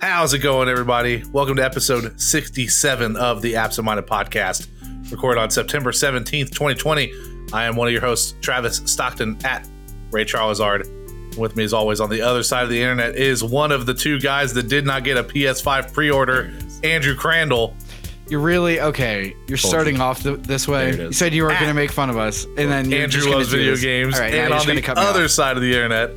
[0.00, 1.22] How's it going, everybody?
[1.30, 4.68] Welcome to episode 67 of the Absent Minded Podcast,
[5.10, 7.12] recorded on September 17th, 2020.
[7.52, 9.68] I am one of your hosts, Travis Stockton at
[10.10, 11.36] Ray Charlesard.
[11.36, 13.94] With me, as always, on the other side of the internet is one of the
[13.94, 17.74] two guys that did not get a PS5 pre order, Andrew Crandall.
[18.28, 19.34] You're really okay.
[19.48, 20.92] You're starting off th- this way.
[20.92, 21.06] There it is.
[21.06, 21.60] You said you weren't Ah.
[21.60, 23.82] going to make fun of us, and then you're Andrew just loves video this.
[23.82, 24.14] games.
[24.14, 25.30] All right, and you're on the other off.
[25.30, 26.10] side of the internet,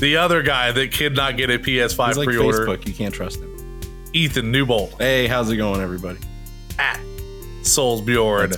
[0.00, 2.86] the other guy that could not get a PS5 He's like pre order, Facebook.
[2.86, 3.80] You can't trust him.
[4.12, 6.18] Ethan Newbold Hey, how's it going, everybody?
[6.78, 7.00] at
[7.62, 8.50] Souls Bjorn.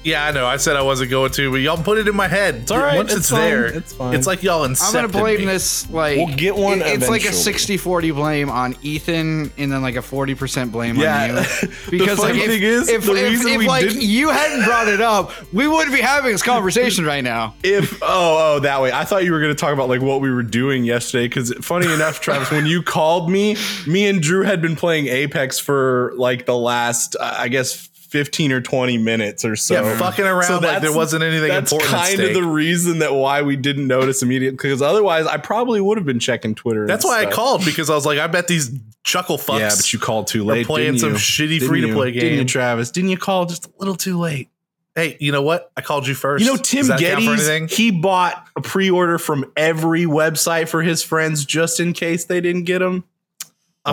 [0.00, 0.10] That's me.
[0.12, 0.46] Yeah, I know.
[0.46, 2.54] I said I wasn't going to, but y'all put it in my head.
[2.56, 2.96] It's all right.
[2.96, 4.14] Once It's it's, there, It's fine.
[4.14, 5.44] It's like y'all I'm going to blame me.
[5.46, 7.76] this like We'll get one it- it's like a eventually.
[7.78, 11.24] 60-40 blame on Ethan, and then like a 40% blame Yeah.
[11.24, 11.98] on The you.
[11.98, 14.30] Because funny like, if, thing is, if, the if, reason if, we like didn't- you
[14.30, 17.54] hadn't brought it up, we wouldn't be having this conversation right now.
[17.62, 20.20] If oh oh that way, I thought you were going to talk about like what
[20.20, 21.28] we were doing yesterday.
[21.28, 25.58] Because funny enough, Travis, when you called me, me and Drew had been playing Apex
[25.58, 27.88] for like the last, uh, I guess.
[28.10, 29.74] 15 or 20 minutes or so.
[29.74, 32.98] Yeah, fucking around like that's- there wasn't anything That's important at kind of the reason
[32.98, 34.56] that why we didn't notice immediately.
[34.56, 36.86] Because otherwise, I probably would have been checking Twitter.
[36.86, 38.70] That's why I called because I was like, I bet these
[39.04, 39.60] chuckle fucks.
[39.60, 40.66] Yeah, but you called too late.
[40.66, 42.20] playing some shitty free-to-play game.
[42.20, 42.44] Didn't you.
[42.46, 42.90] Travis?
[42.90, 44.48] Didn't you call just a little too late?
[44.96, 45.70] hey, you know what?
[45.76, 46.44] I called you first.
[46.44, 50.68] You know, Tim Does that count for Gettys, he bought a pre-order from every website
[50.68, 53.04] for his friends just in case they didn't get them.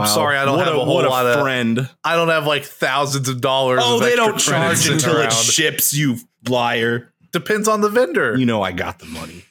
[0.02, 1.42] I'm sorry, I don't what have a, whole what lot of.
[1.42, 1.90] friend.
[2.04, 3.82] I don't have like thousands of dollars.
[3.84, 5.28] Oh, of they don't charge until around.
[5.28, 5.94] it ships.
[5.94, 6.18] You
[6.48, 7.12] liar!
[7.32, 8.38] Depends on the vendor.
[8.38, 9.44] You know I got the money.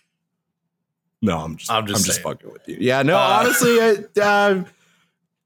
[1.22, 1.70] No, I'm just.
[1.70, 2.76] I'm just, I'm just fucking with you.
[2.78, 3.16] Yeah, no.
[3.16, 4.64] Uh, honestly, I, uh,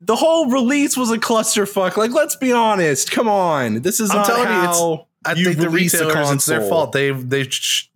[0.00, 1.96] the whole release was a clusterfuck.
[1.96, 3.10] Like, let's be honest.
[3.10, 6.46] Come on, this is I'm telling you, it's- I you think the a retailers, it's
[6.46, 6.92] their fault.
[6.92, 7.46] They they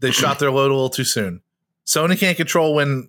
[0.00, 1.41] they shot their load a little too soon.
[1.86, 3.08] Sony can't control when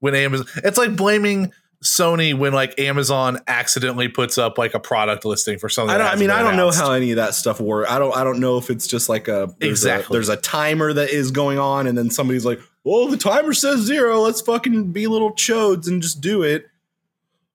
[0.00, 0.46] when Amazon.
[0.56, 5.68] It's like blaming Sony when like Amazon accidentally puts up like a product listing for
[5.68, 5.94] something.
[5.94, 6.06] I don't.
[6.06, 7.90] I mean, I don't know how any of that stuff works.
[7.90, 8.16] I don't.
[8.16, 10.14] I don't know if it's just like a there's Exactly.
[10.14, 13.52] A, there's a timer that is going on, and then somebody's like, "Well, the timer
[13.52, 14.20] says zero.
[14.20, 16.66] Let's fucking be little chodes and just do it."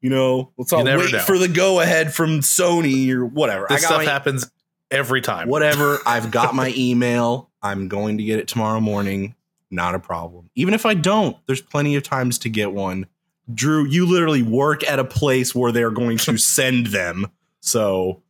[0.01, 1.19] You know, let's never wait know.
[1.19, 3.68] for the go ahead from Sony or whatever.
[3.69, 4.51] This I got stuff my, happens
[4.90, 5.47] every time.
[5.47, 6.00] whatever.
[6.06, 7.50] I've got my email.
[7.62, 9.35] I'm going to get it tomorrow morning.
[9.69, 10.50] Not a problem.
[10.56, 13.06] Even if I don't, there's plenty of times to get one.
[13.53, 17.28] Drew, you literally work at a place where they're going to send them.
[17.62, 18.22] So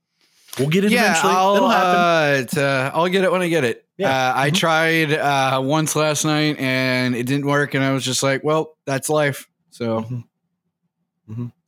[0.60, 1.34] we'll get it Yeah, eventually.
[1.34, 2.60] I'll It'll happen.
[2.60, 3.86] uh, uh, I'll get it when I get it.
[3.98, 4.10] Yeah.
[4.10, 4.56] Uh, I Mhm.
[4.56, 8.76] tried uh, once last night and it didn't work, and I was just like, "Well,
[8.86, 10.24] that's life." So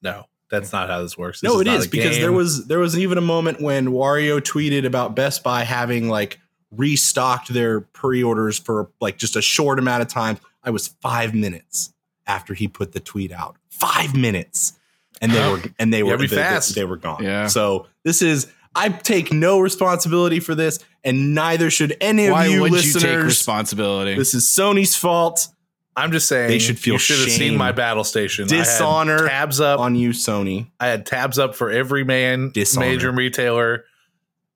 [0.02, 1.42] No, that's not how this works.
[1.42, 4.40] This no, it not is because there was there was even a moment when Wario
[4.42, 6.40] tweeted about Best Buy having like
[6.72, 10.38] restocked their pre-orders for like just a short amount of time.
[10.64, 11.93] I was five minutes
[12.28, 13.58] after he put the tweet out.
[13.70, 14.74] Five minutes,
[15.22, 17.24] and they were and they were be they, they- were gone.
[17.24, 17.48] Yeah.
[17.48, 22.46] So this is I take no responsibility for this, and neither should any of why
[22.48, 24.16] you would you take responsibility?
[24.16, 25.48] this is Sony's fault.
[25.96, 28.46] I'm just saying They should feel you should have seen my battle station.
[28.52, 29.80] I had Dishonor tabs up.
[29.80, 30.72] on you, Sony.
[30.80, 32.88] I had tabs up for every man Dishonor.
[32.88, 33.86] major retailer.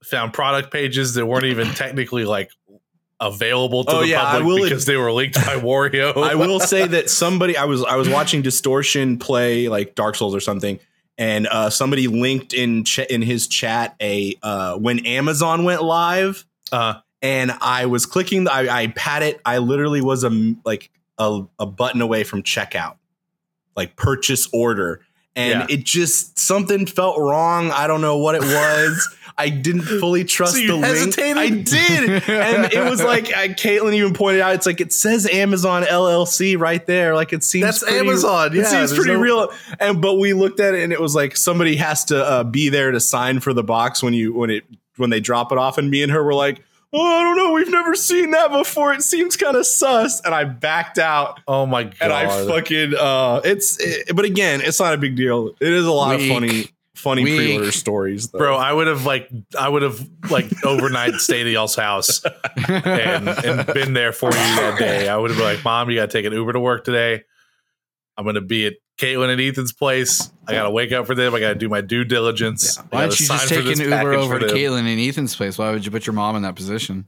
[0.05, 2.49] Found product pages that weren't even technically like
[3.19, 6.15] available to Oh, the yeah, I public will- because they were leaked by Wario.
[6.23, 10.35] I will say that somebody I was I was watching Distortion play like Dark Souls
[10.35, 10.79] or something,
[11.17, 16.45] and uh, somebody linked in ch- in his chat a uh, when Amazon went live,
[16.71, 18.43] Uh, and I was clicking.
[18.43, 19.41] The, I, I pat it.
[19.43, 22.97] I literally was a like a, a button away from checkout,
[23.75, 25.01] like purchase order.
[25.35, 25.77] And Yeah.
[25.77, 27.71] it just something felt wrong.
[27.71, 29.15] I don't know what it was.
[29.39, 31.35] I didn't fully trust So you the hesitated?
[31.37, 31.37] link.
[31.37, 34.55] I did, and it was like I, Caitlin even pointed out.
[34.55, 37.13] It's like it says Amazon LLC right there.
[37.13, 38.53] Like it seems That's pretty- Amazon.
[38.53, 39.51] Yeah, it seems pretty no- real.
[39.79, 42.69] And but we looked at it and it was like somebody has to uh, be
[42.69, 44.63] there to sign for the box when you when it
[44.95, 45.77] when they drop it off.
[45.77, 48.91] And me and her were like, oh, I don't know, we've never seen that before.
[48.93, 50.19] It seems kind of sus.
[50.21, 51.41] And I backed out.
[51.47, 51.95] oh my god!
[52.01, 55.49] And I fucking uh, it's it, but again, it's not a big deal.
[55.61, 56.31] It is a lot Weak.
[56.31, 57.37] of funny funny Weak.
[57.37, 58.39] pre-order stories, though.
[58.39, 62.23] Bro, I would have like I would have like overnight stayed at y'all's house
[62.67, 65.07] and, and been there for you that day.
[65.07, 67.23] I would have been like, Mom, you gotta take an Uber to work today.
[68.17, 70.31] I'm gonna be at Caitlin and Ethan's place.
[70.47, 71.35] I gotta wake up for them.
[71.35, 72.77] I gotta do my due diligence.
[72.77, 74.55] I Why gotta don't you just take an Uber over to them.
[74.55, 75.57] Caitlin and Ethan's place?
[75.57, 77.05] Why would you put your mom in that position?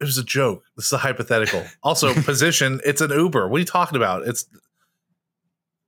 [0.00, 0.62] It was a joke.
[0.76, 1.64] This is a hypothetical.
[1.82, 2.80] Also, position.
[2.84, 3.48] It's an Uber.
[3.48, 4.28] What are you talking about?
[4.28, 4.46] It's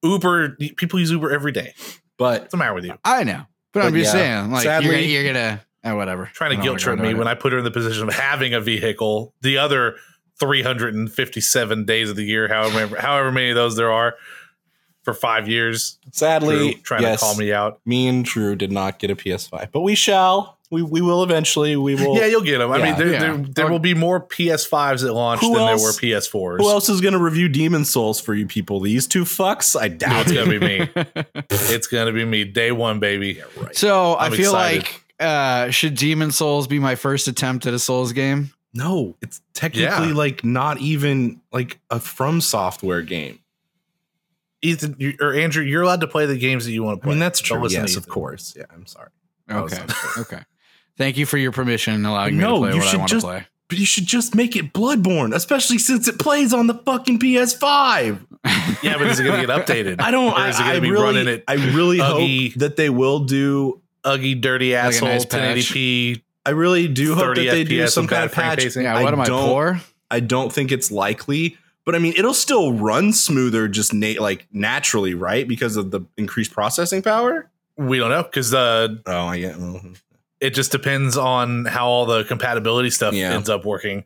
[0.03, 0.57] Uber.
[0.77, 1.75] People use Uber every day.
[2.19, 2.95] But What's the matter with you?
[3.05, 6.27] I know, but, I'm just yeah, saying, like sadly- you're gonna, you're gonna uh, whatever.
[6.35, 7.29] Trying to guilt trip me when.
[7.29, 9.33] I put her in the position of having a vehicle.
[9.41, 9.97] The other
[10.41, 14.17] 357 days of the year, however however many of those there are,
[15.03, 15.99] for five years.
[16.13, 17.81] Sadly, Drew, trying yes, to call me out.
[17.85, 20.58] me and Drew did not get a PS5, but we shall.
[20.71, 21.77] We we will eventually.
[21.77, 22.17] We will.
[22.17, 22.71] yeah, you'll get them.
[22.71, 23.19] I yeah, mean, there, yeah.
[23.21, 26.59] there, there will be more PS5s at launch than else- there were PS4s.
[26.59, 28.81] Who else is going to review Demon Souls for you people?
[28.81, 29.81] These two fucks?
[29.81, 30.91] I No, doubt it's gonna be me.
[31.51, 32.45] it's gonna be me.
[32.45, 33.43] Day one, baby.
[33.73, 34.83] so I I'm feel excited.
[34.83, 38.53] like uh, should Demon Souls be my first attempt at a Souls game?
[38.75, 40.15] No, it's technically Yeah.
[40.15, 43.39] like not even like a From Software game.
[44.61, 47.05] Ethan you, or Andrew, you're allowed to play the games that you want to I
[47.05, 47.11] play.
[47.13, 47.67] mean, that's true.
[47.71, 48.55] Yes, of course.
[48.57, 49.09] Yeah, I'm sorry.
[49.51, 49.83] Okay.
[50.19, 50.41] okay.
[50.99, 53.11] Thank you for your permission and allowing me No, to play you what I want
[53.11, 53.47] to play.
[53.69, 58.27] But you should just make it Bloodborne, especially since it plays on the fucking PS5.
[58.83, 60.01] Yeah, but is it gonna get updated?
[60.01, 60.33] I don't.
[60.33, 62.51] Or I, is it gonna I be really, running it I really Uggy?
[62.53, 63.83] hope that they will do.
[64.05, 65.57] ugly, dirty Like a asshole, nice patch.
[65.73, 66.23] 1080p?
[66.47, 68.61] I really do hope that they do FPS some kind of patch.
[68.61, 68.85] pacing.
[68.85, 69.81] yeah, I what am I don't- poor?
[70.11, 74.47] I don't think it's likely, but I mean, it'll still run smoother, just na- like
[74.53, 75.47] naturally, right?
[75.49, 77.51] Because of the increased processing power.
[77.77, 79.59] We don't know because the Oh, I get.
[79.59, 79.81] well,
[80.41, 83.35] it just depends on how all the compatibility stuff Yeah.
[83.35, 84.05] ends up working.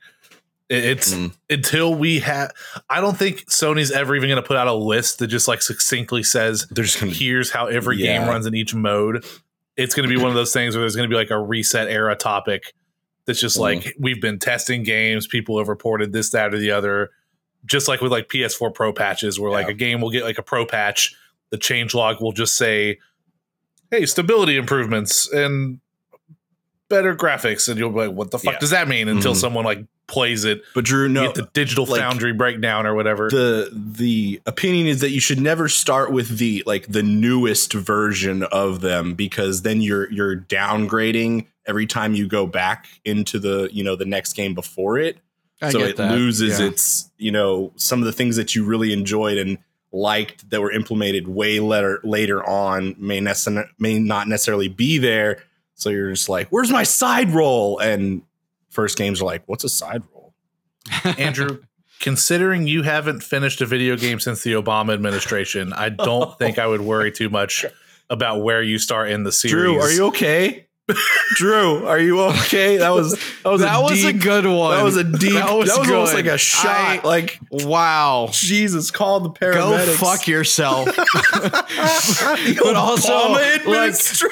[0.68, 1.32] It- It's Mm.
[1.50, 2.52] until we have.
[2.88, 5.60] I don't think Sony's ever even going to put out a list that just like
[5.60, 7.12] succinctly says, gonna.
[7.12, 8.18] "Here's how every Yeah.
[8.20, 9.24] game runs in each mode."
[9.76, 11.38] It's going to be one of those things where there's going to be like a
[11.38, 12.72] reset era topic
[13.26, 13.60] that's just Mhm.
[13.60, 17.10] like we've been testing games, people have reported this, that, or the other.
[17.66, 20.42] Just like with like PS4 Pro patches, where like a game will get like a
[20.42, 21.14] Pro patch,
[21.50, 22.98] the change log will just say,
[23.90, 25.78] "Hey, stability improvements and
[26.92, 28.58] better graphics," and you'll be like, "What the fuck Yeah.
[28.60, 29.36] does that mean?" Until Mhm.
[29.36, 33.28] someone like plays it, But Drew, no, get the digital like, foundry breakdown or whatever.
[33.30, 38.42] the the opinion is that you should never start with the like the newest version
[38.44, 43.82] of them because then you're you're downgrading every time you go back into the you
[43.84, 45.18] know the next game before it
[45.62, 46.12] I so get it that.
[46.12, 46.66] loses Yeah.
[46.66, 49.58] its you know some of the things that you really enjoyed and
[49.92, 55.38] liked that were implemented way later later on may nece- may not necessarily be there
[55.74, 58.22] so you're just like where's my side roll and
[58.70, 60.22] first games are like what's a side roll
[61.18, 61.62] Andrew,
[62.00, 66.66] considering you haven't finished a video game since the Obama administration, I don't think I
[66.66, 67.64] would worry too much
[68.10, 69.52] about where you start in the series.
[69.52, 70.66] Drew, are you okay?
[71.36, 72.76] Drew, are you okay?
[72.78, 73.12] That was
[73.42, 74.76] that was that a was a good one.
[74.76, 76.66] that was a deep That that was was, almost like a shot.
[76.66, 78.28] I- like wow.
[78.32, 80.88] Jesus, call the Go fuck yourself.
[82.62, 83.62] But also, like.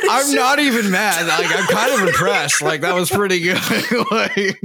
[0.08, 1.26] I'm not even mad.
[1.26, 2.62] Like, I'm kind of impressed.
[2.62, 3.58] Like, that was pretty good.
[4.10, 4.60] like,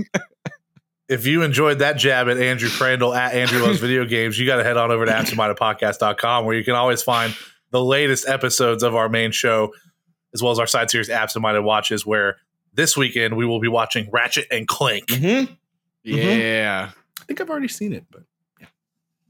[1.07, 4.57] if you enjoyed that jab at Andrew Crandall at Andrew Loves Video Games, you got
[4.57, 7.35] to head on over to absentmindedpodcast.com where you can always find
[7.71, 9.73] the latest episodes of our main show,
[10.35, 12.35] as well as our side series Absent Minded Watches, where
[12.73, 15.07] this weekend we will be watching Ratchet and Clank.
[15.07, 15.57] Mhm.
[16.03, 16.91] yeah.
[17.19, 18.21] I think I've already seen it, but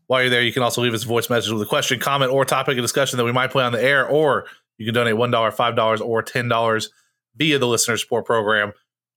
[0.07, 2.31] While you're there, you can also leave us a voice message with a question, comment,
[2.31, 4.45] or topic of discussion that we might play on the air, or
[4.77, 6.89] you can donate $1, $5, or $10
[7.37, 8.71] via the listener support program,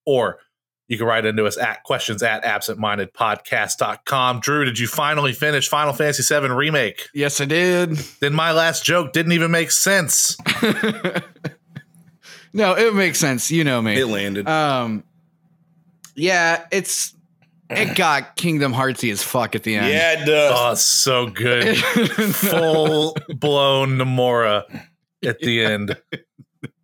[0.06, 0.38] or
[0.86, 4.40] you can write into us at questions at absentmindedpodcast.com.
[4.40, 7.08] Drew, did you finally finish Final Fantasy VII Remake?
[7.12, 7.96] Yes, I did.
[8.20, 10.38] Then my last joke didn't even make sense.
[12.58, 13.50] no, it makes sense.
[13.50, 13.98] You know me.
[13.98, 14.48] it landed.
[14.48, 15.04] Um,
[16.14, 17.14] yeah, it's
[17.70, 19.88] it got Kingdom Heartsy as fuck at the end.
[19.88, 20.52] yeah, it does.
[20.56, 21.76] Oh, so good.
[22.34, 24.64] Full blown Nomura
[25.24, 25.96] at the end.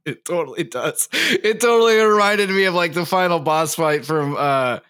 [0.05, 1.09] It totally does.
[1.13, 4.81] It totally reminded me of like the final boss fight from uh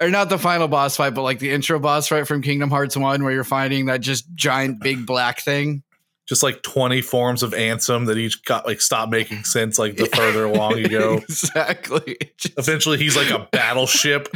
[0.00, 2.96] or not the final boss fight, but like the intro boss fight from Kingdom Hearts
[2.96, 5.82] 1 where you're fighting that just giant big black thing.
[6.28, 10.06] Just like 20 forms of Ansem that each got like stopped making sense like the
[10.06, 11.14] further along you go.
[11.28, 12.16] exactly.
[12.38, 14.28] Just- Eventually he's like a battleship.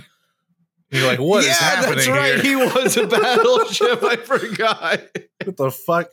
[0.90, 2.40] You're like, what is yeah, happening that's right.
[2.40, 2.42] here?
[2.42, 4.02] He was a battleship.
[4.02, 5.00] I forgot.
[5.44, 6.10] what the fuck?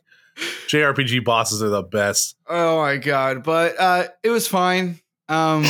[0.67, 2.35] JRPG bosses are the best.
[2.47, 3.43] Oh my god.
[3.43, 4.99] But uh it was fine.
[5.29, 5.63] Um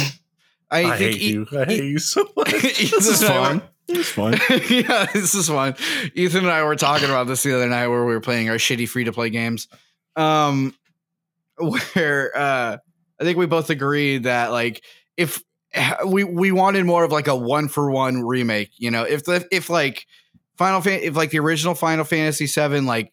[0.72, 1.48] I, I, think hate E- you.
[1.58, 2.52] I hate you so much.
[2.52, 3.62] This is and I were- fun.
[3.90, 4.32] It's fun.
[4.70, 5.76] yeah, this is fun.
[6.16, 8.56] Ethan and I were talking about this the other night where we were playing our
[8.56, 9.68] shitty free to play games.
[10.16, 10.76] Um,
[11.58, 12.78] where uh,
[13.20, 14.84] I think we both agree that like
[15.18, 15.44] if
[16.06, 19.48] we we wanted more of like a one for one remake, you know, if the
[19.52, 20.08] if like
[20.58, 23.12] Final Fan if like the original Final Fantasy VII like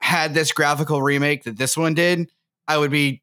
[0.00, 2.28] had this graphical remake that this one did,
[2.66, 3.22] I would be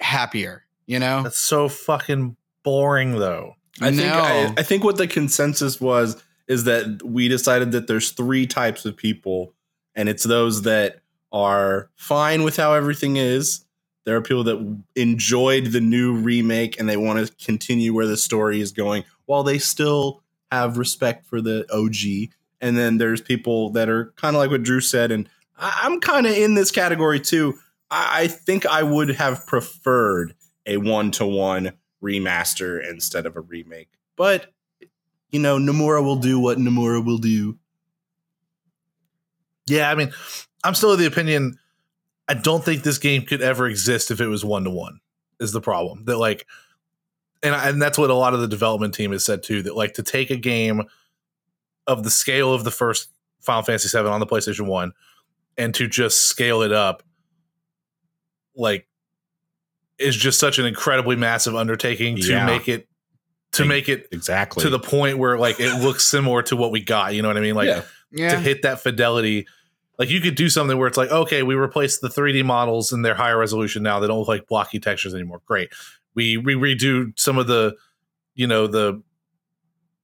[0.00, 0.64] happier.
[0.86, 3.54] You know, That's so fucking boring though.
[3.80, 8.10] I think I, I think what the consensus was is that we decided that there's
[8.10, 9.54] three types of people,
[9.94, 10.99] and it's those that
[11.32, 13.64] are fine with how everything is.
[14.04, 18.16] There are people that enjoyed the new remake and they want to continue where the
[18.16, 22.30] story is going while they still have respect for the OG.
[22.60, 26.00] And then there's people that are kind of like what Drew said, and I- I'm
[26.00, 27.58] kind of in this category too.
[27.90, 30.34] I I think I would have preferred
[30.66, 31.72] a one to one
[32.02, 33.88] remaster instead of a remake.
[34.16, 34.52] But
[35.30, 37.56] you know, Nomura will do what Nomura will do.
[39.66, 40.12] Yeah, I mean,
[40.64, 41.58] I'm still of the opinion.
[42.28, 45.00] I don't think this game could ever exist if it was one to one.
[45.40, 46.46] Is the problem that like,
[47.42, 49.62] and and that's what a lot of the development team has said too.
[49.62, 50.82] That like to take a game
[51.86, 53.08] of the scale of the first
[53.40, 54.92] Final Fantasy VII on the PlayStation One
[55.56, 57.02] and to just scale it up,
[58.54, 58.86] like,
[59.98, 62.46] is just such an incredibly massive undertaking to Yeah.
[62.46, 62.86] make it
[63.52, 64.62] to make it Exactly.
[64.62, 67.14] to the point where like it looks similar to what we got.
[67.14, 67.54] You know what I mean?
[67.56, 67.82] Like yeah.
[68.12, 68.30] Yeah.
[68.32, 69.46] to hit that fidelity.
[70.00, 73.04] Like you could do something where it's like, okay, we replaced the 3D models and
[73.04, 74.00] they're higher resolution now.
[74.00, 75.42] They don't look like blocky textures anymore.
[75.44, 75.68] Great.
[76.14, 77.76] We we redo some of the,
[78.34, 79.02] you know, the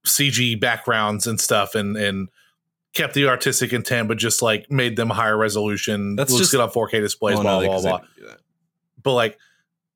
[0.05, 2.29] CG backgrounds and stuff and and
[2.93, 6.15] kept the artistic intent, but just like made them higher resolution.
[6.15, 7.99] That's looks just- good on 4K displays, Oh, blah, no, blah, blah, blah.
[8.01, 8.41] didn't do that.
[9.03, 9.39] But like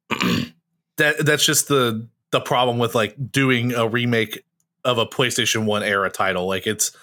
[0.97, 4.47] that that's just the the problem with like doing a remake
[4.83, 6.47] of a PlayStation 1 era title.
[6.47, 6.97] Like it's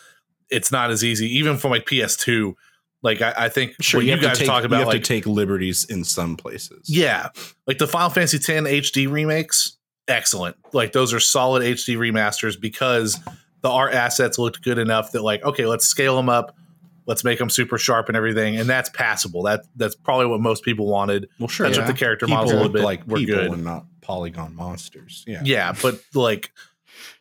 [0.50, 2.56] it's not as easy, even from like PS2.
[3.04, 5.02] Like I, I think Sure, what you, you, have guys take, talk you have like
[5.02, 6.90] to take liberties in some places.
[6.90, 7.30] yeah,
[7.68, 9.78] like the Final Fantasy X HD remakes,
[10.08, 10.56] excellent.
[10.74, 13.20] Like those are solid HD remasters because
[13.62, 16.56] the art assets looked good enough that like okay, let's scale them up,
[17.06, 19.44] let's make them super sharp and everything, and that's passable.
[19.44, 21.30] That that's probably what most people wanted.
[21.40, 21.68] Well, sure.
[21.68, 21.82] Touch Yeah.
[21.84, 23.52] up the character models a little look bit, like we're good.
[23.52, 25.24] and not polygon monsters.
[25.28, 25.42] Yeah.
[25.44, 26.52] Yeah, but like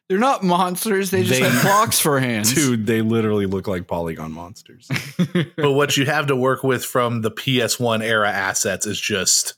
[0.08, 1.10] They're not monsters.
[1.10, 2.54] They just They- have blocks for hands.
[2.54, 4.88] Dude, they literally look like polygon monsters.
[5.56, 9.54] but what you have to work with from the PS1 era assets is just.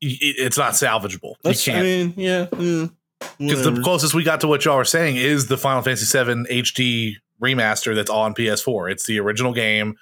[0.00, 1.36] It, it's not salvageable.
[1.44, 2.46] You can't mean, yeah.
[2.46, 2.92] mm,
[3.38, 6.44] because the closest we got to what y'all are saying is the Final Fantasy VII
[6.62, 8.92] HD remaster that's on PS4.
[8.92, 9.96] It's the original game.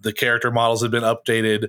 [0.00, 1.68] The character models have been updated.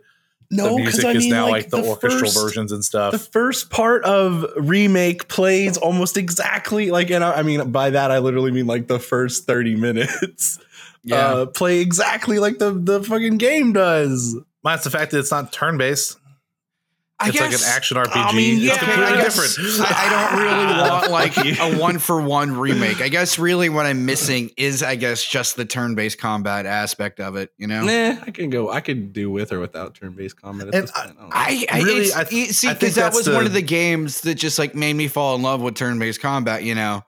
[0.49, 2.83] The no, music because I is mean, now like, like, the, orchestral first, versions and
[2.83, 3.11] stuff.
[3.11, 8.11] The first part of remake plays almost exactly like, and I, I mean by that
[8.11, 10.59] I literally mean like the first thirty minutes.
[11.01, 11.15] Yeah.
[11.15, 14.35] uh, play exactly like the the fucking game does.
[14.63, 16.18] Minus the fact that it's not turn based.
[17.21, 18.11] I It's like an action RPG.
[18.15, 19.81] I mean, it's yeah, completely I guess different.
[19.91, 23.01] I, I don't really want like a one for one remake.
[23.01, 27.19] I guess really what I'm missing is, I guess, just the turn based combat aspect
[27.19, 27.51] of it.
[27.57, 28.69] You know, Nah, I can go.
[28.69, 30.69] I could do with or without turn based combat.
[30.69, 31.17] At And this point.
[31.31, 31.65] I.
[31.69, 33.61] I, I Really, really I I, th- see because that that's was one of the
[33.61, 36.63] games that just like made me fall in love with turn based combat.
[36.63, 37.03] You know,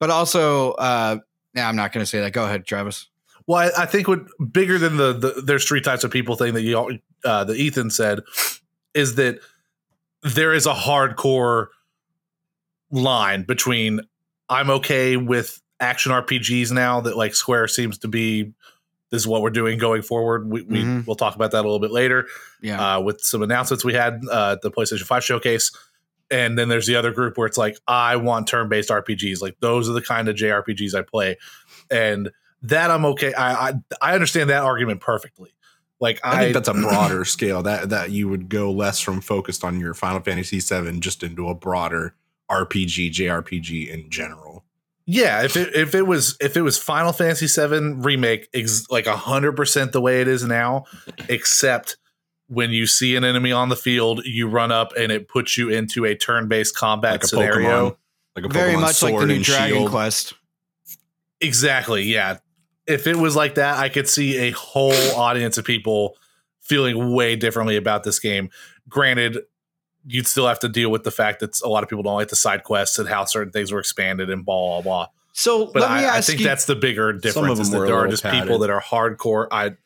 [0.00, 1.18] but also, uh,
[1.54, 2.32] yeah, I'm not going to say that.
[2.34, 3.08] Go ahead, Travis.
[3.46, 4.20] Well, I, I think what
[4.52, 6.92] bigger than the, the there's three types of people thing that you all-
[7.24, 8.20] uh, that Ethan said
[8.96, 9.38] is that
[10.22, 11.68] there is a hardcore
[12.90, 14.00] line between
[14.48, 18.52] I'm okay with action RPGs now that like Square seems to be
[19.10, 20.50] this is what we're doing going forward.
[20.50, 21.06] We, we Mhm.
[21.06, 22.26] we'll talk about that a little bit later
[22.60, 25.70] Yeah, uh, with some announcements we had uh, at the PlayStation 5 showcase.
[26.28, 29.40] And then there's the other group where it's like, I want turn based RPGs.
[29.40, 31.36] Like, those are the kind of JRPGs I play.
[31.88, 32.30] And
[32.62, 33.32] that I'm okay.
[33.32, 33.72] I, I,
[34.02, 35.50] I understand that argument perfectly.
[36.00, 39.20] Like, I I, think that's a broader scale that that you would go less from
[39.20, 42.14] focused on your Final Fantasy VII just into a broader
[42.50, 44.64] RPG JRPG in general.
[45.06, 45.42] yeah.
[45.42, 49.52] If it, if it was if it was Final Fantasy VII remake, ex, like hundred
[49.52, 50.84] percent the way it is now,
[51.28, 51.96] except
[52.48, 55.70] when you see an enemy on the field, you run up and it puts you
[55.70, 57.90] into a turn based combat Like a scenario.
[57.90, 57.96] Pokemon,
[58.36, 59.90] like a very Pokemon much like the new Dragon Shield.
[59.90, 60.34] Quest.
[61.40, 62.04] Exactly.
[62.04, 62.38] Yeah.
[62.86, 66.16] If it was like that, I could see a whole audience of people
[66.60, 68.50] feeling way differently about this game.
[68.88, 69.38] Granted,
[70.06, 72.28] you'd still have to deal with the fact that a lot of people don't like
[72.28, 75.06] the side quests and how certain things were expanded and blah blah blah.
[75.32, 76.46] So But let me I, I think you.
[76.46, 77.34] that's the bigger difference.
[77.34, 78.42] Some of difference is them that were a there are just padded.
[78.42, 79.48] people that are hardcore.
[79.50, 79.76] I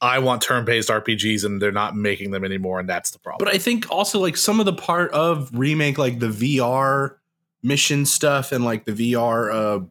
[0.00, 3.44] I want turn based RPGs and they're not making them anymore, and that's the problem.
[3.44, 7.16] But I think also like some of the part of remake, like the VR
[7.62, 9.88] mission stuff and like the VR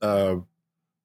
[0.00, 0.36] uh uh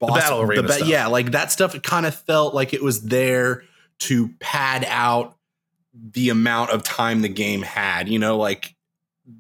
[0.08, 0.88] boss- battle arena ba- stuff.
[0.88, 3.63] yeah, like that stuff it kind of felt like it was there
[4.00, 5.38] to pad out
[5.93, 8.10] the amount of time the game had.
[8.10, 8.75] You know, like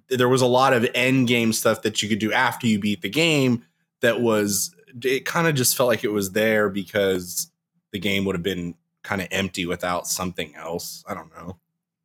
[0.09, 3.01] there was a lot of end game stuff that you could do after you beat
[3.01, 3.65] the game
[4.01, 7.49] that was it kind of just felt like it was there because
[7.91, 11.03] the game would have been kind of empty without something else.
[11.07, 11.57] I don't know.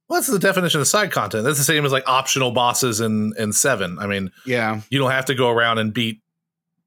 [0.06, 1.44] What's the definition of side content?
[1.44, 3.98] That's the same as like optional bosses in in seven.
[3.98, 6.20] I mean, yeah, you don't have to go around and beat,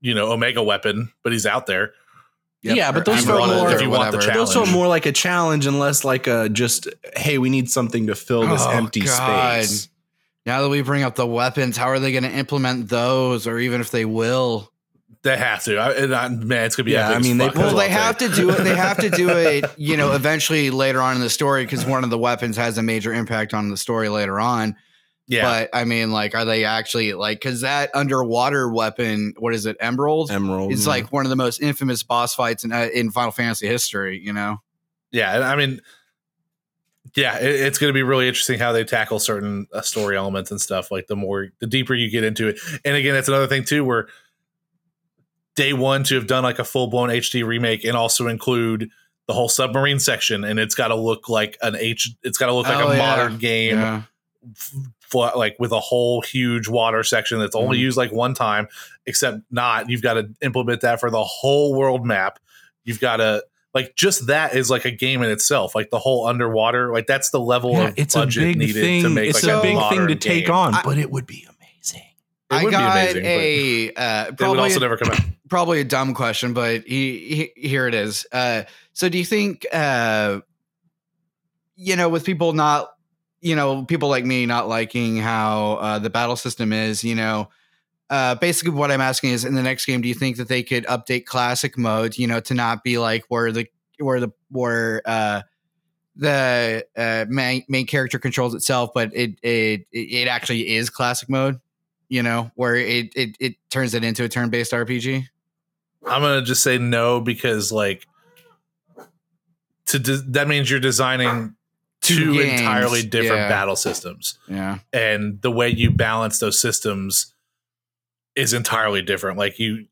[0.02, 1.94] you know, Omega Weapon, but he's out there.
[2.62, 2.76] Yep.
[2.76, 4.36] Yeah, but those I'm felt more- if you want the challenge.
[4.36, 8.08] Those felt more like a challenge and less like a just hey, we need something
[8.08, 9.64] to fill this Oh, empty God.
[9.64, 9.88] space.
[10.46, 13.60] Now that we bring up the weapons, how are they going to implement those, or
[13.60, 14.72] even if they will?
[15.22, 15.78] They have to.
[15.78, 16.92] I, and I, man, it's gonna be.
[16.94, 18.30] Yeah, I mean, they fuck, put- that's Well, they have say.
[18.30, 18.58] to do it.
[18.64, 22.04] They have to do it, you know, eventually later on in the story because one
[22.06, 24.76] of the weapons has a major impact on the story later on.
[25.30, 29.68] Yeah, But I mean, like, are they actually like because that underwater weapon, what is
[29.68, 30.32] it, Emerald?
[30.32, 30.72] Emerald.
[30.74, 30.90] It's yeah.
[30.90, 34.20] like one of the most infamous boss fights in uh, in Final Fantasy history.
[34.20, 34.58] You know,
[35.12, 35.48] yeah.
[35.48, 35.82] I mean,
[37.16, 40.50] yeah, it, it's going to be really interesting how they tackle certain uh, story elements
[40.50, 40.90] and stuff.
[40.90, 43.86] Like the more, the deeper you get into it, and again, that's another thing too
[43.86, 44.08] where
[45.56, 48.90] day one to have done like a full blown HD remake and also include
[49.28, 52.16] the whole submarine section, and it's got to look like an H.
[52.24, 52.98] It's got to look like Oh, a yeah.
[52.98, 53.78] modern game.
[53.78, 54.02] yeah,
[55.14, 57.82] f- f- like with a whole huge water section that's only Mhm.
[57.82, 58.68] used like one time,
[59.06, 59.90] except not.
[59.90, 62.40] You've got to implement that for the whole world map.
[62.84, 65.76] You've got to like just that is like a game in itself.
[65.76, 69.04] Like the whole underwater, like that's the level Yeah, of it's a big needed thing.
[69.04, 70.56] to make it's like a big thing to take game.
[70.56, 72.02] on, I- but it would be amazing.
[72.52, 75.12] It I would be got amazing, a uh, It would probably also a- never come
[75.12, 75.20] out.
[75.50, 78.26] probably a dumb question, but he, he here it is.
[78.32, 78.64] Uh,
[78.94, 80.40] so do you think, uh,
[81.76, 82.90] you know, with people not,
[83.42, 87.50] you know, people like me not liking how uh, the battle system is, you know,
[88.10, 90.64] uh, basically what I'm asking is in the next game, do you think that they
[90.64, 93.68] could update classic mode, you know, to not be like where the
[94.00, 95.42] where the where uh,
[96.16, 101.60] the uh, main main character controls itself, but it it it actually is classic mode,
[102.10, 105.26] you know, where it it it turns it into a turn based RPG.
[106.06, 108.08] I'm gonna just say no because like
[109.88, 111.56] to de- that means you're designing
[112.18, 113.50] Two two entirely different yeah.
[113.50, 114.38] battle systems.
[114.48, 114.80] Yeah.
[114.92, 117.34] and the way you balance those systems
[118.36, 119.86] is entirely different like you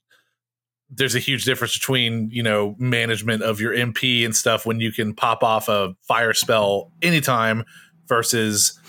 [0.89, 4.91] there's a huge difference between you know management of your mp and stuff when you
[4.91, 7.63] can pop off a fire spell anytime
[8.07, 8.79] versus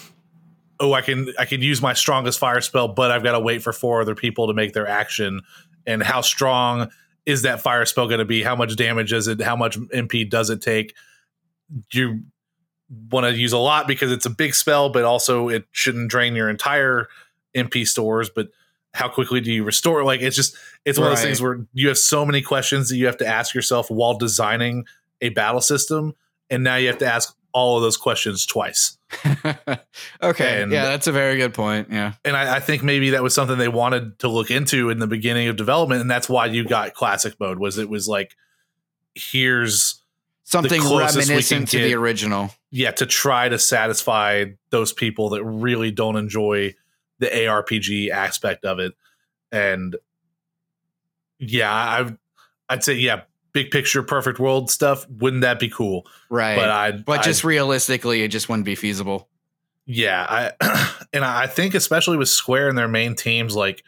[0.80, 3.62] oh i can i can use my strongest fire spell but i've got to wait
[3.62, 5.40] for four other people to make their action
[5.86, 6.88] and how strong
[7.26, 10.28] is that fire spell going to be how much damage is it how much mp
[10.30, 10.94] does it take
[11.92, 12.22] you
[13.10, 16.34] want to use a lot because it's a big spell, but also it shouldn't drain
[16.34, 17.08] your entire
[17.54, 18.30] MP stores.
[18.30, 18.48] But
[18.94, 20.04] how quickly do you restore?
[20.04, 22.96] Like it's just it's one of those things where you have so many questions that
[22.96, 24.86] you have to ask yourself while designing
[25.20, 26.14] a battle system,
[26.50, 28.98] and now you have to ask all of those questions twice.
[30.22, 30.62] okay.
[30.62, 31.88] And- yeah, that's a very good point.
[31.90, 32.12] Yeah.
[32.24, 35.06] And I, I think maybe that was something they wanted to look into in the
[35.06, 37.58] beginning of development, and that's why you got classic mode.
[37.58, 38.36] Was it was like
[39.14, 39.97] here's
[40.50, 42.50] Something closest we can reminiscent to the original.
[42.70, 46.74] yeah to try to satisfy those people that really don't enjoy
[47.18, 48.94] the ARPG aspect of it
[49.52, 49.96] and
[51.38, 52.16] yeah I
[52.68, 56.56] I'd say yeah big picture perfect world stuff wouldn't that be cool Right.
[56.56, 59.28] but I but just realistically, it just wouldn't be feasible.
[59.86, 63.82] yeah I and I think especially with Square and their main teams like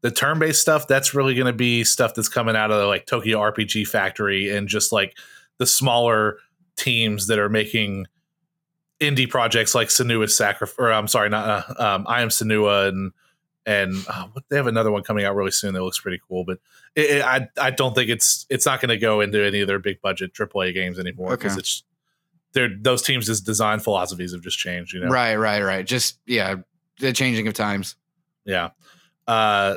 [0.00, 3.38] the turn-based stuff that's really going to be stuff that's coming out of like Tokyo
[3.40, 5.16] RPG Factory and just like
[5.58, 6.38] the smaller
[6.76, 8.06] teams that are making
[9.00, 13.12] indie projects like Senua's Sacrifice or I'm sorry not uh, um, I am Setsuna and
[13.66, 16.58] and uh, they have another one coming out really soon that looks pretty cool but
[16.94, 19.66] it, it, I I don't think it's it's not going to go into any of
[19.68, 21.58] their big budget AAA games anymore because Okay.
[21.60, 21.82] it's
[22.52, 25.84] they're those teams' design philosophies have just changed you know Right, right, right.
[25.86, 26.56] Just yeah,
[27.00, 27.96] the changing of times.
[28.44, 28.70] Yeah.
[29.26, 29.76] Uh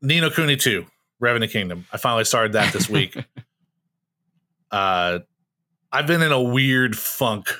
[0.00, 0.84] Ni no Kuni 2,
[1.20, 1.86] Revenant Kingdom.
[1.92, 3.16] I finally started that this week.
[4.72, 5.20] uh
[5.92, 7.54] I've been in a weird funk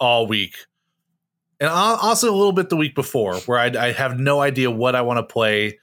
[0.00, 0.56] all week.
[1.60, 4.94] And also a little bit the week before where I, I have no idea what
[4.94, 5.78] I want to play.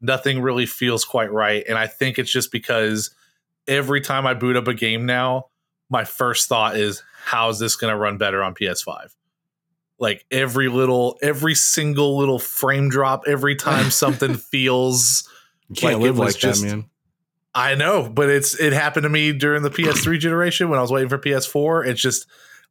[0.00, 1.64] Nothing really feels quite right.
[1.68, 3.14] And I think it's just because
[3.66, 5.46] every time I boot up a game now,
[5.90, 9.14] my first thought is, how is this going to run better on PS5?
[9.98, 15.28] Like every little, every single little frame drop, every time something feels
[15.68, 16.84] You can't Like, live like just- that, man.
[17.54, 20.92] I know, but it's it happened to me during the PS3 generation when I was
[20.92, 21.86] waiting for PS4.
[21.86, 22.26] It's just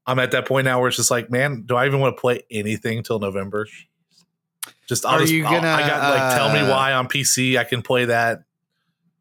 [0.06, 2.22] I'm at that point now where it's just like, man, do I even want to
[2.22, 3.68] play anything till November?
[4.88, 7.08] Just I'll Are just, you I'll- I gonna, got like tell me uh, why on
[7.08, 8.44] PC I can play that.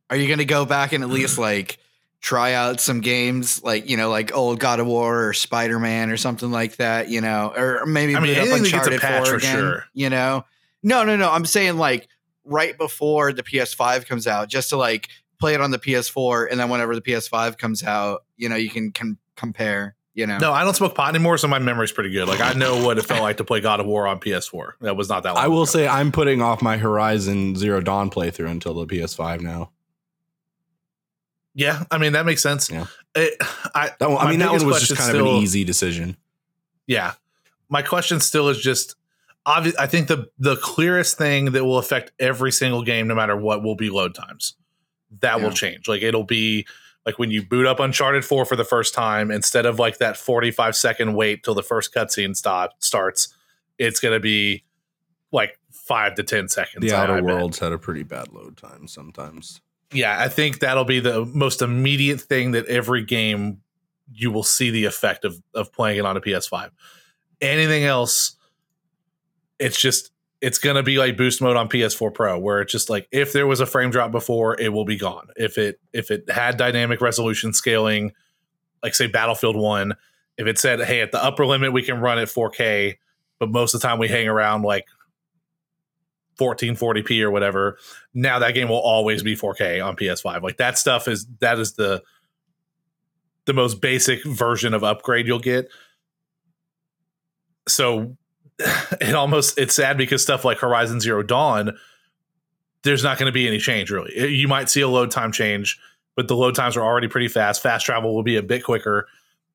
[0.08, 1.78] Are you going to go back and at least like
[2.20, 6.10] try out some games like, you know, like old God of War or Spider Man
[6.10, 8.86] or something like that, you know, or maybe I mean, boot up anything that gets
[8.86, 9.84] a Uncharted patch 4 for again, sure.
[9.92, 10.44] You know,
[10.84, 11.30] no, no, no.
[11.30, 12.08] I'm saying like
[12.44, 16.58] right before the PS5 comes out, just to like play it on the PS4, and
[16.60, 19.94] then whenever the PS5 comes out, you know, you can can compare.
[20.14, 22.26] You know, No, I don't smoke pot anymore, so my memory's pretty good.
[22.26, 24.72] Like I know what it felt like to play God of War on PS4.
[24.80, 25.44] That was not that long.
[25.44, 25.66] I will ago.
[25.66, 29.72] say I'm putting off my Horizon Zero Dawn playthrough until the PS5 now.
[31.54, 32.70] Yeah, I mean that makes sense.
[32.70, 32.86] Yeah.
[33.14, 33.34] It,
[33.74, 36.16] I That one, I mean, that one was just question kind of an easy decision.
[36.86, 37.12] yeah.
[37.68, 38.94] My question still is just
[39.46, 43.36] obvi- I think the the clearest thing that will affect every single game, no matter
[43.36, 44.54] what, will be load times.
[45.20, 45.88] That will change.
[45.88, 46.66] Like it'll be
[47.04, 50.16] like when you boot up Uncharted Four for the first time, instead of like that
[50.16, 53.28] forty five second wait till the first cutscene stop starts,
[53.78, 54.64] it's gonna be
[55.32, 56.84] like five to ten seconds.
[56.84, 57.24] The Outer I bet.
[57.24, 59.60] Worlds had a pretty bad load time sometimes.
[59.92, 63.60] yeah, I think that'll be the most immediate thing that every game
[64.12, 66.70] you will see the effect of of playing it on a PS5.
[67.40, 68.36] Anything else,
[69.58, 73.08] it's just it's gonna be like boost mode on PS4 Pro, where it's just like
[73.10, 75.28] if there was a frame drop before, it will be gone.
[75.36, 78.12] If it if it had dynamic resolution scaling,
[78.82, 79.94] like say Battlefield One,
[80.36, 82.96] if it said, hey, at the upper limit we can run at 4K,
[83.38, 84.84] but most of the time we hang around like
[86.38, 87.78] 1440p or whatever,
[88.12, 90.42] now that game will always be 4K on PS5.
[90.42, 92.02] Like that stuff is that is the
[93.46, 95.68] the most basic version of upgrade you'll get.
[97.68, 98.16] So
[99.00, 101.76] it almost it's sad because stuff like Horizon Zero Dawn,
[102.82, 104.30] there's not going to be any change really.
[104.30, 105.78] You might see a load time change,
[106.14, 107.62] but the load times are already pretty fast.
[107.62, 109.08] Fast travel will be a bit quicker.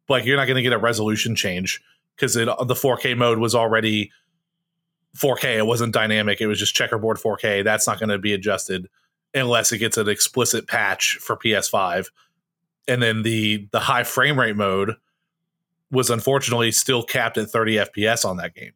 [0.10, 1.82] Like you're not going to get a resolution change
[2.16, 4.12] because the 4K mode was already
[5.18, 5.58] 4K.
[5.58, 6.42] It wasn't dynamic.
[6.42, 7.64] It was just checkerboard 4K.
[7.64, 8.90] That's not going to be adjusted
[9.34, 12.08] unless it gets an explicit patch for PS5.
[12.88, 14.96] And then the the high frame rate mode
[15.92, 18.72] was unfortunately still capped at 30 FPS on that game.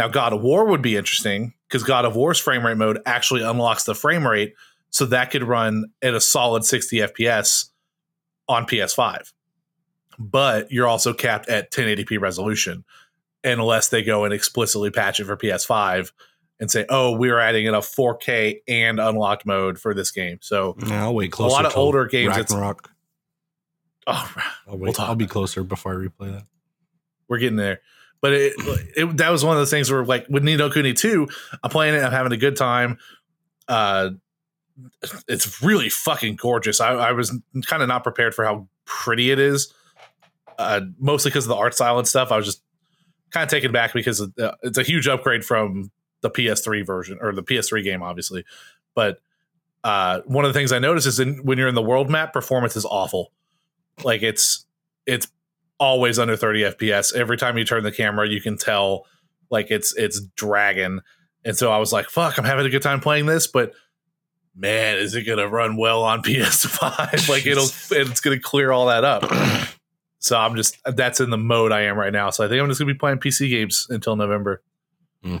[0.00, 3.42] Now God of War would be interesting because God of War's frame rate mode actually
[3.42, 4.54] unlocks the frame rate
[4.88, 7.66] so that could run at a solid 60 FPS
[8.48, 9.34] on PS5.
[10.18, 12.82] But you're also capped at 1080p resolution
[13.44, 16.12] unless they go and explicitly patch it for PS5
[16.58, 20.76] and say, "Oh, we're adding in a 4K and unlocked mode for this game." So,
[20.86, 21.50] Yeah, I'll wait closer.
[21.50, 22.90] A lot of older games, it's- Ragnarok.
[24.06, 24.32] oh,
[24.66, 26.46] I'll, wait, we'll I'll be closer before I replay that.
[27.28, 27.82] we're getting there.
[28.22, 28.52] But it,
[28.96, 31.26] it that was one of those things where like with Ni no Kuni 2,
[31.62, 32.98] I'm playing it, I'm having a good time.
[33.68, 34.10] Uh
[35.28, 36.80] it's really fucking gorgeous.
[36.80, 39.72] I, I was kind of not prepared for how pretty it is.
[40.58, 42.30] Uh mostly because of the art style and stuff.
[42.32, 42.62] I was just
[43.30, 47.18] kind of taken back because of, uh, it's a huge upgrade from the PS3 version
[47.20, 48.44] or the PS3 game, obviously.
[48.94, 49.20] But
[49.84, 52.32] uh, one of the things I noticed is in, when you're in the world map,
[52.32, 53.32] performance is awful.
[54.04, 54.64] Like it's
[55.06, 55.28] it's
[55.80, 57.14] always under 30 FPS.
[57.14, 59.06] Every time you turn the camera, you can tell
[59.50, 61.00] like it's it's dragging.
[61.44, 63.72] And so I was like, "Fuck, I'm having a good time playing this," but
[64.54, 67.28] man, is it gonna run well on PS5?
[67.28, 69.24] like it'll it's gonna clear all that up.
[70.22, 72.28] So I'm just that's in the mode I am right now.
[72.28, 74.62] So I think I'm just gonna be playing PC games until November.
[75.24, 75.38] Hmm.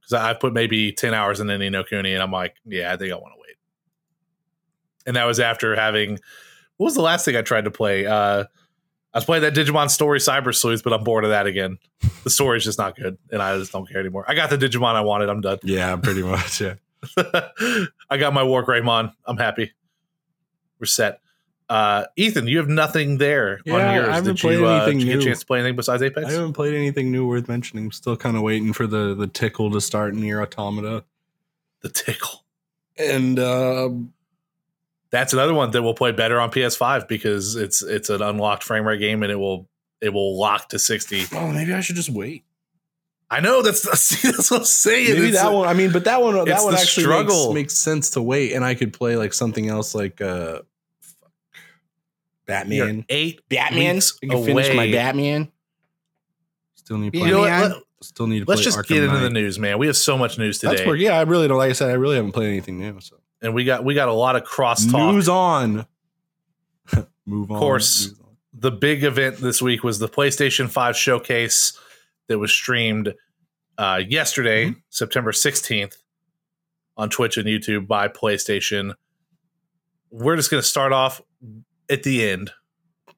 [0.00, 2.96] Because I've put maybe 10 hours in Ni no Kuni, and I'm like, yeah, I
[2.96, 3.56] think I want to wait.
[5.06, 6.20] And that was after having
[6.76, 8.06] what was the last thing I tried to play?
[8.06, 8.44] Uh
[9.12, 11.78] I was playing that Digimon Story Cyber Sleuth, but I'm bored of that again.
[12.22, 14.24] The story's just not good, and I just don't care anymore.
[14.28, 15.28] I got the Digimon I wanted.
[15.28, 15.58] I'm done.
[15.64, 16.60] Yeah, pretty much.
[16.60, 16.74] Yeah.
[18.10, 19.12] I got my War Greymon.
[19.24, 19.72] I'm happy.
[20.78, 21.20] We're set.
[21.68, 24.98] Uh, Ethan, you have nothing there on Yeah, I haven't Did played you, uh, anything
[24.98, 26.26] did you get a chance to play anything besides Apex?
[26.26, 27.84] I haven't played anything new worth mentioning.
[27.84, 31.04] I'm still kind of waiting for the the tickle to start NieR Automata.
[31.82, 32.44] the tickle.
[32.98, 33.90] And uh
[35.10, 38.86] That's another one that will play better on PS5 because it's it's an unlocked frame
[38.86, 39.68] rate game and it will
[40.00, 41.24] it will lock to 60.
[41.32, 42.44] oh, maybe I should just wait.
[43.28, 45.14] I know that's see, that's what I'm saying.
[45.14, 45.68] Maybe It's that a- one.
[45.68, 47.52] I mean, but that one that one actually struggle.
[47.52, 50.62] Makes, makes sense to wait, and I could play like something else, like uh,
[51.00, 51.66] fuck, you're
[52.46, 53.04] Batman.
[53.08, 53.96] eight Batman.
[53.96, 54.90] weeks I can finish my.
[54.90, 55.50] Batman.
[56.74, 57.28] Still need to play.
[57.28, 57.50] You know what?
[57.70, 59.76] Let- Still need to Let's play just Arkham get into the news, man.
[59.78, 61.58] We have so much news today, That's where, yeah, I really don't.
[61.58, 62.98] Like I said, I really haven't played anything new.
[62.98, 65.12] So and we got we got a lot of crosstalk.
[65.14, 65.86] news on.
[67.26, 67.56] Move on.
[67.56, 68.08] Of course.
[68.08, 68.36] On.
[68.52, 71.78] the big event this week was the PlayStation 5 showcase
[72.28, 73.14] that was streamed
[73.78, 74.78] uh, yesterday, Mm-hmm.
[74.90, 75.96] September 16th,
[76.96, 78.94] on Twitch and YouTube by PlayStation.
[80.10, 81.20] We're just going to start off
[81.88, 82.50] at the end,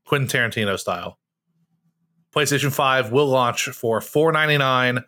[0.06, 1.18] Quentin Tarantino style.
[2.34, 5.02] PlayStation 5 will launch for 499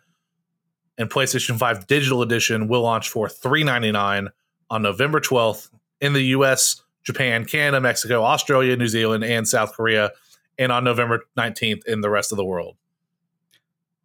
[0.97, 4.29] and PlayStation 5 Digital Edition will launch for $399
[4.69, 5.69] on November 12th
[6.01, 10.11] in the US, Japan, Canada, Mexico, Australia, New Zealand, and South Korea,
[10.57, 12.75] and on November 19th in the rest of the world.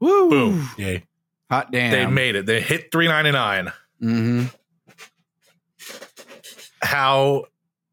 [0.00, 0.30] Woo!
[0.30, 0.68] Boom.
[0.76, 1.04] Yay.
[1.50, 1.90] Hot damn.
[1.92, 2.46] They made it.
[2.46, 3.72] They hit 399.
[3.98, 4.44] hmm
[6.82, 7.44] How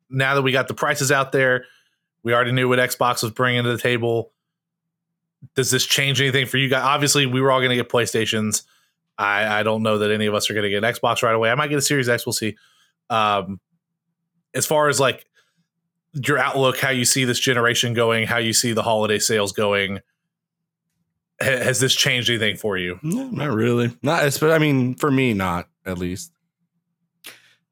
[0.09, 1.65] now that we got the prices out there,
[2.23, 4.31] we already knew what Xbox was bringing to the table.
[5.55, 6.83] Does this change anything for you guys?
[6.83, 8.63] Obviously, we were all going to get PlayStations.
[9.17, 11.33] I, I don't know that any of us are going to get an Xbox right
[11.33, 11.49] away.
[11.49, 12.25] I might get a Series X.
[12.25, 12.55] We'll see.
[13.09, 13.59] Um,
[14.53, 15.25] as far as like
[16.13, 19.99] your outlook, how you see this generation going, how you see the holiday sales going,
[21.41, 22.99] ha- has this changed anything for you?
[23.03, 23.95] No, not really.
[24.01, 24.37] Not.
[24.39, 26.31] But I mean, for me, not at least.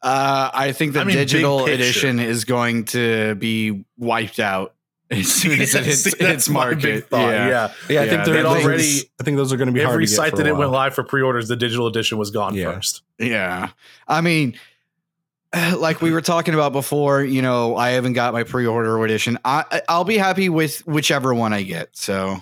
[0.01, 4.74] Uh, I think the I mean, digital edition is going to be wiped out
[5.15, 7.09] as soon as it hits See, its that's my market.
[7.09, 7.29] thought.
[7.31, 7.47] Yeah.
[7.47, 8.63] Yeah, I Yeah, think they're already.
[8.65, 10.71] already- I think those are going to be hard Every to site that it went
[10.71, 12.73] live for pre-orders, the digital edition was gone Yeah.
[12.73, 13.01] first.
[13.19, 13.69] Yeah.
[14.07, 14.57] I mean,
[15.77, 19.37] like we were talking about before, you know, I haven't got my pre-order edition.
[19.45, 21.89] I- I'll be happy with whichever one I get.
[21.95, 22.37] So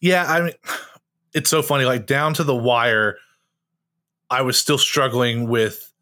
[0.00, 0.52] Yeah, I mean,
[1.34, 1.84] it's so funny.
[1.84, 3.16] Like down to the wire,
[4.30, 5.92] I was still struggling with: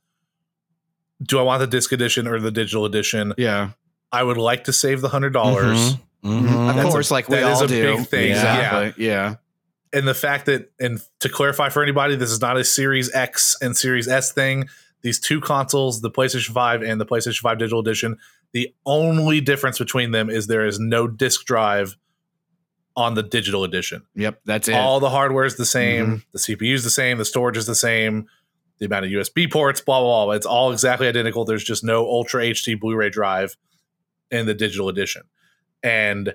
[1.22, 3.34] do I want the disc edition or the digital edition?
[3.36, 3.70] yeah,
[4.12, 5.94] I would like to save the hundred dollars,
[6.24, 6.68] Mhm.
[6.70, 7.96] of That's a- course, like we that is all a do.
[7.96, 8.30] big thing.
[8.30, 9.04] Exactly.
[9.06, 9.36] Yeah.
[9.92, 13.56] and the fact that, and to clarify for anybody, this is not a Series X
[13.60, 14.68] and Series S thing.
[15.02, 18.16] These two consoles, the PlayStation Five and the PlayStation Five Digital Edition,
[18.52, 21.96] the only difference between them is there is no disc drive
[22.96, 24.02] on the digital edition.
[24.14, 24.40] Yep.
[24.44, 24.74] That's it.
[24.74, 26.16] all the hardware is the same Mm-hmm.
[26.32, 28.26] the cpu is the same the storage is the same
[28.78, 32.04] the amount of usb ports blah blah blah it's all exactly identical there's just no
[32.04, 33.56] ultra hd blu-ray drive
[34.30, 35.22] in the digital edition
[35.82, 36.34] and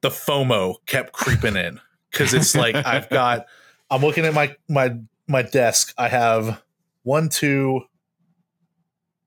[0.00, 3.46] the fomo kept creeping in because it's like i've got
[3.90, 4.96] i'm looking at my my
[5.28, 6.62] my desk i have
[7.02, 7.80] one two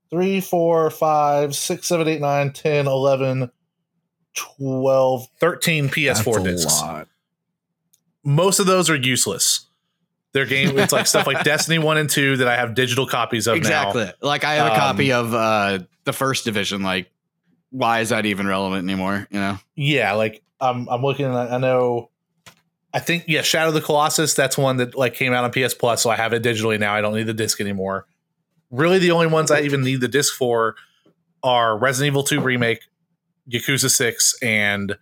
[0.10, 3.50] three four five six seven eight nine ten eleven
[4.58, 6.84] 12 13 ps4 That's discs
[8.26, 9.68] most of those are useless.
[10.34, 10.78] They're game.
[10.78, 14.06] It's like stuff like Destiny one and two that I have digital copies of exactly.
[14.06, 14.12] now.
[14.22, 16.82] Like I have a Um, copy of uh the first division.
[16.82, 17.12] Like,
[17.72, 19.28] why is that even relevant anymore?
[19.30, 19.58] You know?
[19.76, 21.26] Yeah, like I'm I'm looking.
[21.26, 22.10] At, I know.
[22.94, 24.34] I think yeah, Shadow of the Colossus.
[24.34, 26.96] That's one that like came out on PS Plus, so I have it digitally now.
[26.96, 28.08] I don't need the disc anymore.
[28.72, 30.76] Really, the only ones I even need the disc for
[31.44, 32.80] are Resident Evil Two remake,
[33.50, 34.98] Yakuza Six, and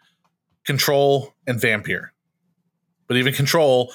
[0.65, 2.09] Control and Vampyr.
[3.07, 3.93] But even Control,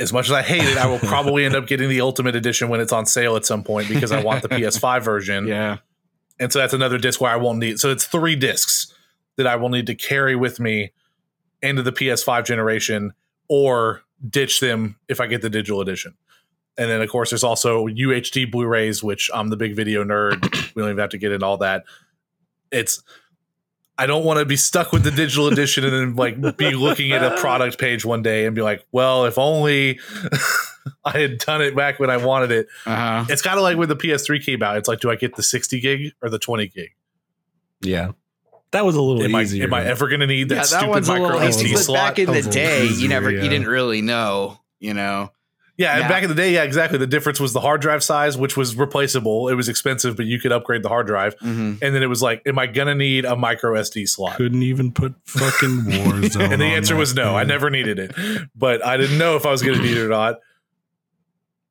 [0.00, 2.70] as much as I hate it, I will probably end up getting the Ultimate Edition
[2.70, 5.46] when it's on sale at some point because I want the PS5 version.
[5.46, 5.76] Yeah.
[6.40, 7.78] And so that's another disc where I won't need.
[7.78, 8.94] So it's three discs
[9.36, 10.92] that I will need to carry with me
[11.60, 13.12] into the PS5 generation
[13.48, 16.14] or ditch them if I get the digital edition.
[16.78, 20.42] And then, of course, there's also UHD Blu rays, which I'm the big video nerd.
[20.74, 21.84] we don't even have to get into all that.
[22.72, 23.02] It's,
[24.00, 27.12] I don't want to be stuck with the digital edition and then like be looking
[27.12, 30.00] at a product page one day and be like, well, if only
[31.04, 32.68] I had done it back when I wanted it.
[32.86, 33.24] Uh huh.
[33.28, 34.78] It's kind of like when the PS3 came out.
[34.78, 36.92] It's like, do I get the 60 gig or the 20 gig?
[37.82, 38.12] Yeah,
[38.70, 39.64] that was a little Am I, easier.
[39.64, 41.50] am I ever going to need that Yeah, that stupid one's a micro little SD
[41.50, 41.72] SD easy.
[41.74, 42.08] But slot?
[42.08, 44.60] back in the day, little you never, easier, you didn't really know.
[44.78, 45.30] You know.
[45.80, 46.08] Yeah, and Yeah.
[46.08, 46.98] back in the day, yeah, exactly.
[46.98, 49.48] The difference was the hard drive size, which was replaceable.
[49.48, 51.34] It was expensive, but you could upgrade the hard drive.
[51.38, 51.82] Mm-hmm.
[51.82, 54.36] And then it was like, am I going to need a micro SD slot?
[54.36, 56.52] couldn't even put fucking Warzone.
[56.52, 57.34] and the on answer was no.
[57.36, 58.14] I never needed it,
[58.54, 60.36] but I didn't know if I was going to need it or not.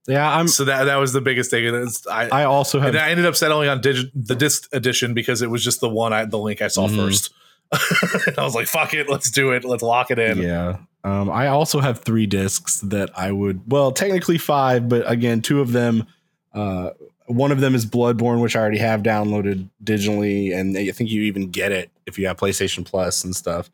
[0.07, 0.47] Yeah, I'm.
[0.47, 1.67] So that that was the biggest thing.
[1.67, 5.13] And I, I also have and I ended up settling on digi- the disc edition
[5.13, 6.95] because it was just the one I the link I saw Mhm.
[6.95, 7.31] first.
[8.37, 9.63] I was like, "Fuck it, let's do it.
[9.63, 10.77] Let's lock it in." Yeah.
[11.03, 15.61] Um, I also have three discs that I would, well, technically five, but again, two
[15.61, 16.05] of them,
[16.53, 16.89] uh,
[17.27, 21.21] one of them is Bloodborne, which I already have downloaded digitally, and I think you
[21.21, 23.69] even get it if you have PlayStation Plus and stuff.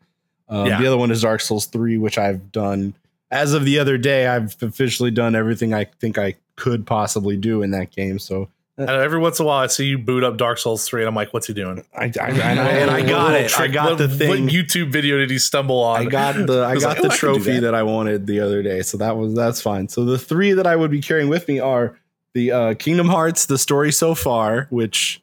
[0.48, 0.80] Um, Yeah.
[0.80, 2.94] The other one is Dark Souls 3, which I've done
[3.32, 4.28] as of the other day.
[4.28, 8.20] I've officially done everything I think I could possibly do in that game.
[8.20, 11.00] So And every once in a while, I see you boot up Dark Souls three,
[11.00, 13.58] and I'm like, "What's he doing?" I, I, and, I, and I got What it.
[13.58, 14.28] I got what- the thing.
[14.28, 16.00] What YouTube video did he stumble on?
[16.00, 17.74] I got the I was got like, the "Oh, I trophy that." that.
[17.74, 19.88] I wanted the other day, so that was that's fine.
[19.88, 21.98] So the three that I would be carrying with me are
[22.34, 25.22] the uh, Kingdom Hearts, the story so far, which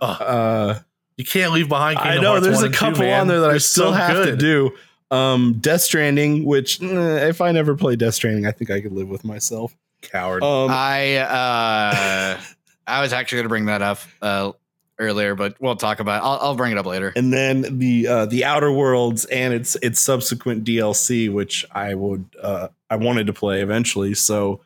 [0.00, 0.22] Ugh.
[0.22, 0.78] uh,
[1.18, 1.98] you can't leave behind.
[1.98, 3.90] I Kingdom know Hearts there's a and 2, couple on there that I They're still
[3.90, 4.70] so have to do.
[5.10, 8.92] Um, Death Stranding, which eh, if I never play Death Stranding, I think I could
[8.92, 9.76] live with myself.
[10.00, 10.42] Coward.
[10.42, 12.40] Um, I uh,
[12.88, 14.52] I was actually going to bring that up uh,
[14.98, 16.22] earlier, but we'll talk about.
[16.22, 16.26] It.
[16.26, 17.12] I'll, I'll bring it up later.
[17.14, 22.24] and then the uh, the Outer Worlds and its its subsequent DLC, which I would
[22.42, 24.14] uh, I wanted to play eventually.
[24.14, 24.62] So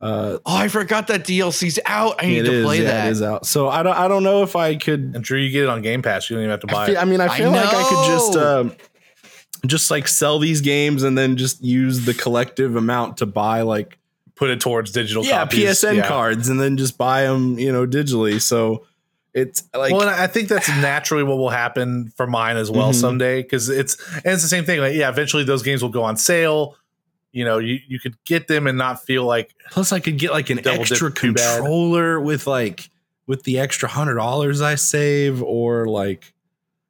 [0.00, 2.22] uh, Oh, I forgot that DLC's out.
[2.22, 3.06] I need to is, play yeah, that.
[3.08, 3.46] It is out.
[3.46, 3.96] So I don't.
[3.96, 5.12] I don't know if I could.
[5.14, 6.30] I'm sure you get it on Game Pass.
[6.30, 6.98] You don't even have to buy I, feel, it.
[6.98, 8.76] I mean, I I feel like I could just, um,
[9.66, 13.98] just like sell these games and then just use the collective amount to buy like
[14.40, 15.22] Put it towards digital.
[15.24, 15.60] yeah copies.
[15.84, 16.08] PSN Yeah.
[16.08, 18.40] cards and then just buy them, you know, digitally.
[18.40, 18.86] So
[19.34, 22.90] it's like well, and I think that's naturally what will happen for mine as well
[22.92, 22.94] Mhm.
[22.94, 24.80] someday because it's and it's the same thing.
[24.80, 26.74] Like, yeah, eventually those games will go on sale.
[27.32, 30.32] You know, you you could get them and not feel like plus I could get
[30.32, 31.58] like an extra too bad.
[31.58, 32.88] controller with like
[33.26, 36.32] with the extra hundred dollars I save or like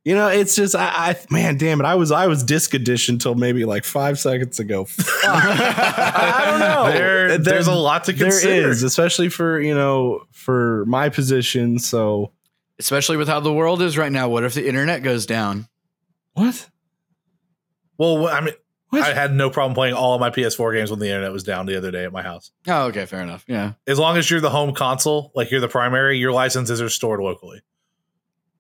[0.05, 1.85] You know, it's just I, I man, damn it.
[1.85, 4.87] I was I was disc edition till maybe like five seconds ago.
[5.25, 6.93] I don't know.
[6.93, 8.63] There, there's a lot to consider.
[8.63, 11.79] There is, especially for you know for my position.
[11.79, 12.33] So
[12.79, 14.31] Especially with how the world is right now.
[14.31, 15.69] What if the internet goes down?
[16.33, 16.67] what?
[17.99, 18.55] Well, I mean,
[18.89, 19.03] What?
[19.03, 21.67] I had no problem playing all of my PS4 games when the internet was down
[21.67, 22.51] the other day at my house.
[22.67, 23.45] Oh, okay, fair enough.
[23.47, 23.75] Yeah.
[23.87, 27.21] As long as you're the home console, like you're the primary, your licenses are stored
[27.21, 27.61] locally.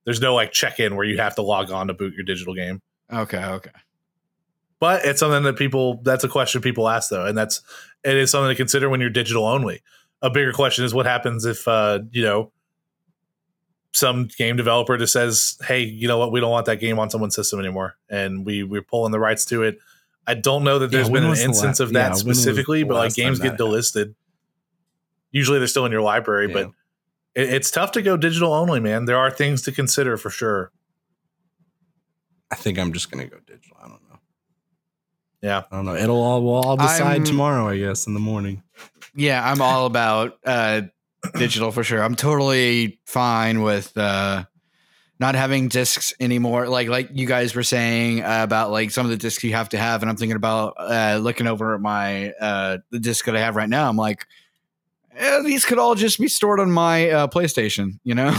[0.04, 2.54] There's no like check in where you have to log on to boot your digital
[2.54, 2.80] game.
[3.12, 3.70] Okay, okay.
[4.78, 7.60] But it's something that people that's a question people ask though, and that's
[8.04, 9.82] it is something to consider when you're digital only.
[10.22, 12.52] A bigger question is what happens if uh, you know
[13.92, 16.32] some game developer just says, "Hey, you know what?
[16.32, 19.44] We don't want that game on someone's system anymore, and we we're pulling the rights
[19.46, 19.78] to it."
[20.26, 22.84] I don't know that Yeah, there's when been an instance la- of that yeah, specifically,
[22.84, 24.14] but like games get delisted.
[25.32, 26.54] Usually, they're still in your library, Yeah.
[26.54, 26.70] but
[27.35, 29.05] it, it's tough to go digital only, man.
[29.05, 30.73] There are things to consider for sure.
[32.51, 33.77] I think I'm just gonna go digital.
[33.83, 34.19] I don't know.
[35.43, 35.62] Yeah.
[35.71, 35.95] I don't know.
[35.95, 38.62] It'll all we'll all decide I'm- tomorrow, I guess, in the morning.
[39.14, 40.83] Yeah, I'm all about uh
[41.37, 42.03] digital for sure.
[42.03, 44.45] I'm totally fine with uh
[45.19, 46.66] not having discs anymore.
[46.69, 49.69] Like like you guys were saying uh, about like some of the discs you have
[49.71, 53.37] to have, and I'm thinking about uh looking over at my uh the disc that
[53.37, 53.88] I have right now.
[53.88, 54.27] I'm like,
[55.16, 58.38] eh, these could all just be stored on my uh, PlayStation, you know.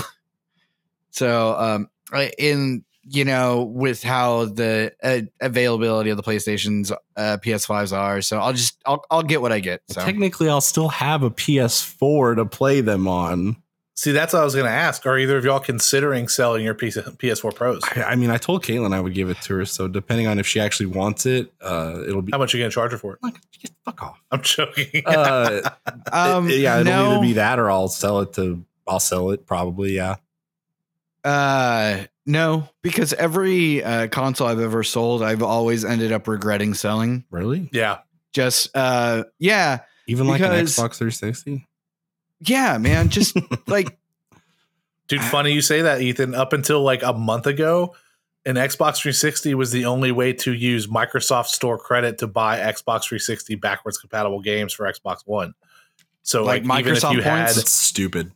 [1.12, 1.90] so um
[2.38, 8.40] in you know with how the uh, availability of the PlayStations uh, PS5s are, so
[8.40, 9.82] I'll just I'll I'll get what I get.
[9.90, 10.04] So.
[10.04, 13.58] Technically, I'll still have a PS4 to play them on.
[14.02, 15.06] See, that's what I was going to ask.
[15.06, 17.84] Are either of y'all considering selling your PS- PS4 Pros?
[17.96, 20.40] I, I mean, I told Caitlin I would give it to her, so depending on
[20.40, 22.94] if she actually wants it, uh, it'll be How much are you going to charge
[22.94, 23.20] her for it?
[23.22, 23.36] like
[23.86, 24.20] fuck off.
[24.32, 25.04] I'm joking.
[25.06, 25.70] Uh,
[26.12, 27.12] Um, it- yeah, it'll no.
[27.12, 28.66] either be that or I'll sell it to.
[28.88, 29.92] I'll sell it probably.
[29.96, 30.16] Yeah.
[31.24, 37.24] Uh, no, because every uh, console I've ever sold, I've always ended up regretting selling.
[37.30, 37.70] Really?
[37.72, 38.00] yeah.
[38.34, 41.68] Just, uh, yeah, Even like an Xbox 360.
[42.42, 43.10] Yeah, man.
[43.10, 43.98] Just like,
[45.08, 46.34] Dude, funny you say that, Ethan.
[46.36, 47.96] Up until like a month ago,
[48.46, 53.04] an Xbox 360 was the only way to use Microsoft Store credit to buy Xbox
[53.04, 55.54] 360 backwards compatible games for Xbox One.
[56.24, 57.56] So, Like like, even if Microsoft you had, points?
[57.56, 58.32] That's stupid.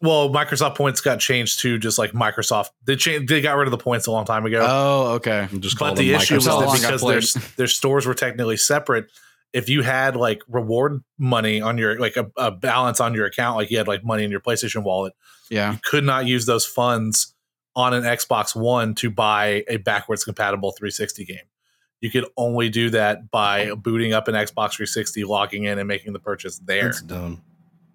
[0.00, 2.70] well, Microsoft points got changed to just like Microsoft.
[2.84, 4.66] They changed, they got rid of the points a long time ago.
[4.66, 5.48] oh, okay.
[5.58, 9.10] Just call but them the issue was that because their their stores were technically separate.
[9.54, 13.56] If you had like reward money on your like a, a balance on your account,
[13.56, 15.14] like you had like money in your PlayStation wallet,
[15.48, 15.72] Yeah.
[15.72, 17.34] you could not use those funds
[17.76, 21.38] on an Xbox One to buy a backwards compatible 360 game.
[22.00, 26.12] You could only do that by booting up an Xbox 360, logging in, and making
[26.12, 27.42] the purchase there, That's dumb.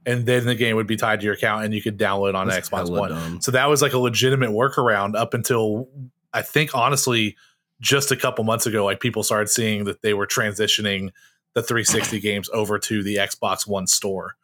[0.05, 2.47] and then the game would be tied to your account, and you could download on
[2.47, 3.11] That's Xbox One.
[3.11, 3.41] dumb.
[3.41, 5.87] So that was like a legitimate workaround up until
[6.33, 7.35] I think honestly
[7.81, 11.11] just a couple months ago like people started seeing that they were transitioning
[11.55, 14.35] the 360 games over to the Xbox One store.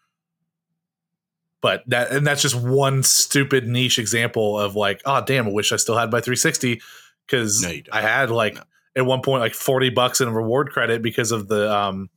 [1.61, 5.71] But that and that's just one stupid niche example of like, oh damn, I wish
[5.71, 6.81] I still had my 360
[7.27, 7.71] cuz No.
[7.91, 8.61] I had like No.
[8.97, 12.09] at one point like 40 bucks in reward credit because of the um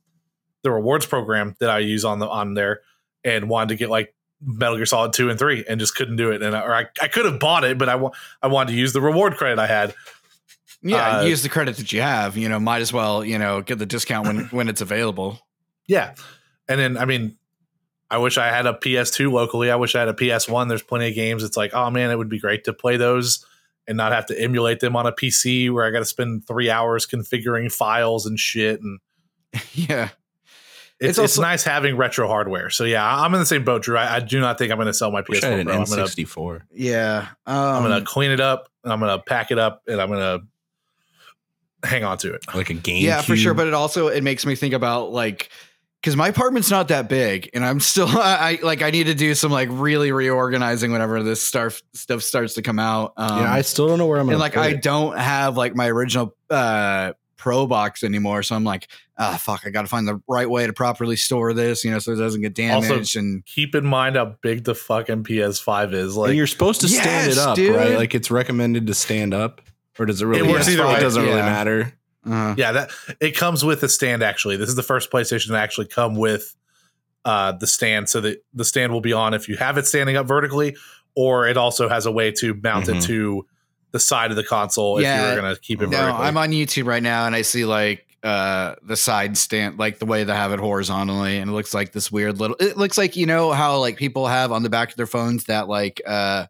[0.61, 2.81] the rewards program that I use on the on there
[3.23, 6.31] and wanted to get like Metal Gear Solid 2 and 3 and just couldn't do
[6.31, 6.41] it.
[6.43, 8.77] And I, or I, I could have bought it, but I, wa- I wanted to
[8.77, 9.93] use the reward credit I had.
[10.81, 11.19] Yeah.
[11.19, 12.37] Uh, use the credit that you have.
[12.37, 15.39] You know, might as well, you know, get the discount when when it's available.
[15.87, 16.13] Yeah.
[16.67, 17.35] And then, I mean,
[18.11, 19.71] I wish I had a PS2 locally.
[19.71, 20.67] I wish I had a PS1.
[20.67, 21.43] There's plenty of games.
[21.43, 23.45] It's like, oh man, it would be great to play those
[23.87, 26.69] and not have to emulate them on a PC where I got to spend three
[26.69, 28.81] hours configuring files and shit.
[28.81, 28.99] And
[29.73, 30.09] yeah.
[30.99, 32.69] it's, It's it's, nice having retro hardware.
[32.69, 33.97] So yeah, I'm in the same boat, Drew.
[33.97, 35.75] I, I do not think I'm going to sell my PS4 had an Pro.
[35.75, 36.61] I'm going to N64.
[36.71, 37.27] Yeah.
[37.47, 39.99] Um, I'm going to clean it up and I'm going to pack it up and
[39.99, 40.45] I'm going to
[41.83, 42.41] hang on to it.
[42.53, 43.03] Like a game.
[43.05, 45.49] yeah for sure but it also it makes me think about like
[46.01, 49.13] because my apartment's not that big and i'm still I, I like i need to
[49.13, 53.53] do some like really reorganizing whenever this stuff stuff starts to come out um, yeah,
[53.53, 54.81] I still don't know where I'm and like put i it.
[54.81, 59.69] don't have like my original uh pro box anymore so i'm like ah fuck i
[59.69, 62.57] gotta find the right way to properly store this you know so it doesn't get
[62.71, 66.17] Also, damaged and Keep in mind how big the fucking PS5 is.
[66.17, 67.75] Like and you're supposed to stand Yes, it up, dude.
[67.75, 67.95] right?
[67.97, 69.61] Like it's recommended to stand up,
[69.99, 70.47] or does it really?
[70.47, 70.99] It works it either way.
[70.99, 71.93] doesn't really matter.
[72.29, 74.23] uh, Yeah, that it comes with a stand.
[74.23, 76.55] Actually, this is the first PlayStation to actually come with
[77.25, 80.15] uh, the stand, so that the stand will be on if you have it standing
[80.15, 80.75] up vertically,
[81.15, 83.05] or it also has a way to mount it Mhm.
[83.07, 83.45] to
[83.91, 85.15] the side of the console Yeah.
[85.15, 86.25] if you were going to keep it no vertically.
[86.27, 90.05] i'm on youtube right now and i see like uh the side stand like the
[90.05, 93.15] way they have it horizontally and it looks like this weird little it looks like
[93.15, 96.45] you know how like people have on the back of their phones that like uh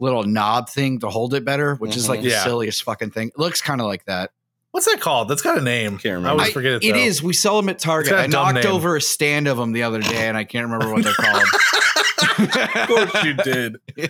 [0.00, 2.24] little knob thing to hold it better, which is like Mhm.
[2.24, 2.44] the Yeah.
[2.44, 3.28] silliest fucking thing.
[3.28, 4.30] It looks kind of like that.
[4.72, 5.28] What's that called?
[5.28, 5.98] That's got a name.
[5.98, 6.84] Can't I always forget it.
[6.84, 6.98] It though.
[6.98, 7.22] is.
[7.22, 8.10] We sell them at Target.
[8.10, 8.74] got a I dumb knocked name.
[8.74, 11.42] over a stand of them the other day, and I can't remember what they're called.
[12.38, 13.76] of course you did.
[13.98, 14.08] I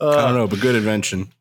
[0.00, 1.32] Uh, don't know, but good invention.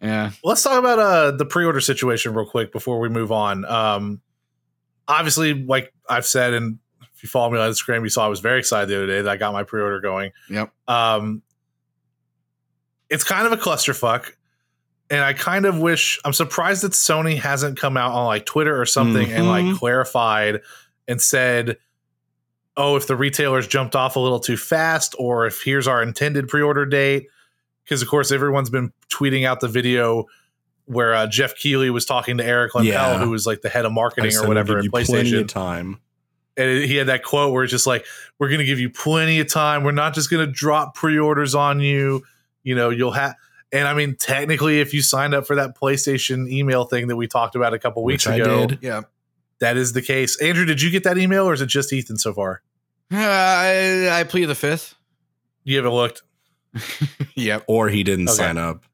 [0.00, 0.30] yeah.
[0.42, 3.64] let's talk about uh the pre-order situation real quick before we move on.
[3.66, 4.20] Um,
[5.06, 6.78] obviously, like I've said, and
[7.14, 9.20] if you follow me on Instagram, you saw I was very excited the other day
[9.22, 10.32] that I got my pre-order going.
[10.48, 10.72] Yep.
[10.88, 11.42] Um,
[13.10, 14.32] it's kind of a clusterfuck,
[15.10, 18.80] and I kind of wish I'm surprised that Sony hasn't come out on like Twitter
[18.80, 19.76] or something and like Mhm.
[19.78, 20.60] clarified
[21.08, 21.76] and said,
[22.76, 26.48] "Oh, if the retailers jumped off a little too fast, or if here's our intended
[26.48, 27.26] pre-order date."
[27.84, 30.26] Because of course, everyone's been tweeting out the video
[30.84, 33.18] where uh, Geoff Keighley was talking to Eric Lempel, Yeah.
[33.18, 35.98] who was like the head of marketing or whatever at PlayStation time.
[36.56, 38.04] and he had that quote where it's just like
[38.38, 41.54] we're going to give you plenty of time we're not just going to drop pre-orders
[41.54, 42.22] on you
[42.62, 43.34] you know you'll have
[43.72, 47.26] and i mean technically if you signed up for that playstation email thing that we
[47.26, 48.78] talked about a couple weeks Which I ago did.
[48.82, 49.02] Yeah.
[49.60, 52.16] that is the case andrew did you get that email or is it just ethan
[52.18, 52.62] so far
[53.12, 54.94] Uh, I, I plead the fifth.
[55.64, 56.22] you haven't looked
[57.34, 57.64] Yep.
[57.66, 58.36] Or he didn't Okay.
[58.36, 58.84] sign up.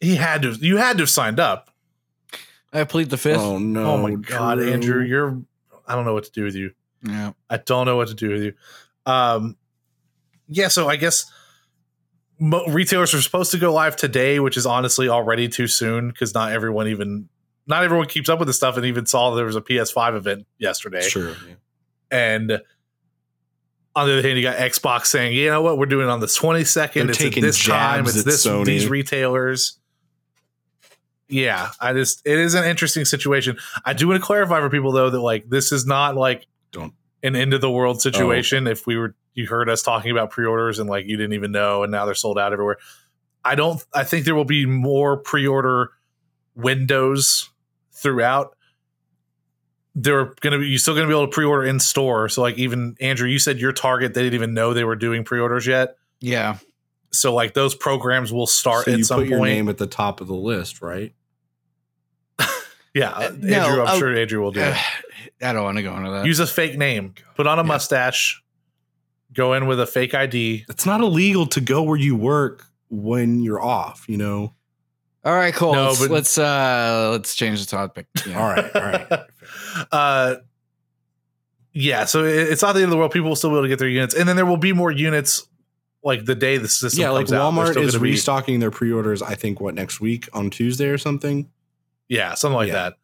[0.00, 1.70] he had to you had to have signed up
[2.72, 3.38] I plead the fifth.
[3.40, 3.84] Oh no!
[3.84, 4.72] oh my god Drew.
[4.72, 5.42] andrew you're
[5.86, 6.70] i don't know what to do with you
[7.04, 7.32] Yeah.
[7.50, 8.52] I don't know what to do with you.
[9.04, 9.56] Um,
[10.48, 11.32] yeah, so I guess mo-
[12.68, 16.52] retailers are supposed to go live today, which is honestly already too soon because not
[16.52, 17.28] everyone even
[17.66, 20.46] not everyone keeps up with the stuff and even saw there was a PS5 event
[20.58, 21.00] yesterday.
[21.02, 21.30] Sure.
[21.48, 21.54] yeah.
[22.10, 22.52] And
[23.94, 26.18] on the other hand, you got Xbox saying, you know what, we're doing it on
[26.20, 26.92] the 22nd.
[26.94, 28.04] They're it's taking this time.
[28.06, 28.64] It's this Sony.
[28.64, 29.78] these retailers.
[31.28, 33.56] Yeah, I just it is an interesting situation.
[33.84, 36.92] I do want to clarify for people though that like this is not like Don't.
[37.22, 37.72] an end of the Oh.
[37.72, 38.66] world situation.
[38.66, 41.82] If we were you heard us talking about pre-orders and like you didn't even know
[41.82, 42.76] and now they're sold out everywhere.
[43.44, 45.90] I don't I think there will be more pre-order
[46.54, 47.50] windows
[47.92, 48.56] throughout.
[49.94, 52.28] They're gonna be you're still gonna be able to pre-order in store.
[52.28, 55.24] So like even Andrew, you said your target, they didn't even know they were doing
[55.24, 55.96] pre-orders yet.
[56.20, 56.58] Yeah.
[57.10, 59.50] So like those programs will start So at you some put your point.
[59.52, 61.14] name at the top of the list, right?
[62.94, 64.76] Yeah, Uh, Andrew, no, I'm sure Andrew will do it.
[65.42, 66.26] I don't want to go into that.
[66.26, 67.66] Use a fake name, put on a Yeah.
[67.68, 68.41] mustache,
[69.32, 70.64] go in with a fake ID.
[70.68, 74.04] It's not illegal to go where you work when you're off.
[74.08, 74.54] You know.
[75.24, 75.74] all right, cool.
[75.74, 78.06] No, let's, but- let's uh let's change the topic.
[78.26, 78.40] Yeah.
[78.40, 78.76] All right.
[78.76, 79.20] All right.
[79.92, 80.34] uh,
[81.72, 83.12] yeah, so it- it's not the end of the world.
[83.12, 84.90] People will still be able to get their units, and then there will be more
[84.90, 85.46] units
[86.04, 87.52] like the day the system yeah, like comes out.
[87.52, 89.22] Walmart still is gonna be- restocking their pre-orders.
[89.22, 91.48] I think what next week on Tuesday or something.
[92.08, 92.74] yeah, something like Yeah.
[92.74, 92.94] that.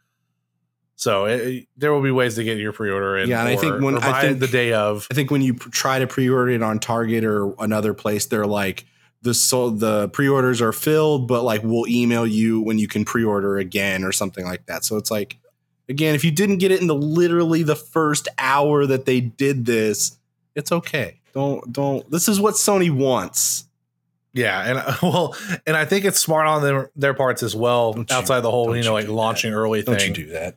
[0.98, 3.28] So it, there will be ways to get your pre-order in.
[3.28, 5.06] Yeah, and I think when- I think- the day of.
[5.10, 8.48] I think when you pr- try to pre-order it on Target or another place, they're
[8.48, 8.84] like
[9.22, 13.58] the so the pre-orders are filled, but like we'll email you when you can pre-order
[13.58, 14.84] again or something like that.
[14.84, 15.38] So it's like
[15.88, 19.66] again, if you didn't get it in the literally the first hour that they did
[19.66, 20.18] this,
[20.56, 21.20] it's okay.
[21.32, 22.10] Don't don't.
[22.10, 23.66] This is what Sony wants.
[24.34, 27.92] Yeah, and uh, well, and I think it's smart on their their parts as well.
[27.92, 30.56] Don't you- outside the whole, you know, you like launching early Don't you do that?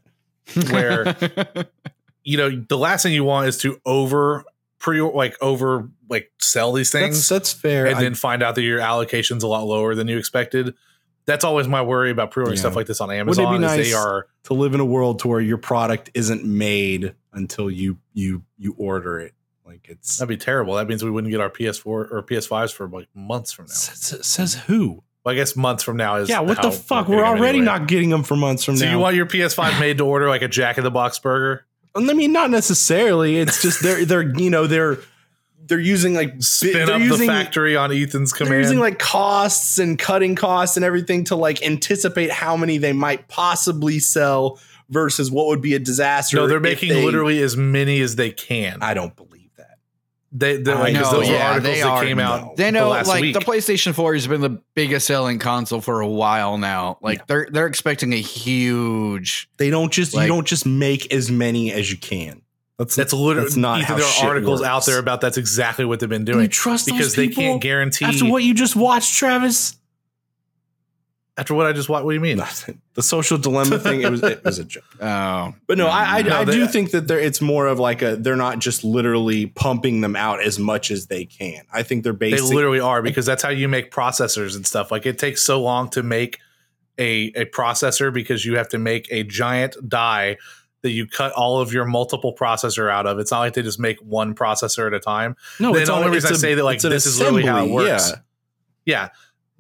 [0.72, 1.16] Where-
[2.24, 4.44] you know, the last thing you want is to over
[4.80, 7.86] pre like over like sell these things That's that's fair.
[7.88, 10.74] and I- then find out that your allocation's a lot lower than you expected.
[11.26, 12.62] That's always my worry about pre-ordering Yeah.
[12.62, 13.46] stuff like this on Amazon.
[13.46, 13.78] Wouldn't it be.
[13.78, 17.70] Nice- they are to live in a world to where your product isn't made until
[17.70, 19.34] you you you order it.
[19.64, 20.74] Like it's that'd be terrible.
[20.76, 23.74] That means we wouldn't get our PS4 or PS5s for like months from now.
[23.74, 25.04] says, says who?
[25.24, 27.08] Well, I guess months from now is Yeah, what the fuck?
[27.08, 27.66] We're already anyway.
[27.66, 28.92] not getting them for months from So now.
[28.92, 31.66] you want your PS5 made to order like a Jack in the Box burger?
[31.96, 33.38] I mean, not necessarily.
[33.38, 34.98] It's just they're they're you know they're
[35.68, 38.64] they're using like Spin they're up using, the factory on Ethan's They're command.
[38.64, 43.28] using like costs and cutting costs and everything to like anticipate how many they might
[43.28, 44.60] possibly sell
[44.90, 46.38] versus what would be a disaster.
[46.38, 48.80] no, they're making they- literally as many as they can.
[48.82, 49.31] I don't believe.
[50.34, 52.04] They, they're like, know, those were yeah, articles they that are.
[52.04, 52.42] came out.
[52.42, 52.54] No.
[52.56, 53.34] They the know, last like week.
[53.34, 56.98] the PlayStation 4 has been the biggest selling console for a while now.
[57.02, 57.24] Like Yeah.
[57.28, 59.50] they're they're expecting a huge.
[59.58, 62.42] They don't just Like- you don't just make as many as you can.
[62.78, 64.70] That's That's literally That's not Ethan, how there shit are articles works.
[64.70, 67.28] out there about that's exactly what they've been Do you doing trust those because they
[67.28, 69.76] can't guarantee after what you just watched, Travis.
[71.38, 72.04] After what I just watched.
[72.06, 72.38] What do you mean?
[72.38, 72.82] Nothing.
[72.94, 74.02] The social dilemma thing.
[74.02, 74.84] It was it was a joke.
[75.02, 77.80] Oh, But no, I I, No, I they- do think that there it's more of
[77.80, 81.64] like a they're not just literally pumping them out as much as they can.
[81.74, 84.92] I think they're basically They literally are because that's how you make processors and stuff.
[84.92, 86.40] Like it takes so long to make
[87.00, 90.38] a a processor because you have to make a giant die
[90.84, 93.20] that you cut all of your multiple processor out of.
[93.20, 95.36] It's not like they just make one processor at a time.
[95.60, 95.74] no.
[95.74, 97.20] the it's only all- reason it's I a- say that, like, it's an this is
[97.20, 98.10] literally how it works.
[98.10, 98.16] Yeah.
[98.86, 99.10] Yeah.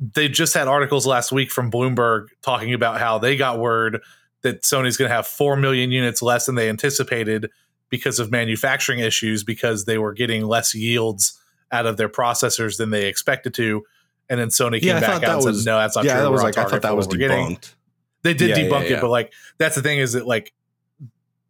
[0.01, 4.01] They just had articles last week from Bloomberg talking about how they got word
[4.41, 7.49] that Sony's going to have 4 million units less than they anticipated
[7.89, 11.39] because of manufacturing issues because they were getting less yields
[11.71, 13.83] out of their processors than they expected to.
[14.29, 16.23] And then Sony came Yeah, back out and was- said, no, that's not yeah, true.
[16.23, 17.75] that was like I thought that was we're getting." debunked.
[18.23, 20.53] They did Yeah, debunk it, but like that's the thing is that like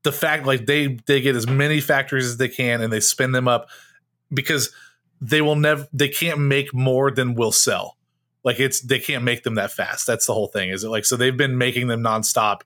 [0.03, 3.31] the fact like they they get as many factories as they can and they spin
[3.33, 3.67] them up
[4.33, 4.71] because
[5.21, 7.97] they will never they can't make more than will sell.
[8.43, 10.07] Like it's they can't make them that fast.
[10.07, 10.69] That's the whole thing.
[10.69, 12.61] Is it like so they've been making them nonstop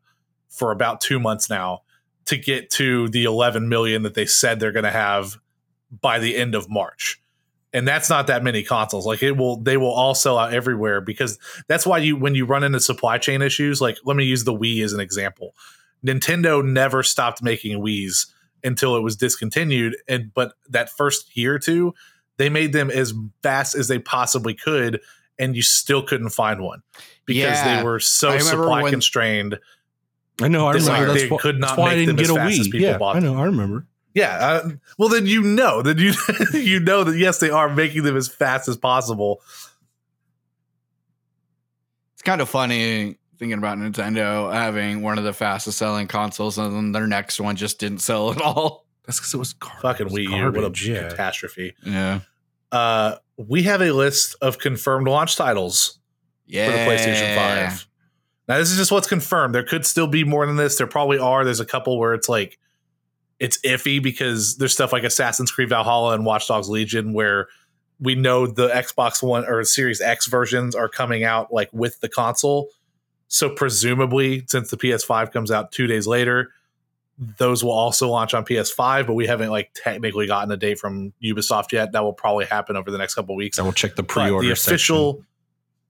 [0.49, 1.81] for about two months now
[2.25, 5.37] to get to the 11 million that they said they're going to have
[6.01, 7.21] by the end of March.
[7.73, 9.05] And that's not that many consoles.
[9.05, 12.45] Like it will, they will all sell out everywhere because that's why you, when you
[12.45, 15.53] run into supply chain issues, like let me use the Wii as an example.
[16.05, 19.95] Nintendo never stopped making Wii's until it was discontinued.
[20.07, 21.93] And, but that first year or two,
[22.37, 23.13] they made them as
[23.43, 25.01] fast as they possibly could.
[25.37, 26.81] And you still couldn't find one
[27.25, 27.77] because Yeah.
[27.77, 29.59] they were so supply when- constrained.
[30.41, 30.67] I know.
[30.67, 31.07] I remember.
[31.07, 32.79] like they why- could not I make didn't them get as a fast as people
[32.81, 33.37] Yeah, bought I know.
[33.37, 33.85] I remember.
[34.13, 34.37] Yeah.
[34.37, 36.13] Uh, well, then you know that you
[36.59, 39.41] you know that yes, they are making them as fast as possible.
[42.13, 46.73] It's kind of funny thinking about Nintendo having one of the fastest selling consoles and
[46.73, 48.85] then their next one just didn't sell at all.
[49.05, 49.81] That's because it was garbage.
[49.81, 51.09] Fucking It Wii U, what a yeah.
[51.09, 51.75] catastrophe.
[51.85, 52.21] Yeah.
[52.71, 55.99] Uh, we have a list of confirmed launch titles
[56.47, 56.65] Yeah.
[56.67, 57.87] for the PlayStation Five.
[58.47, 59.55] Now, this is just what's confirmed.
[59.55, 60.77] There could still be more than this.
[60.77, 61.43] There probably are.
[61.43, 62.59] There's a couple where it's like
[63.39, 67.47] it's iffy because there's stuff like Assassin's Creed Valhalla and Watch Dogs Legion where
[67.99, 72.07] we know the Xbox One or Series X versions are coming out like with the
[72.09, 72.69] console.
[73.27, 76.51] So presumably, since the PS5 comes out two days later,
[77.17, 79.07] those will also launch on PS5.
[79.07, 81.91] But we haven't like technically gotten a date from Ubisoft yet.
[81.93, 83.59] That will probably happen over the next couple weeks.
[83.59, 84.45] I will check the pre-order.
[84.45, 85.27] the official section.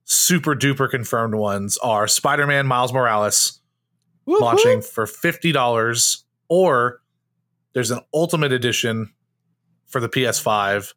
[0.04, 3.60] super duper confirmed ones are Spider-Man Miles Morales
[4.24, 7.00] Whoop, launching for $50 or
[7.72, 9.12] there's an ultimate edition
[9.86, 10.94] for the PS5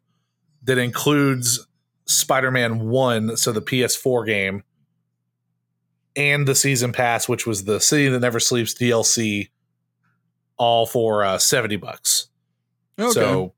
[0.64, 1.66] that includes
[2.06, 4.64] Spider-Man 1 so the PS4 game
[6.16, 9.50] and the season pass which was the City That Never Sleeps DLC
[10.60, 12.28] all for uh, 70 bucks.
[12.98, 13.10] Okay.
[13.12, 13.54] So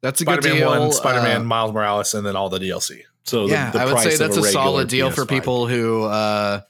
[0.00, 0.80] that's a good Spider-Man deal.
[0.80, 3.02] 1, Spider-Man Uh, Miles Morales and then all the DLC.
[3.24, 5.28] So the- yeah, the I would price say that's a, regular solid deal for PS5.
[5.28, 6.60] people who uh,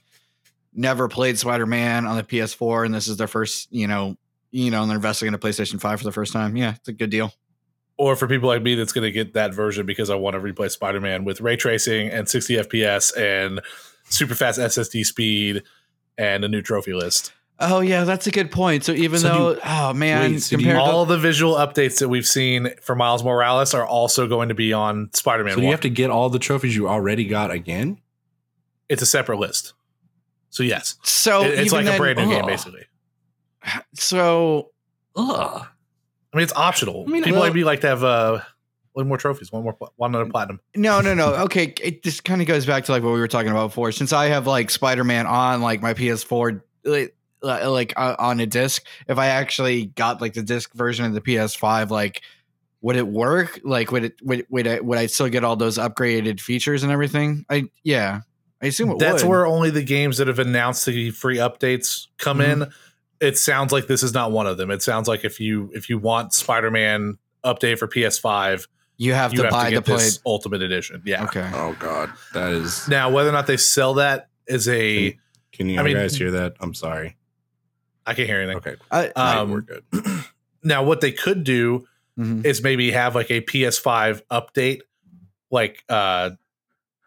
[0.75, 4.17] never played Spider Man on the PS4 and this is their first, you know,
[4.51, 6.57] you know, and they're investing in a PlayStation 5 for the first time.
[6.57, 7.33] Yeah, it's a good deal.
[7.97, 10.41] or for people like me that's going to get that version because I want to
[10.41, 13.61] replay Spider Man with ray tracing and 60 FPS and
[14.11, 15.63] super fast SSD speed
[16.19, 17.33] and a new trophy list.
[17.63, 18.85] Oh yeah, that's a good point.
[18.85, 21.55] So even So though, you- oh man, wait, so you- compared to All the visual
[21.55, 25.55] updates that we've seen for Miles Morales are also going to be on Spider Man.
[25.55, 27.99] So do you have to get all the trophies you already got again?
[28.89, 29.75] it's a separate list.
[30.49, 32.87] So yes, so It- it's even like a brand new game basically.
[33.95, 34.71] So
[35.17, 35.67] Ugh.
[36.33, 37.05] I mean, it's optional.
[37.07, 38.41] I mean, people well- like like to have uh,
[38.93, 40.61] one more trophies, one more, one other platinum.
[40.77, 41.35] No, no, no.
[41.45, 43.93] Okay, it just kind of goes back to like what we were talking about before.
[43.93, 48.47] Since I have like Spider Man on like my PS4, like, like uh, on a
[48.47, 52.23] disc, if I actually got like the disc version of the PS5, like
[52.83, 53.61] would it work?
[53.65, 56.91] Like would it would would I, would I still get all those upgraded features and
[56.93, 57.45] everything?
[57.51, 58.21] I yeah,
[58.63, 59.29] I assume it That's would.
[59.29, 62.63] where only the games that have announced the free updates come Mhm.
[62.63, 62.73] in.
[63.21, 64.71] It sounds like this is not one of them.
[64.71, 68.67] It sounds like if you if you want Spider-Man update for PS5,
[68.97, 69.97] you have you to have buy to the play.
[69.97, 71.03] this Ultimate Edition.
[71.05, 71.25] Yeah.
[71.25, 71.49] Okay.
[71.55, 72.89] Oh god, that is.
[72.89, 75.19] Now, whether or not they sell that is a
[75.53, 76.55] Can you I mean- guys hear that?
[76.61, 77.17] I'm sorry.
[78.11, 78.59] I can't hear anything.
[78.59, 79.85] Okay, I, Um, we're good.
[80.63, 81.87] Now, what they could do
[82.19, 82.45] mhm.
[82.45, 84.81] is maybe have like a PS5 update,
[85.51, 86.31] like uh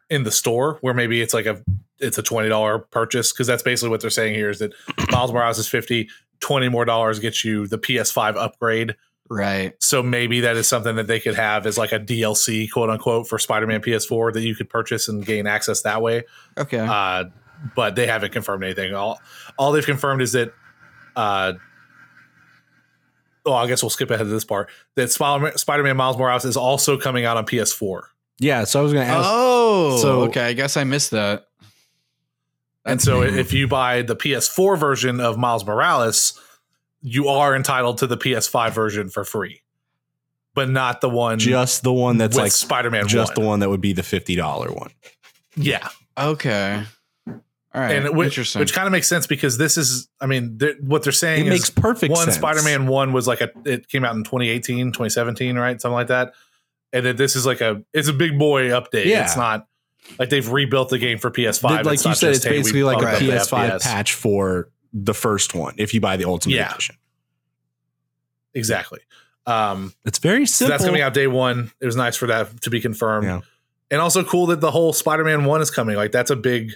[0.09, 1.61] in the store, where maybe it's like a
[1.99, 4.73] it's a twenty dollar purchase because that's basically what they're saying here is that
[5.11, 6.09] Miles Morales is fifty.
[6.39, 8.95] 20 more dollars gets you the PS5 upgrade.
[9.29, 9.73] Right.
[9.79, 13.29] So maybe that is something that they could have as like a DLC, quote unquote,
[13.29, 16.23] for Spider-Man PS4 that you could purchase and gain access that way.
[16.57, 16.79] Okay.
[16.79, 17.25] Uh,
[17.75, 18.93] but they haven't confirmed anything.
[18.93, 19.21] All
[19.57, 20.53] all they've confirmed is that.
[21.15, 21.53] Uh,
[23.45, 24.69] oh, I guess we'll skip ahead to this part.
[24.95, 28.01] That Spider- Spider-Man Miles Morales is also coming out on PS4,
[28.39, 29.27] Yeah, so I was going to ask.
[29.29, 30.43] oh, so- okay.
[30.45, 31.47] I guess I missed that.
[32.85, 36.39] and so if you buy the PS4 version of Miles Morales,
[37.01, 39.61] you are entitled to the PS5 version for free,
[40.55, 43.07] but not the one just the one that's like Spider-Man.
[43.07, 43.41] just 1.
[43.43, 44.91] the one that would be the fifty dollar one.
[45.55, 45.89] yeah.
[46.17, 46.83] Okay.
[47.75, 47.95] All right.
[47.95, 48.59] and which, Interesting.
[48.59, 51.49] which kind of makes sense because this is i mean they're- what they're saying It
[51.49, 52.35] makes is perfect one sense.
[52.37, 56.33] spider-man 1 was like a it came out in 2018 2017 right something like that
[56.91, 59.23] and that this is like a it's a big boy update Yeah.
[59.23, 59.67] it's not
[60.19, 61.63] Like they've rebuilt the game for PS5.
[61.85, 63.81] like It's you not said, just, it's hey, basically like a bumped up the PS5
[63.81, 65.73] patch for the first one.
[65.77, 66.71] If you buy the Ultimate Yeah.
[66.73, 66.97] Edition,
[68.53, 68.99] Exactly.
[69.45, 70.71] Um, it's very so simple.
[70.73, 71.71] that's coming out day one.
[71.81, 73.25] It was nice for that to be confirmed.
[73.25, 73.41] Yeah.
[73.91, 75.95] And also cool that the whole Spider-Man one is coming.
[75.95, 76.71] Like that's a big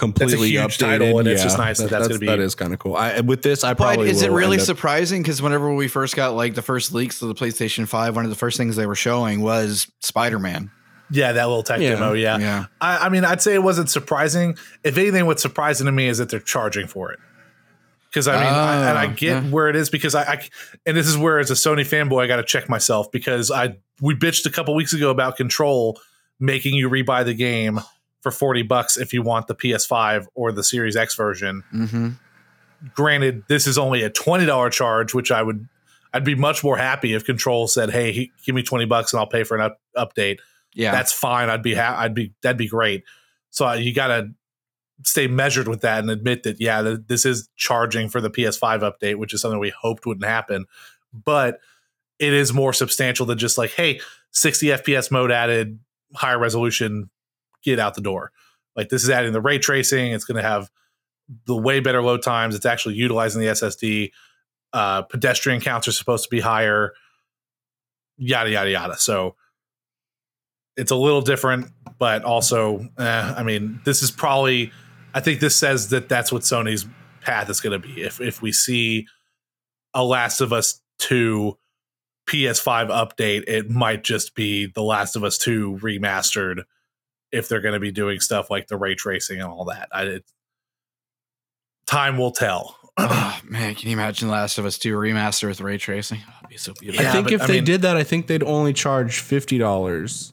[0.00, 0.78] completely huge updated.
[0.78, 2.96] title, and it's just nice that that's gonna be- that is kind of cool.
[2.96, 5.22] I, with this, I But probably is it really surprising?
[5.22, 8.30] Because whenever we first got like the first leaks of the PlayStation 5, one of
[8.30, 10.70] the first things they were showing was Spider Man.
[11.12, 11.90] yeah, that little tech Yeah.
[11.94, 12.12] demo.
[12.14, 12.38] Yeah.
[12.38, 12.64] Yeah.
[12.80, 14.56] I, I mean, I'd say it wasn't surprising.
[14.84, 17.18] If anything, what's surprising to me is that they're charging for it.
[18.08, 19.50] Because I mean, I, and I Oh, get yeah.
[19.50, 20.42] where it is because I, I,
[20.84, 23.76] and this is where as a Sony fanboy, I got to check myself because I
[24.00, 26.00] we bitched a couple weeks ago about Control
[26.40, 27.78] making you rebuy the game
[28.20, 31.62] for forty bucks if you want the PS5 or the Series X version.
[31.74, 32.08] Mm-hmm.
[32.94, 35.68] Granted, this is only a twenty dollar charge, which I would
[36.12, 39.20] I'd be much more happy if Control said, "Hey, he, give me twenty bucks and
[39.20, 40.38] I'll pay for an up, update."
[40.74, 40.92] Yeah.
[40.92, 41.50] that's fine.
[41.50, 43.04] I'd be ha- I'd be that'd be great.
[43.50, 44.30] So uh, you got to
[45.04, 48.80] stay measured with that and admit that yeah, th- this is charging for the PS5
[48.80, 50.66] update, which is something we hoped wouldn't happen,
[51.12, 51.58] but
[52.18, 54.00] it is more substantial than just like hey,
[54.32, 55.78] 60 FPS mode added,
[56.14, 57.10] higher resolution,
[57.62, 58.32] get out the door.
[58.76, 60.12] Like this is adding the ray tracing.
[60.12, 60.70] It's going to have
[61.46, 62.54] the way better load times.
[62.54, 64.10] It's actually utilizing the SSD.
[64.72, 66.92] Uh, pedestrian counts are supposed to be higher.
[68.16, 68.96] Yada yada yada.
[68.96, 69.36] So
[70.76, 74.72] it's a little different, but also, eh, I mean, this is probably.
[75.12, 76.86] I think this says that that's what Sony's
[77.20, 78.02] path is going to be.
[78.02, 79.06] If if we see
[79.92, 81.58] a Last of Us two
[82.28, 86.62] PS5 update, it might just be the Last of Us two remastered.
[87.32, 90.02] If they're going to be doing stuff like the ray tracing and all that, I,
[90.04, 90.24] it,
[91.86, 92.76] time will tell.
[92.98, 96.20] oh, man, can you imagine Last of Us 2 remaster with ray tracing?
[96.28, 97.04] Oh, be so beautiful.
[97.04, 99.20] Yeah, I think but, if I they mean- did that, I think they'd only charge
[99.20, 100.32] fifty dollars.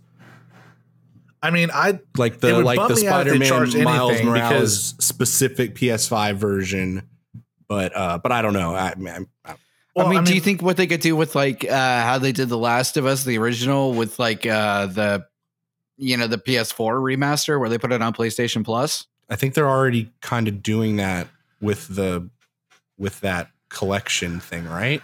[1.41, 4.93] I mean, I Like the like the me out if they Spider-Man charged Miles Morales
[4.93, 7.07] because- specific PS5 version,
[7.69, 8.73] but uh, but I don't know.
[8.73, 9.55] I, I, I
[9.95, 12.31] well, I mean, do you think what they could do with like uh how they
[12.31, 15.25] did The Last of Us, the original, with like uh the
[15.97, 19.05] you know the PS4 remaster where they put it on PlayStation Plus?
[19.29, 21.27] I think they're already kind of doing that
[21.59, 22.29] with the
[22.97, 25.01] with that collection thing, right?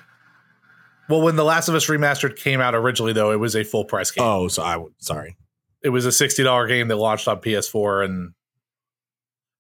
[1.10, 3.86] Well, when The Last of Us Remastered came out originally, though, it was a full
[3.86, 4.24] price game.
[4.24, 5.36] Oh, so I would sorry.
[5.84, 8.34] It was a sixty dollar game that launched on PS4, and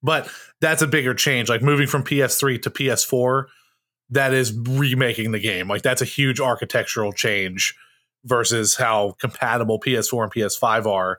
[0.02, 0.30] but
[0.62, 1.50] that's a bigger change.
[1.50, 3.46] Like moving from PS3 to PS4,
[4.12, 5.68] that is remaking the game.
[5.68, 7.76] Like that's a huge architectural change
[8.26, 11.18] versus how compatible PS4 and PS5 are.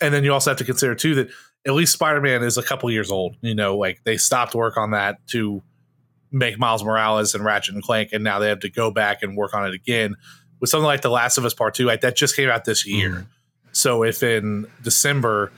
[0.00, 1.28] And then you also have to consider too that
[1.66, 3.36] at least Spider-Man is a couple years old.
[3.40, 5.62] You know, like they stopped work on that to
[6.32, 9.36] make Miles Morales and Ratchet and Clank, and now they have to go back and
[9.36, 10.16] work on it again
[10.60, 11.84] with something like The Last of Us Part Two.
[11.84, 13.10] Like that just came out this year.
[13.10, 13.26] Mhm.
[13.72, 15.52] So if in December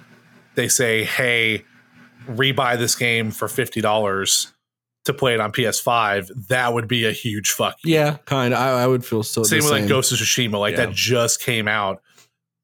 [0.54, 1.64] they say, "Hey,
[2.28, 4.52] rebuy this game for fifty dollars
[5.06, 7.76] to play it on PS5," that would be a huge fuck.
[7.84, 7.94] you.
[7.94, 8.60] Yeah, kind of.
[8.60, 9.42] I, I would feel so.
[9.42, 9.88] Same with like.
[9.88, 10.86] Ghost of Tsushima, like Yeah.
[10.86, 12.02] that just came out.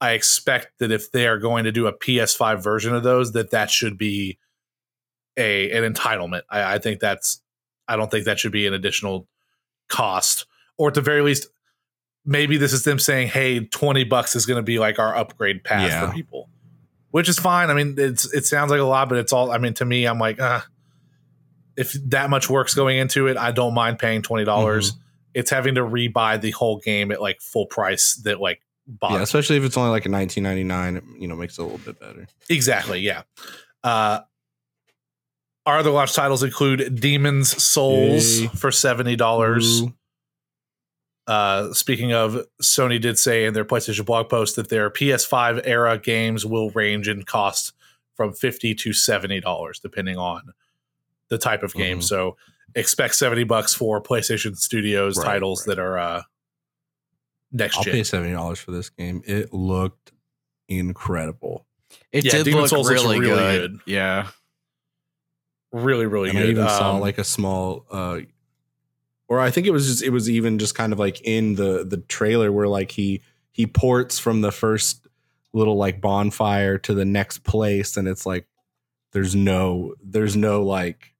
[0.00, 3.50] I expect that if they are going to do a PS5 version of those, that
[3.52, 4.38] that should be
[5.36, 6.42] a an entitlement.
[6.50, 7.40] I, I think that's.
[7.88, 9.26] I don't think that should be an additional
[9.88, 10.46] cost,
[10.78, 11.48] or at the very least,
[12.24, 15.62] maybe this is them saying, "Hey, twenty bucks is going to be like our upgrade
[15.64, 16.06] path Yeah.
[16.08, 16.48] for people,"
[17.10, 17.70] which is fine.
[17.70, 19.50] I mean, it's it sounds like a lot, but it's all.
[19.50, 20.60] I mean, to me, I'm like, uh,
[21.76, 24.94] if that much work's going into it, I don't mind paying twenty dollars.
[25.34, 29.22] It's having to rebuy the whole game at like full price that like bought Yeah,
[29.22, 31.98] especially if it's only like a 1999, it, you know, makes it a little bit
[31.98, 32.26] better.
[32.50, 33.22] Exactly, yeah.
[33.82, 34.20] Uh,
[35.64, 38.46] our other launch titles include Demon's Souls Yay.
[38.48, 39.82] for seventy dollars.
[41.28, 45.96] Uh, speaking of, Sony did say in their PlayStation blog post that their PS5 era
[45.96, 47.72] games will range in cost
[48.16, 50.52] from fifty to seventy dollars, depending on
[51.32, 52.00] the type of game.
[52.00, 52.02] Mhm.
[52.02, 52.36] So
[52.74, 55.76] expect seventy bucks for PlayStation Studios Right, titles right.
[55.76, 56.22] that are uh,
[57.50, 57.94] next I'll gen.
[57.94, 59.22] pay seventy dollars for this game.
[59.24, 60.12] It looked
[60.68, 61.66] incredible.
[62.12, 63.70] It Yeah, did Demon's look Souls really, really good.
[63.72, 63.80] good.
[63.86, 64.28] Yeah.
[65.72, 66.48] Really, really and good.
[66.48, 68.20] I even saw Um, like a small uh
[69.28, 71.84] or I think it was just it was even just kind of like in the
[71.84, 73.22] the trailer where like he
[73.52, 75.06] he ports from the first
[75.54, 78.46] little like bonfire to the next place and it's like
[79.12, 81.11] there's no there's no like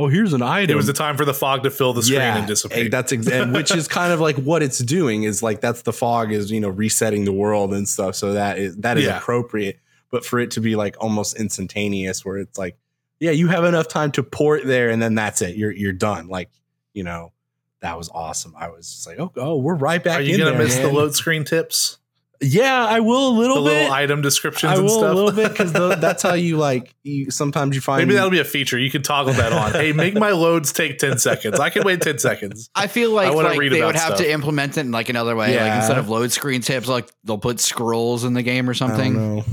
[0.00, 2.20] oh here's an item it was the time for the fog to fill the screen
[2.20, 2.90] and eh, dissipate.
[2.90, 5.92] that's ex- and which is kind of like what it's doing is like that's the
[5.92, 9.18] fog is you know resetting the world and stuff so that is that is Yeah.
[9.18, 9.78] appropriate
[10.10, 12.76] but for it to be like almost instantaneous where it's like
[13.20, 16.28] yeah you have enough time to port there and then that's it you're you're done
[16.28, 16.50] like
[16.94, 17.32] you know
[17.80, 20.50] that was awesome i was just like oh, oh we're right back Are you gonna
[20.50, 21.98] there, miss the load screen tips?
[22.42, 23.62] Yeah, I will a The little bit.
[23.64, 25.12] little item descriptions I and will stuff.
[25.12, 26.94] a little bit because that's how you like.
[27.02, 28.78] You sometimes you find Maybe that'll be a feature.
[28.78, 29.72] You can toggle that on.
[29.72, 31.60] hey, make my loads take 10 seconds.
[31.60, 32.70] I can wait 10 seconds.
[32.74, 34.18] I feel like, I wanna like read they about would have stuff.
[34.20, 35.54] to implement it in like another way.
[35.60, 38.74] Like instead of load screen tips, like they'll put scrolls in the game or I
[38.78, 39.14] don't something.
[39.36, 39.44] know.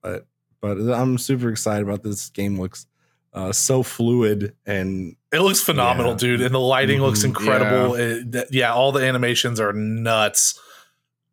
[0.00, 0.26] But
[0.60, 2.60] but I'm super excited about this game.
[2.60, 2.86] Looks
[3.32, 6.18] uh, so fluid and It looks phenomenal, Yeah.
[6.18, 6.40] dude.
[6.42, 7.24] And the lighting looks Mhm.
[7.24, 7.94] incredible.
[7.96, 10.60] It- th- yeah, all the animations are nuts.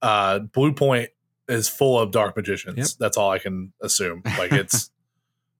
[0.01, 1.07] Uh, Bluepoint
[1.47, 2.77] is full of dark magicians.
[2.77, 2.87] Yep.
[2.99, 4.23] That's all I can assume.
[4.37, 4.89] Like it's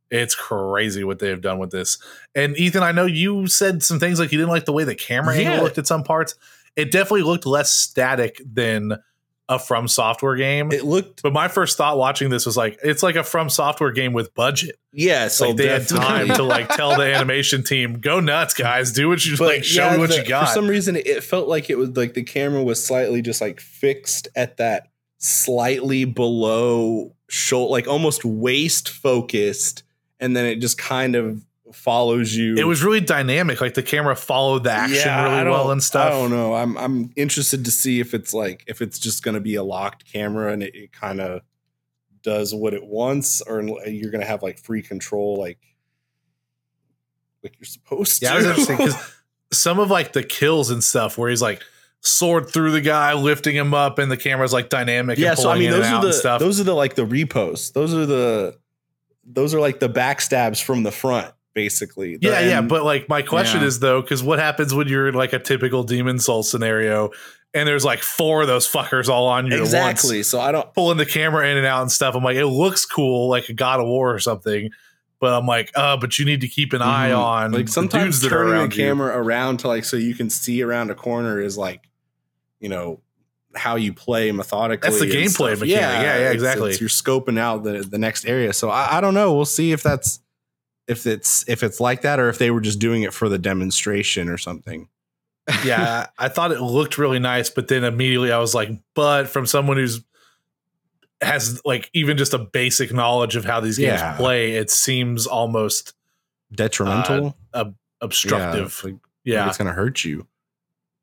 [0.10, 1.98] it's crazy what they have done with this.
[2.36, 4.96] And Ethan, I know you said some things like you didn't like the way the
[4.96, 5.52] camera Yeah.
[5.52, 6.36] angle looked at some parts.
[6.76, 8.98] It definitely looked less static than
[9.52, 10.72] a FromSoftware game.
[10.72, 14.14] it looked but my first thought watching this was like, it's like a FromSoftware game
[14.14, 14.78] with budget.
[14.94, 15.28] yeah.
[15.28, 18.92] So like they had time to like tell the animation team, "Go nuts, guys!
[18.94, 19.64] Do what you But like.
[19.64, 21.90] Show yeah, me what the- you got." For some reason, it felt like it was
[21.98, 24.88] like the camera was slightly just like fixed at that
[25.18, 29.84] slightly below shoulder, like almost waist focused,
[30.20, 32.56] and then it just kind of follows you.
[32.56, 33.62] it was really dynamic.
[33.62, 36.08] Like the camera followed the action Yeah, really well and stuff.
[36.08, 36.54] I don't know.
[36.54, 39.64] I'm I'm interested to see if it's like if it's just going to be a
[39.64, 41.42] locked camera and it, it kind of
[42.24, 45.60] does what it wants, or you're going to have like free control, like
[47.44, 48.26] like you're supposed to.
[48.26, 48.38] Yeah, to.
[48.38, 49.14] it was interesting because
[49.52, 51.62] some of like the kills and stuff where he's like
[52.02, 55.18] sword through the guy, lifting him up, and the camera's like dynamic.
[55.18, 56.40] yeah and so i mean those are the stuff.
[56.40, 58.58] those are the like the reposts those are the
[59.24, 62.62] those are like the backstabs from the front basically The- yeah, yeah.
[62.62, 63.68] But like my question Yeah.
[63.68, 67.12] is though, because what happens when you're in like a typical Demon Soul scenario,
[67.54, 69.70] and there's like four of those fuckers all on you at once?
[69.74, 72.16] exactly so i don't pulling the camera in and out and stuff.
[72.16, 74.70] I'm like, it looks cool, like a God of War or something.
[75.20, 77.18] But I'm like, uh, but you need to keep an eye Mhm.
[77.20, 78.84] on like the sometimes dudes that are turning the around you.
[78.86, 81.82] camera around to like so you can see around a corner is like
[82.60, 83.02] you know
[83.54, 85.60] how you play methodically That's the gameplay stuff.
[85.60, 85.68] mechanic.
[85.70, 86.70] Yeah, yeah, it's- exactly.
[86.72, 89.74] it's- you're scoping out the the next area so I, I don't know we'll see
[89.74, 90.21] if that's
[90.92, 93.40] if it's if it's like that or if they were just doing it for the
[93.40, 94.88] demonstration or something
[95.66, 99.48] yeah, I thought it looked really nice, but then immediately I was like, but from
[99.48, 100.02] someone who's
[101.22, 104.16] has like even just a basic knowledge of how these games Yeah.
[104.18, 105.94] play, it seems almost
[106.54, 107.66] detrimental uh,
[108.02, 108.82] obstructive.
[108.84, 110.28] Yeah, like, Yeah, like it's gonna hurt you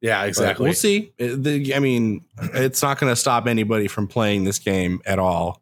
[0.01, 0.64] Yeah, exactly.
[0.64, 1.12] We'll see.
[1.20, 2.24] Uh, the- I mean,
[2.55, 5.61] it's not going to stop anybody from playing this game at all.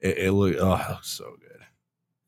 [0.00, 1.24] It, it look oh so.
[1.24, 1.41] It looks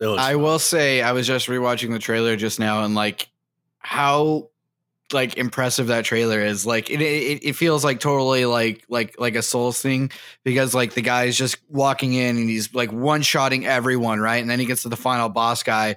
[0.05, 0.43] I fun.
[0.43, 3.29] will say I was just rewatching the trailer just now and like
[3.79, 4.49] how
[5.13, 6.67] like impressive that trailer is.
[6.67, 10.11] Like it it, it feels like totally like like like a Souls thing
[10.43, 14.51] because like the guy's just walking in and he's like one shotting everyone right, and
[14.51, 15.97] then he gets to the final boss guy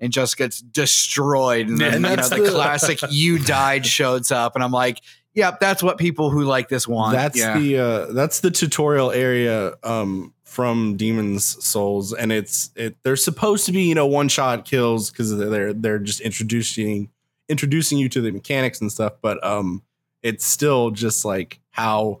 [0.00, 3.86] and just gets destroyed, and then And you know, that's the, the- classic "you died"
[3.86, 5.00] shows up, and I'm like,
[5.34, 7.14] yep, that's what people who like this want.
[7.14, 7.58] That's yeah.
[7.58, 12.96] the uh, that's the tutorial area um, from Demons Souls, and it's it.
[13.02, 17.10] They're supposed to be you know one shot kills because they're they're just introducing
[17.48, 19.82] introducing you to the mechanics and stuff, but um,
[20.22, 22.20] it's still just like how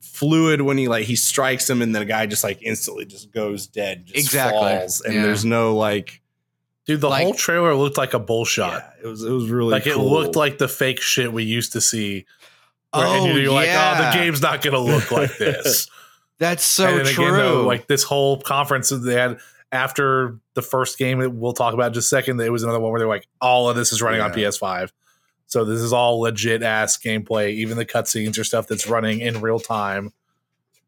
[0.00, 3.66] fluid when he like he strikes him and the guy just like instantly just goes
[3.66, 4.58] dead just Exactly.
[4.60, 5.22] falls and Yeah.
[5.22, 6.20] there's no like
[6.86, 7.00] dude.
[7.00, 8.72] The like- whole trailer looked like a bullshot.
[8.82, 11.72] yeah, it was it was really like it looked like the fake shit we used
[11.72, 12.24] to see.
[12.92, 14.10] Where- Oh, and you're like, oh, yeah.
[14.10, 15.88] the game's not going to look like this.
[16.38, 17.24] That's so and true.
[17.26, 19.38] again, though, like this whole conference that they had
[19.72, 22.78] after the first game that we'll talk about in just a second, it was another
[22.80, 24.90] one where they're like, all of this is running on PS5.
[25.46, 27.52] So this is all legit ass gameplay.
[27.54, 30.12] Even the cutscenes or stuff that's running in real time.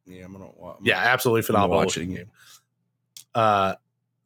[0.07, 1.79] yeah, I'm gonna I'm Yeah, absolutely phenomenal.
[1.79, 2.25] watch it looking again.
[2.27, 2.33] game.
[3.35, 3.75] Uh,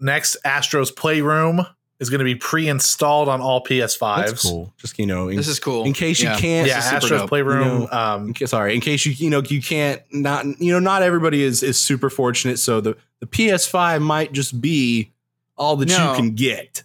[0.00, 1.66] next, Astro's Playroom
[2.02, 4.16] is going to be pre-installed on all PS5s.
[4.26, 4.72] That's cool.
[4.76, 5.84] Just you know, in, this is cool.
[5.86, 6.38] in case you Yeah.
[6.38, 7.28] can't, Yeah, This is super Astro's dope.
[7.30, 7.58] Playroom.
[7.60, 10.72] You know, um, in case, sorry, in case you you know you can't not you
[10.72, 12.58] know not everybody is is super fortunate.
[12.58, 15.12] So the the PS5 might just be
[15.56, 16.10] all that No.
[16.10, 16.82] you can get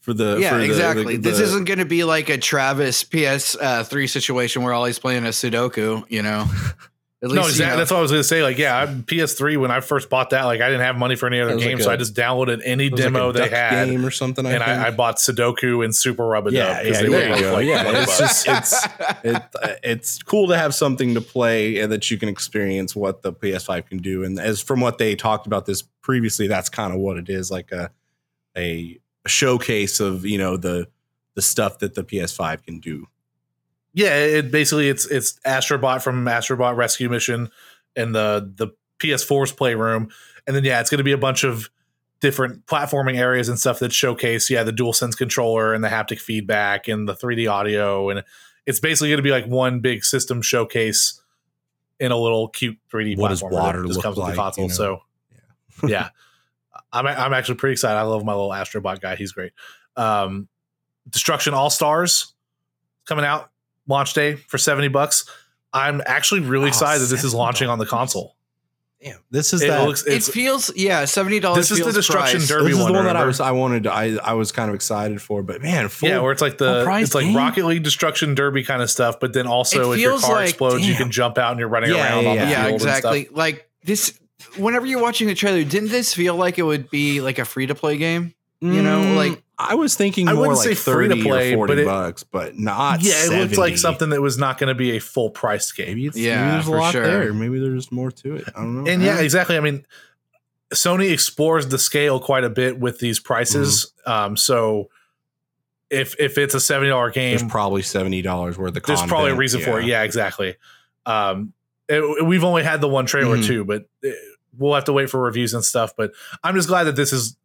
[0.00, 1.16] for the yeah, for the- exactly.
[1.16, 4.84] the- this isn't going to be like a Travis PS uh, three situation where all
[4.84, 6.04] he's playing a Sudoku.
[6.08, 6.46] You know,
[7.22, 7.66] at no, least, you exactly.
[7.72, 8.42] know- That's what I was going to say.
[8.42, 11.38] Like, yeah, PS3 when I first bought that, like I didn't have money for any
[11.40, 13.88] other game, like so I just downloaded any it was like a demo they had,
[13.88, 14.46] game or something.
[14.46, 14.62] I and.
[14.62, 17.40] I, I bought Sudoku and Super Rub a Yeah, Dub yeah, they there you both
[17.42, 17.52] go.
[17.52, 18.88] like Yeah, it's just- it's-
[19.22, 23.20] it, uh, it's cool to have something to play and that you can experience what
[23.20, 24.24] the PS5 can do.
[24.24, 27.50] And as from what they talked about this previously, that's kind of what it is
[27.50, 27.90] like a
[28.56, 30.88] a showcase of you know the
[31.34, 33.06] the stuff that the PS5 can do.
[33.92, 37.50] Yeah, it basically it's it's Astrobot from Astrobot Rescue Mission
[37.96, 38.68] and the the
[38.98, 40.10] PS4's Playroom,
[40.46, 41.70] and then yeah, it's going to be a bunch of
[42.20, 46.86] different platforming areas and stuff that showcase yeah the DualSense controller and the haptic feedback
[46.86, 48.22] and the 3D audio, and
[48.66, 51.20] it's basically going to be like one big system showcase
[51.98, 54.64] in a little cute 3D What does water look comes with like, the console.
[54.64, 54.74] you know?
[54.74, 55.02] So
[55.88, 56.10] yeah,
[56.92, 57.96] I'm I'm actually pretty excited.
[57.96, 59.16] I love my little Astrobot guy.
[59.16, 59.52] He's great.
[59.96, 60.48] Um,
[61.08, 62.34] Destruction All Stars
[63.06, 63.49] coming out
[63.90, 65.26] launch day for 70 bucks.
[65.72, 68.36] I'm actually really Oh, excited that this is launching on the console.
[69.02, 69.86] Damn, this is It that.
[69.86, 71.70] looks It feels yeah, seventy dollars.
[71.70, 73.84] This is the Destruction Derby this is one, the one that I was I wanted.
[73.84, 76.58] To, I I was kind of excited for, but man, full, yeah, where it's like
[76.58, 77.34] the it's like game?
[77.34, 80.48] Rocket League Destruction Derby kind of stuff, but then also It if your car like-
[80.50, 82.72] explodes, you can jump out and you're running Yeah, around on the yeah, Yeah, field
[82.72, 82.96] and stuff.
[82.98, 83.28] exactly.
[83.30, 84.18] Like this.
[84.58, 87.66] Whenever you're watching the trailer, didn't this feel like it would be like a free
[87.68, 88.34] to play game?
[88.60, 91.22] you know, Mm, like- I was thinking I more wouldn't like say free to thirty
[91.22, 93.02] play, or forty but it- bucks, but not.
[93.02, 95.88] yeah, it looks like something that was not going to be a full price game.
[95.88, 97.06] Maybe it's Yeah, maybe there's a lot sure.
[97.06, 97.32] there.
[97.34, 98.44] Maybe there's more to it.
[98.56, 98.90] I don't know.
[98.90, 99.20] And yeah, Yeah.
[99.22, 99.56] exactly.
[99.56, 99.84] I mean,
[100.74, 103.92] Sony explores the scale quite a bit with these prices.
[104.06, 104.88] Um, so
[105.90, 108.82] if if it's a seventy dollar game, there's probably seventy dollars worth of.
[108.84, 109.86] there's probably a content, reason for it.
[109.86, 110.56] Yeah, exactly.
[111.06, 111.52] Um,
[111.88, 113.46] it- we've only had the one trailer Mhm.
[113.46, 114.10] too, but uh,
[114.56, 115.94] we'll have to wait for reviews and stuff.
[115.96, 116.12] But
[116.44, 117.36] I'm just glad that this is.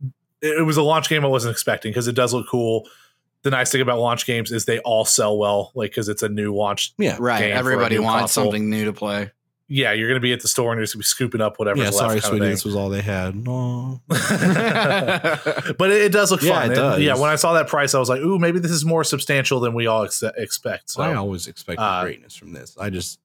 [0.45, 2.87] It it was a launch game I wasn't expecting because it does look cool.
[3.43, 6.29] The nice thing about launch games is they all sell well, like because it's a
[6.29, 6.93] new launch.
[6.97, 7.39] Yeah, Right.
[7.41, 8.45] game Everybody wants console.
[8.45, 9.31] something new to play.
[9.67, 11.41] Yeah, you're going to be at the store and you're just going to be scooping
[11.41, 11.77] up whatever.
[11.79, 11.85] yeah.
[11.85, 11.97] left.
[11.97, 12.51] Sorry, kind sweetie, thing.
[12.51, 13.35] this was all they had.
[13.35, 13.99] No.
[14.07, 16.61] but it, it does look Yeah, fun.
[16.63, 17.01] it And, does.
[17.01, 19.59] yeah, when I saw that price, I was like, "Ooh, maybe this is more substantial
[19.59, 22.75] than we all ex- expect." So, I always expect uh, greatness from this.
[22.79, 23.19] I just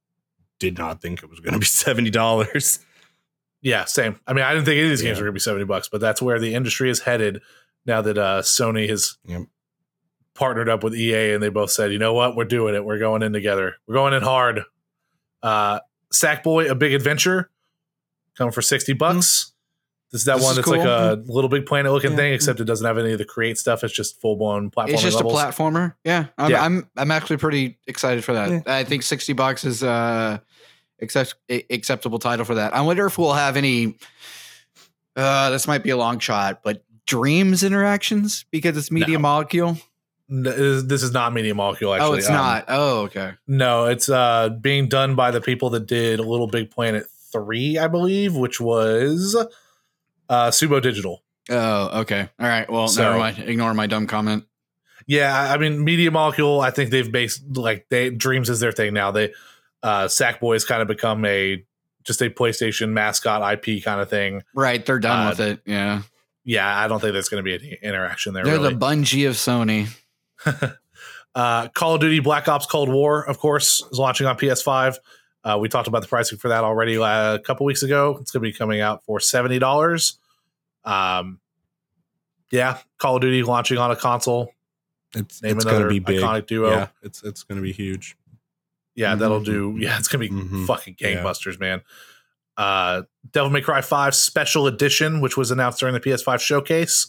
[0.58, 2.78] did not think it was going to be seventy dollars.
[3.62, 4.18] Yeah, same.
[4.26, 5.22] I mean, I didn't think any of these games Yeah.
[5.22, 7.42] were going to be seventy bucks, but that's where the industry is headed
[7.86, 9.42] now that uh, Sony has Yep.
[10.34, 12.36] partnered up with EA, and they both said, "You know what?
[12.36, 12.84] We're doing it.
[12.84, 13.74] We're going in together.
[13.86, 14.62] We're going in hard."
[15.42, 15.80] Uh,
[16.12, 17.50] Sackboy: A Big Adventure,
[18.36, 19.52] coming for sixty bucks.
[20.12, 20.88] This is that This one is that's like cool.
[20.90, 22.16] a little big planet looking Yeah.
[22.16, 23.84] thing, except it doesn't have any of the create stuff.
[23.84, 25.40] It's just full blown platforming It's just levels.
[25.40, 25.94] a platformer.
[26.04, 26.26] Yeah.
[26.36, 26.64] I'm, Yeah.
[26.64, 28.50] I'm I'm actually pretty excited for that.
[28.50, 28.60] Yeah.
[28.66, 30.38] I think 60 bucks is uh
[31.02, 31.34] accept,
[31.70, 32.74] acceptable title for that.
[32.74, 33.96] I wonder if we'll have any
[35.16, 39.22] uh this might be a long shot, but dreams interactions because it's media No.
[39.22, 39.76] molecule.
[40.32, 41.92] This is not Media Molecule.
[41.92, 42.64] Actually, oh, it's Um, not.
[42.68, 43.32] Oh, okay.
[43.48, 47.88] No, it's uh being done by the people that did Little Big Planet 3, I
[47.88, 49.34] believe, which was
[50.28, 51.24] uh Sumo Digital.
[51.50, 52.28] Oh, okay.
[52.38, 52.70] All right.
[52.70, 53.40] Well, So- never mind.
[53.40, 54.44] Ignore my dumb comment.
[55.08, 58.70] Yeah, I I mean Media Molecule, I think they've based like they Dreams is their
[58.70, 59.10] thing now.
[59.10, 59.32] They
[59.82, 61.64] uh Sackboy has kind of become a
[62.04, 64.42] just a PlayStation mascot IP kind of thing.
[64.54, 64.84] Right.
[64.84, 65.60] They're done Uh, with it.
[65.66, 66.02] Yeah.
[66.44, 68.42] Yeah, I don't think there's going to be any interaction there.
[68.44, 68.72] They're really.
[68.72, 69.88] the Bungie of Sony.
[71.34, 74.96] uh, Call of Duty Black Ops Cold War, of course, is launching on PS5.
[75.44, 78.16] Uh, we talked about the pricing for that already uh, a couple weeks ago.
[78.20, 80.18] It's going to be coming out for seventy dollars.
[80.84, 81.40] Um,
[82.50, 84.52] yeah, Call of Duty launching on a console.
[85.14, 86.20] It's, Name it's going to another be big.
[86.20, 86.70] iconic duo.
[86.70, 88.16] Yeah, it's it's going to be huge.
[89.00, 89.44] Yeah, that'll Mhm.
[89.46, 89.76] do.
[89.78, 90.66] Yeah, it's going to be Mhm.
[90.66, 91.22] fucking Yeah.
[91.22, 91.80] gangbusters, man.
[92.56, 97.06] Uh, Devil May Cry Five Special Edition, which was announced during the PS5 showcase.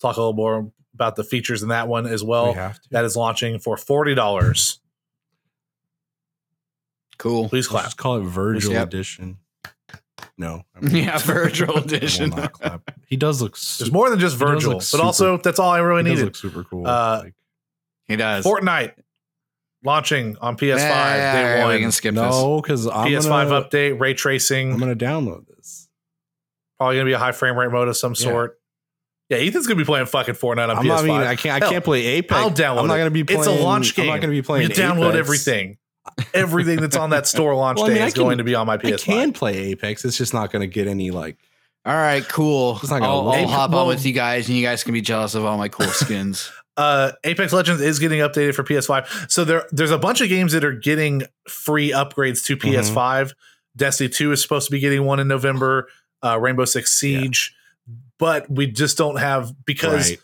[0.00, 2.48] Talk a little more about the features in that one as well.
[2.48, 2.88] we have to.
[2.90, 4.80] That is launching for forty dollars.
[7.18, 7.48] Cool.
[7.48, 7.84] Please Let's clap.
[7.84, 8.88] just call it Virgil Yep.
[8.88, 9.38] Edition.
[10.38, 10.64] No.
[10.74, 10.92] I won't.
[10.94, 12.32] Yeah, Virgil Edition.
[13.06, 13.52] He does look.
[13.52, 16.02] There's Super, more than just He Virgil, look but super- also that's all I really
[16.04, 16.36] he does needed.
[16.36, 16.86] super cool.
[16.86, 17.34] Uh, Like,
[18.08, 18.44] He does.
[18.44, 18.94] Fortnite
[19.84, 21.74] launching on PS5 Yeah, day yeah, one.
[21.74, 22.22] We can skip this.
[22.22, 25.88] no, because PS5 gonna, update, ray tracing, I'm gonna download this.
[26.78, 28.24] probably gonna be a high frame rate mode of some Yeah.
[28.30, 28.56] sort.
[29.28, 30.86] Yeah, Ethan's gonna be playing fucking Fortnite on I'm PS5.
[30.86, 30.98] not.
[30.98, 31.54] I mean, I can't.
[31.62, 32.32] I Hell, can't play Apex.
[32.40, 33.40] I'll download I'm not gonna be playing.
[33.40, 34.06] it's a launch game.
[34.06, 34.68] I'm not gonna be playing.
[34.68, 35.18] You download Apex.
[35.18, 35.76] everything.
[36.34, 38.44] Everything that's on that store launch Well, I day mean, I is can- going to
[38.44, 39.12] be on my PS5.
[39.12, 40.04] I can play Apex.
[40.04, 41.36] It's just not gonna get any like.
[41.86, 42.78] All right, cool.
[42.82, 44.92] It's not gonna I'll, I'll hop Well- on with you guys, and you guys can
[44.92, 46.50] be jealous of all my cool skins.
[46.76, 49.30] uh, Apex Legends is getting updated for PS5.
[49.30, 52.60] So there, there's a bunch of games that are getting free upgrades to Mhm.
[52.72, 53.32] PS5.
[53.76, 55.88] Destiny 2 is supposed to be getting one in November.
[56.22, 57.54] Uh, Rainbow Six Siege,
[58.18, 60.18] but we just don't have because Right.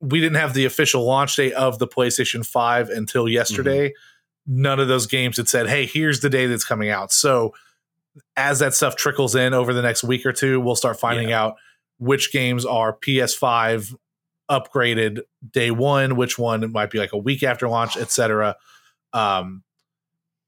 [0.00, 3.92] we didn't have the official launch date of the PlayStation 5 until yesterday.
[4.46, 7.54] None of those games had said, "Hey, here's the day that's coming out." So
[8.36, 11.56] as that stuff trickles in over the next week or two, we'll start finding out
[11.98, 13.94] which games are PS5
[14.50, 15.20] upgraded
[15.50, 18.56] day one, which one might be like a week after launch, etc.
[19.12, 19.62] Um,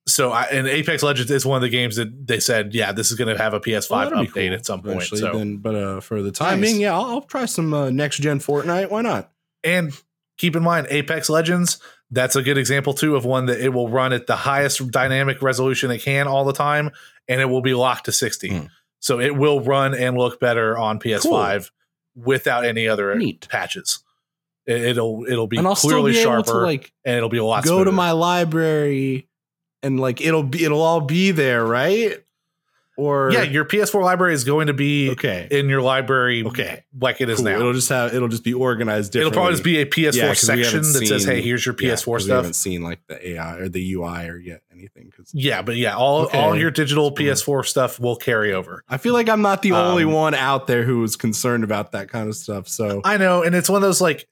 [0.08, 3.10] so I, and Apex Legends is one of the games that they said, yeah, this
[3.10, 5.02] is going to have a PS5 Well, update cool at some point.
[5.02, 6.78] So then, but uh, for the timing, Nice.
[6.80, 8.90] yeah, I'll, I'll try some uh, next gen Fortnite.
[8.90, 9.32] Why not?
[9.64, 9.92] and
[10.38, 11.78] keep in mind, Apex Legends.
[12.10, 15.42] That's a good example too of one that it will run at the highest dynamic
[15.42, 16.92] resolution it can all the time,
[17.26, 18.50] and it will be locked to 60.
[18.50, 18.68] Mm.
[19.00, 21.70] So it will run and look better on PS5
[22.16, 23.48] without any other Neat.
[23.48, 24.02] patches.
[24.66, 27.38] It, it'll it'll be and I'll still clearly be sharper to like and it'll be
[27.38, 27.64] a lot.
[27.64, 29.28] go to my library
[29.82, 32.22] and like it'll be it'll all be there, right?
[32.98, 37.20] Or yeah, your PS4 library is going to be okay, in your library okay, like
[37.20, 37.44] it is cool.
[37.44, 37.58] now.
[37.60, 39.14] It'll just have it'll just be organized.
[39.14, 41.74] It'll probably just be a PS4 Yeah, 'cause we section that says, "Hey, here's your
[41.78, 44.62] Yeah, PS4 'cause We stuff." haven't seen like the AI or the UI or yet
[44.72, 46.38] anything because Yeah, but yeah, all Okay.
[46.38, 48.82] all your digital PS4 stuff will carry over.
[48.88, 51.92] I feel like I'm not the only Um, one out there who is concerned about
[51.92, 52.66] that kind of stuff.
[52.66, 54.26] So I know, and it's one of those like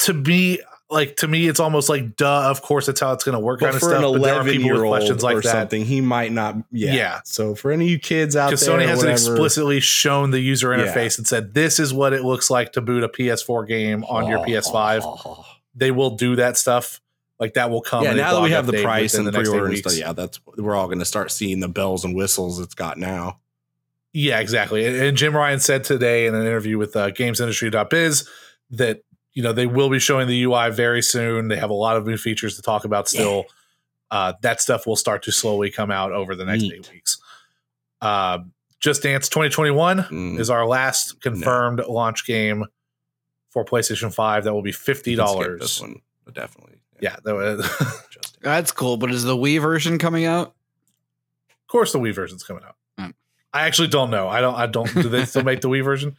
[0.00, 0.58] to me,
[0.88, 2.50] like to me, it's almost like duh.
[2.50, 4.04] Of course, that's how it's going to work, but kind of for stuff.
[4.04, 6.30] an But there are 11 people year old questions like or that something, he might
[6.32, 6.56] not.
[6.70, 6.94] Yeah.
[6.94, 7.20] Yeah.
[7.24, 10.76] So for any of you kids out there, because Sony hasn't explicitly shown the user
[10.76, 10.84] Yeah.
[10.84, 14.28] interface and said this is what it looks like to boot a PS4 game on
[14.28, 15.44] your PS5.
[15.78, 17.02] They will do that stuff.
[17.38, 18.04] Like that will come.
[18.04, 20.74] Yeah, now that we have the price and the pre-order and stuff, yeah, that's we're
[20.74, 23.40] all going to start seeing the bells and whistles it's got now.
[24.14, 24.86] Yeah, exactly.
[24.86, 28.26] And, and Jim Ryan said today in an interview with uh, GamesIndustry.biz
[28.70, 29.02] that
[29.36, 31.48] you know they will be showing the UI very soon.
[31.48, 33.44] They have a lot of new features to talk about still.
[34.10, 36.72] Uh, that stuff will start to slowly come out over the next Neat.
[36.74, 37.18] eight weeks.
[38.00, 38.38] Uh,
[38.80, 40.38] Just Dance 2021 Mm.
[40.40, 42.64] is our last confirmed launch game
[43.50, 44.44] for PlayStation 5.
[44.44, 45.60] That will be fifty You can skip dollars.
[45.60, 46.00] This one,
[46.32, 46.76] definitely.
[47.00, 47.60] Yeah, that was,
[48.10, 48.96] Just That's cool.
[48.96, 50.54] But is the Wii version coming out?
[51.50, 52.76] Of course the Wii version's coming out.
[52.98, 53.10] Hmm.
[53.52, 54.28] I actually don't know.
[54.28, 54.54] I don't.
[54.54, 54.92] I don't.
[54.94, 56.16] Do they still make the Wii version?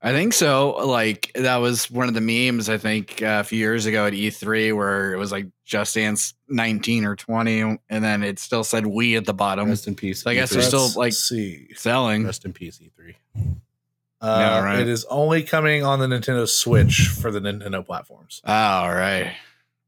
[0.00, 0.70] I think so.
[0.86, 4.12] Like that was one of the memes I think uh, a few years ago at
[4.12, 8.86] E3 where it was like Just Dance 19 or 20, and then it still said
[8.86, 10.22] we at the bottom rest in peace.
[10.22, 10.52] So I guess E3.
[10.52, 11.68] they're still, like- see.
[11.74, 12.24] selling.
[12.24, 12.80] rest in peace.
[12.80, 13.14] E E3.
[14.20, 14.78] Uh, Yeah, right.
[14.80, 18.40] It is only coming on the Nintendo Switch for the Nintendo platforms.
[18.44, 19.32] All right.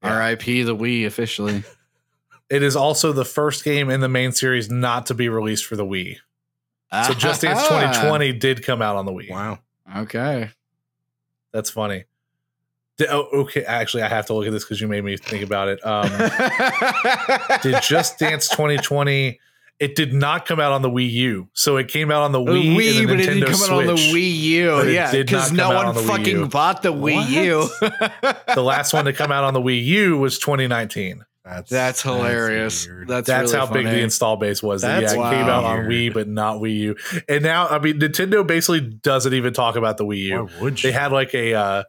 [0.02, 0.14] Yeah.
[0.14, 0.62] R.I.P.
[0.64, 1.62] the Wii officially.
[2.50, 5.76] It is also the first game in the main series not to be released for
[5.76, 6.16] the Wii.
[7.06, 9.30] So Just Dance 2020 did come out on the Wii.
[9.30, 9.60] Wow.
[9.96, 10.50] Okay.
[11.52, 12.04] That's funny.
[13.08, 13.64] Oh, okay.
[13.64, 15.84] Actually, I have to look at this because you made me think about it.
[15.84, 16.10] Um,
[17.62, 19.40] did Just Dance 2020?
[19.78, 22.38] It did not come out on the Wii U, so it came out on the
[22.38, 23.70] Wii, Wii, and the but it didn't come Switch.
[23.70, 24.90] out on the Wii U.
[24.90, 27.70] Yeah, because no out one on fucking bought the Wii U.
[28.54, 31.24] The last one to come out on the Wii U was 2019.
[31.50, 32.86] That's That's hilarious.
[32.86, 33.08] weird.
[33.08, 34.82] That's That's really how big the install base was.
[34.82, 35.86] That, That's yeah, it came out on.
[35.86, 36.96] Wii, but not Wii U.
[37.28, 40.44] And now, I mean, Nintendo basically doesn't even talk about the Wii U.
[40.44, 40.90] Why would you?
[40.90, 41.82] They had like a, uh,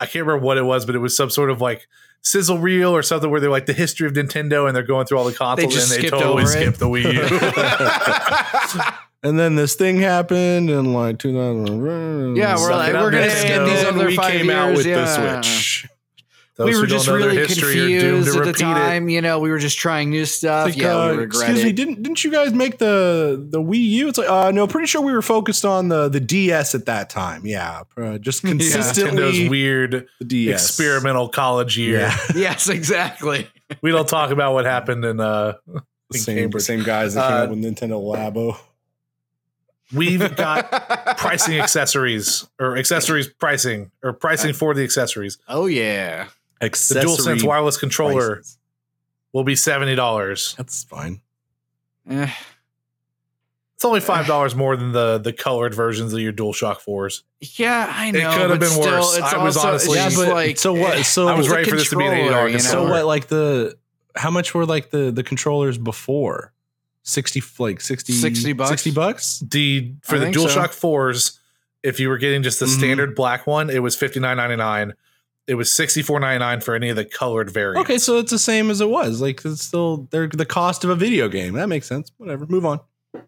[0.00, 1.86] I can't remember what it was, but it was some sort of like
[2.20, 5.18] sizzle reel or something where they're like the history of Nintendo and they're going through
[5.18, 8.92] all the consoles just and they skipped totally over skipped the Wii U.
[9.22, 12.36] and then this thing happened in like 2000.
[12.36, 14.56] Yeah, we're like we're gonna skip these And other we five came years.
[14.56, 14.96] out with yeah.
[14.96, 15.88] the Switch.
[16.56, 18.62] Those we were just really history are doomed confused at the repeat it.
[18.74, 19.08] time.
[19.08, 20.66] You know, we were just trying new stuff.
[20.66, 21.64] Like, yeah, uh, we regret excuse it.
[21.66, 24.08] me, didn't didn't you guys make the the Wii U?
[24.08, 27.10] It's like, uh, no, pretty sure we were focused on the the DS at that
[27.10, 27.44] time.
[27.44, 28.52] Yeah, uh, just Yeah.
[28.52, 31.98] Nintendo consistently weird DS experimental college year.
[32.00, 33.48] Yeah, yes, exactly.
[33.82, 35.82] We don't talk about what happened in uh the
[36.14, 36.62] In same Cambridge.
[36.62, 38.56] same guys that came Uh, up with Nintendo Labo.
[39.92, 40.70] we've got
[41.18, 45.38] pricing accessories or accessories pricing or pricing for the accessories.
[45.48, 46.28] Oh yeah.
[46.60, 48.42] The DualSense wireless controller
[49.32, 50.54] will be seventy dollars.
[50.56, 51.20] That's fine.
[52.08, 52.30] Eh,
[53.76, 57.24] It's only five dollars more than the the colored versions of your DualShock fours.
[57.40, 58.18] yeah, I know.
[58.30, 59.16] It could have been still, worse.
[59.16, 61.54] It's I was also, honestly- Yeah, but- like so what- eh, so- I was it's
[61.54, 62.58] ready for this to be an controller, $80 you know?
[62.58, 63.04] So what?
[63.06, 63.76] Like the
[64.16, 66.52] how much were like the the controllers before?
[67.02, 68.70] Sixty like 60, 60 bucks?
[68.70, 69.40] Sixty bucks.
[69.40, 70.46] The for I the think so.
[70.46, 71.38] DualShock fours,
[71.82, 72.78] if you were getting just the Mhm.
[72.78, 74.94] standard black one, it was fifty nine ninety nine.
[75.46, 77.88] It was sixty four ninety nine for any of the colored variants.
[77.88, 79.20] Okay, so it's the same as it was.
[79.20, 81.52] Like it's still they're the cost of a video game.
[81.54, 82.10] That makes sense.
[82.16, 82.46] Whatever.
[82.46, 82.80] Move on.
[83.14, 83.20] I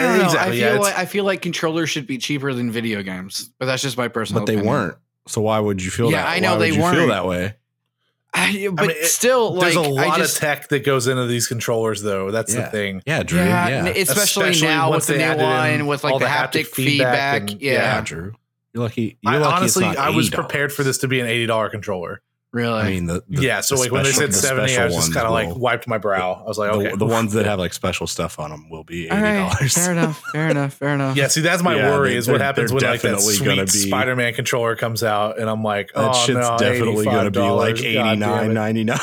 [0.00, 0.24] don't know.
[0.24, 0.64] exactly.
[0.64, 3.66] I feel it's- like I feel like controllers should be cheaper than video games, but
[3.66, 4.40] that's just my personal.
[4.42, 4.72] But they opinion.
[4.74, 4.96] weren't.
[5.28, 6.18] So why would you feel that way?
[6.18, 6.36] Yeah, that?
[6.36, 7.08] I know why would they you Feel weren't.
[7.10, 7.54] that way.
[8.36, 11.06] I, but mean, it- still, like There's a lot I just, of tech that goes
[11.06, 12.30] into these controllers, though.
[12.32, 13.00] That's the thing.
[13.06, 13.38] Yeah, Drew.
[13.38, 14.02] yeah, Yeah, especially,
[14.50, 17.42] Especially now with the new added one with like the the haptic, haptic feedback.
[17.42, 18.32] feedback and- yeah, yeah, Drew.
[18.74, 19.18] You're lucky.
[19.22, 22.20] You're I, lucky honestly, I was prepared for this to be an eighty dollar controller.
[22.52, 22.72] really.
[22.80, 24.94] I mean, the, the yeah, so the like when they said the seventy, I was
[24.94, 26.34] just kind of like wiped my brow.
[26.34, 28.82] I was like, the, okay, the ones that have like special stuff on them will
[28.84, 29.74] be All eighty right, dollars.
[29.74, 30.22] fair enough.
[30.32, 30.74] Fair enough.
[30.74, 31.16] Fair enough.
[31.16, 33.66] Yeah, see, that's my Yeah, worry they- is what happens when like that sweet be-
[33.66, 37.76] Spider-Man controller comes out, and I'm like, That oh shit's no, definitely gonna be like
[37.76, 37.78] $85.
[37.78, 38.54] eighty God damn nine it.
[38.54, 38.98] ninety nine.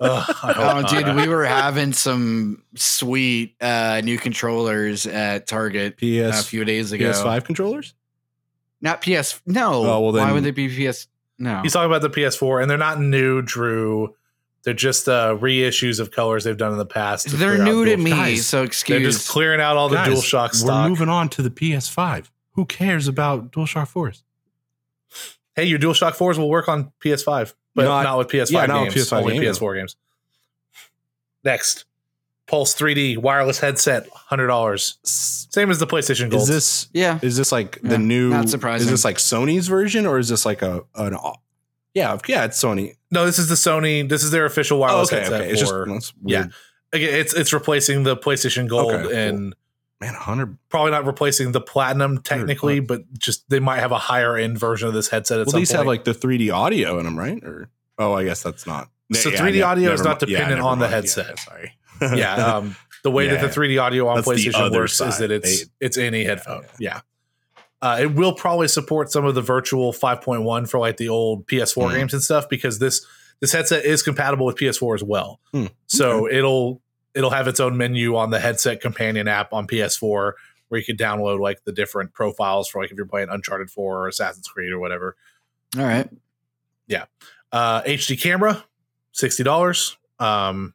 [0.00, 5.96] Ugh, I hope Oh, dude, we were having some sweet uh, new controllers at Target
[6.02, 7.10] a few days ago.
[7.12, 7.94] PS five controllers.
[8.86, 9.40] Not PS.
[9.46, 9.84] No.
[9.84, 11.08] Oh, well, why would they be PS?
[11.38, 11.60] No.
[11.62, 14.14] He's talking about the PS4, and they're not new, Drew.
[14.62, 17.26] They're just uh, reissues of colors they've done in the past.
[17.28, 19.00] They're new to me, Guys, so excuse.
[19.00, 22.30] They're just clearing out all the Guys, DualShock We're moving on to the PS five.
[22.52, 24.22] Who cares about DualShock fours?
[25.56, 28.66] Hey, your DualShock 4s will work on PS5, but No, I- not with PS5 yeah,
[28.66, 28.94] not with.
[28.94, 29.58] PS5 only games.
[29.58, 29.96] PS4 games.
[31.44, 31.84] Next,
[32.46, 36.42] Pulse 3D wireless headset, hundred dollars, same as the PlayStation Gold.
[36.42, 37.18] Is this Yeah.
[37.22, 38.30] is this like Yeah, the new?
[38.30, 38.86] not surprising.
[38.86, 41.16] Is this like Sony's version or is this like a an?
[41.94, 42.94] Yeah, yeah, it's Sony.
[43.10, 44.08] no, this is the Sony.
[44.08, 45.50] This is their official Oh, wireless okay, headset okay.
[45.50, 45.86] It's just for.
[45.88, 46.46] that's yeah.
[46.92, 49.12] Again, it's it's replacing the PlayStation Gold Okay, cool.
[49.12, 49.54] and
[50.00, 50.56] man, hundred.
[50.68, 54.86] probably not replacing the Platinum technically, but just they might have a higher end version
[54.86, 55.40] of this headset.
[55.40, 55.78] At Well, some these point.
[55.78, 57.42] have like the 3D audio in them, right?
[57.42, 58.88] Or oh, I guess that's not.
[59.14, 60.90] So Yeah, 3D ne- audio is not mi- yeah, dependent never on the mind.
[60.92, 61.26] Yeah, headset.
[61.28, 61.72] yeah, sorry.
[62.16, 65.64] yeah, um, the way that the 3D audio on That's PlayStation works is that it's
[65.64, 66.64] They- it's any Yeah, headphone.
[66.78, 67.00] Yeah.
[67.82, 71.90] Uh, it will probably support some of the virtual 5.1 for like the old PS4
[71.90, 71.94] Mhm.
[71.94, 73.04] games and stuff because this
[73.40, 75.40] this headset is compatible with PS4 as well.
[75.52, 75.66] Hmm.
[75.86, 76.80] So it'll
[77.14, 80.32] it'll have its own menu on the headset companion app on PS4
[80.68, 83.98] where you can download like the different profiles for like if you're playing Uncharted 4
[84.04, 85.16] or Assassin's Creed or whatever.
[85.78, 86.08] All right.
[86.88, 87.04] Yeah.
[87.52, 88.64] Uh, HD camera,
[89.12, 89.96] sixty dollars.
[90.18, 90.72] Um,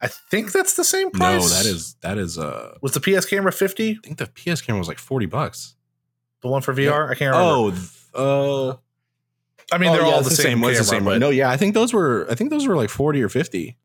[0.00, 1.42] I think that's the same price.
[1.42, 2.76] no, that is that is uh.
[2.80, 3.98] was the PS camera fifty.
[4.02, 5.74] I think the PS camera was like 40 bucks.
[6.40, 7.40] The one for VR, I can't remember.
[7.42, 7.80] Oh, th-
[8.14, 8.76] uh,
[9.74, 10.58] I mean, they're oh, yeah, all it's the same.
[10.58, 11.20] It's camera, the same but- one.
[11.20, 12.26] No, yeah, I think those were.
[12.30, 13.76] I think those were like 40 or 50.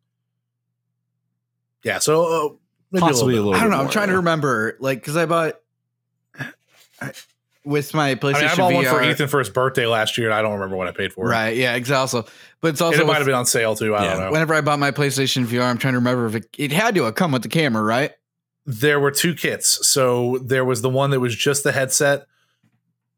[1.83, 2.49] Yeah, so uh,
[2.91, 3.51] maybe Possibly a a little.
[3.51, 3.55] little.
[3.59, 3.77] I don't bit know.
[3.79, 5.55] I'm more, trying to remember, like, because I bought
[7.65, 8.23] with my Bit.
[8.23, 10.41] I PlayStation mean, I bought one for Ethan for his birthday last year, and I
[10.41, 11.29] don't remember what I paid for it.
[11.29, 11.55] Right.
[11.57, 11.75] Yeah.
[11.75, 12.23] Exactly.
[12.61, 13.95] But it's And also it might have been on sale too.
[13.95, 14.11] I Yeah.
[14.13, 14.31] don't know.
[14.31, 17.03] whenever I bought my PlayStation VR, I'm trying to remember if it, it had to
[17.03, 18.11] have come with the camera, right?
[18.65, 19.85] there were two kits.
[19.85, 22.27] So there was the one that was just the headset,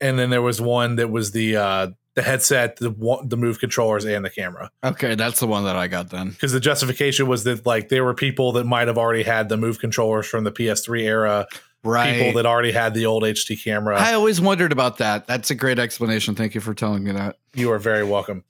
[0.01, 2.89] and then there was one that was the uh, the headset, the
[3.25, 4.71] the move controllers, and the camera.
[4.83, 6.29] Okay, that's the one that I got then.
[6.31, 9.57] Because the justification was that like there were people that might have already had the
[9.57, 11.45] move controllers from the PS3 era,
[11.85, 12.17] Right.
[12.17, 13.97] people that already had the old HD camera.
[13.97, 15.27] I always wondered about that.
[15.27, 16.35] That's a great explanation.
[16.35, 17.37] Thank you for telling me that.
[17.53, 18.43] You are very welcome.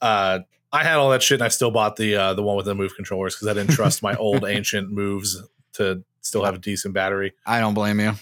[0.00, 0.40] Uh,
[0.72, 2.74] I had all that shit, and I still bought the uh, the one with the
[2.74, 5.42] move controllers because I didn't trust my old ancient moves
[5.74, 7.32] to still have a decent battery.
[7.46, 8.12] I don't blame you.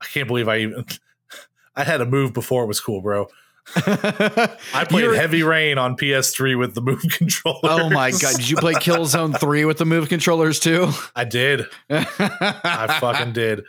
[0.00, 0.84] I can't believe I even
[1.76, 3.28] I had a move before it was cool, bro.
[4.74, 7.60] I played You're- Heavy Rain on PS3 with the move controller.
[7.64, 8.36] Oh my god!
[8.36, 10.90] Did you play Killzone Three with the move controllers too?
[11.14, 11.66] I did.
[11.88, 13.62] I fucking did.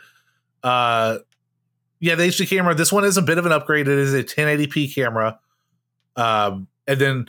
[0.62, 1.18] Uh,
[2.00, 2.74] yeah, the HD camera.
[2.74, 3.86] This one is a bit of an upgrade.
[3.88, 5.38] It is a 1080p camera.
[6.16, 7.28] Um, and then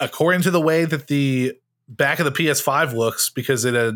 [0.00, 1.54] according to the way that the
[1.88, 3.94] back of the PS5 looks, because it had,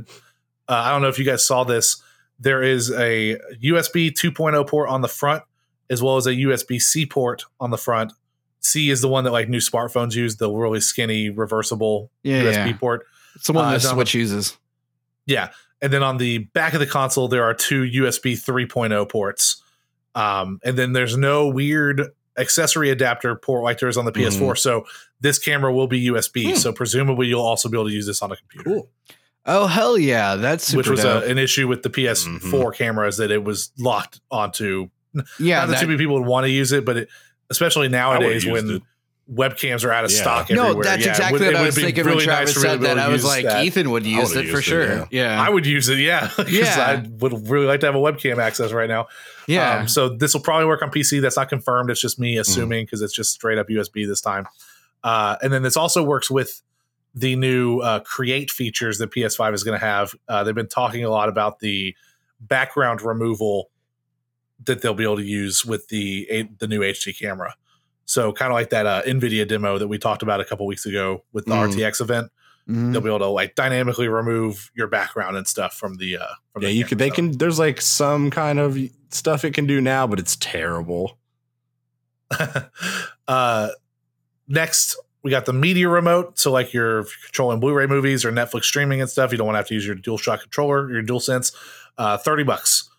[0.68, 2.02] uh, I don't know if you guys saw this.
[2.38, 5.42] There is a USB 2.0 port on the front,
[5.90, 8.12] as well as a USB C port on the front.
[8.60, 12.66] C is the one that like new smartphones use, the really skinny reversible Yeah, USB
[12.68, 12.76] yeah.
[12.76, 13.06] port.
[13.34, 14.56] It's the one Uh, that Switch uses.
[15.26, 15.50] Yeah.
[15.82, 19.62] And then on the back of the console, there are two USB 3.0 ports.
[20.14, 22.02] Um, and then there's no weird
[22.38, 24.58] accessory adapter port like there is on the PS4.
[24.58, 24.84] So
[25.20, 26.50] this camera will be USB.
[26.50, 26.56] Hmm.
[26.56, 28.88] So presumably you'll also be able to use this on a computer, Cool.
[29.46, 30.36] Oh hell yeah!
[30.36, 32.74] That's super which was a, an issue with the PS4 Mhm.
[32.74, 34.90] cameras that it was locked onto.
[35.14, 35.60] Yeah.
[35.60, 37.08] Not that, that- too many people would want to use it, but it,
[37.50, 38.82] especially nowadays when it.
[39.32, 40.20] webcams are out of Yeah.
[40.20, 40.84] stock no, everywhere.
[40.84, 42.48] that's Yeah, it exactly would- it what I would was be thinking really when Travis
[42.48, 42.98] nice to said be that.
[42.98, 43.64] I was like, that.
[43.64, 44.86] Ethan would use would've it for used it, sure.
[44.88, 45.06] yeah.
[45.10, 46.74] Yeah, I would use it, Yeah, Yeah.
[47.04, 49.06] I would really like to have a webcam access right now.
[49.46, 49.78] yeah.
[49.80, 51.20] Um, so this will probably work on PC.
[51.22, 51.90] That's not confirmed.
[51.90, 52.22] It's just Mm-hmm.
[52.22, 54.46] me assuming because it's just straight up USB this time.
[55.04, 56.60] Uh, and then this also works with
[57.14, 60.14] the new uh, create features that PS5 is going to have.
[60.28, 61.94] Uh, they've been talking a lot about the
[62.40, 63.69] background removal
[64.64, 67.54] that they'll be able to use with the the new HD camera.
[68.04, 70.84] So kind of like that uh, Nvidia demo that we talked about a couple weeks
[70.86, 71.72] ago with the Mm.
[71.72, 72.32] RTX event.
[72.68, 72.92] Mhm.
[72.92, 76.62] They'll be able to like dynamically remove your background and stuff from the uh, from
[76.62, 76.98] Yeah, the you could.
[76.98, 77.32] They can.
[77.38, 78.76] There's like some kind of
[79.10, 81.18] stuff it can do now, but it's terrible.
[83.28, 83.68] uh,
[84.48, 86.38] next, we got the media remote.
[86.38, 89.58] So, like you're controlling Blu-ray movies or Netflix streaming and stuff, you don't want to
[89.58, 91.54] have to use your DualShock controller, your DualSense.
[91.98, 92.89] Uh, Thirty bucks,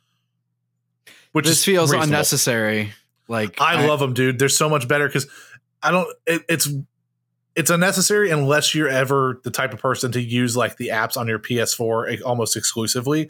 [1.31, 2.03] which this is feels reasonable.
[2.05, 2.93] unnecessary.
[3.27, 4.39] Like I, love them, dude.
[4.39, 5.27] They're so much better because
[5.81, 6.07] I don't.
[6.25, 6.69] It, it's
[7.55, 11.27] it's unnecessary unless you're ever the type of person to use like the apps on
[11.27, 13.29] your PS4 e- almost exclusively.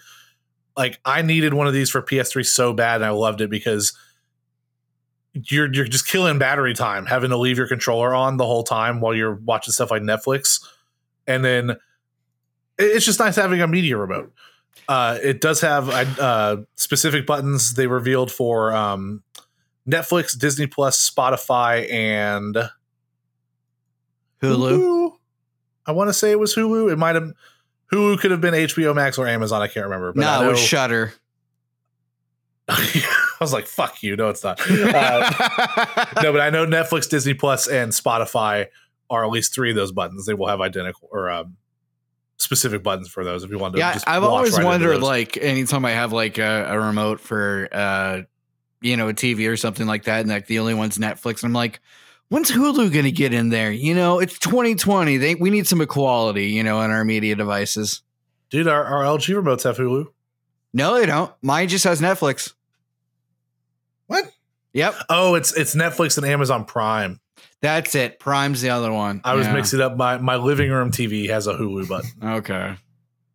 [0.75, 3.93] Like I needed one of these for PS3 so bad, and I loved it because
[5.33, 8.99] you're you're just killing battery time having to leave your controller on the whole time
[8.99, 10.65] while you're watching stuff like Netflix,
[11.27, 11.77] and then
[12.77, 14.33] it's just nice having a media remote.
[14.87, 15.89] Uh, it does have
[16.19, 19.23] uh, specific buttons they revealed for um,
[19.87, 22.57] Netflix, Disney Plus, Spotify, and
[24.41, 25.13] Hulu.
[25.85, 26.91] I want to say it was Hulu.
[26.91, 27.31] It might have
[27.91, 29.61] Hulu could have been HBO Max or Amazon.
[29.61, 30.13] I can't remember.
[30.13, 31.13] But I No, it was Shudder.
[32.67, 33.03] I
[33.39, 34.59] was like, "Fuck you!" No, it's not.
[34.69, 38.67] Uh, no, but I know Netflix, Disney Plus, and Spotify
[39.09, 40.25] are at least three of those buttons.
[40.25, 41.57] They will have identical or um,
[42.41, 43.79] specific buttons for those if you want to.
[43.79, 45.03] yeah, just I've wash always right into wondered, those.
[45.03, 48.21] like, anytime I have like a, a remote for, uh,
[48.81, 51.49] you know, a TV or something like that, and like the only one's Netflix, and
[51.49, 51.79] I'm like,
[52.29, 53.71] when's Hulu going to get in there?
[53.71, 55.17] You know, it's 2020.
[55.17, 58.01] They we need some equality, you know, in our media devices.
[58.49, 60.07] dude, our, our LG remotes have Hulu.
[60.73, 61.31] No, they don't.
[61.41, 62.53] Mine just has Netflix.
[64.07, 64.25] What?
[64.73, 67.19] Yep, Oh, it's it's Netflix and Amazon Prime.
[67.61, 68.19] That's it.
[68.19, 69.21] Prime's the other one.
[69.23, 69.53] I was Yeah.
[69.53, 69.95] mixing up.
[69.97, 72.11] My my living room TV has a Hulu button.
[72.23, 72.75] Okay.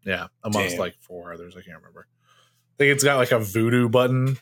[0.05, 0.79] Yeah, amongst Damn.
[0.81, 1.55] like four others.
[1.57, 2.07] I can't remember.
[2.09, 4.39] I think it's got like a Vudu button.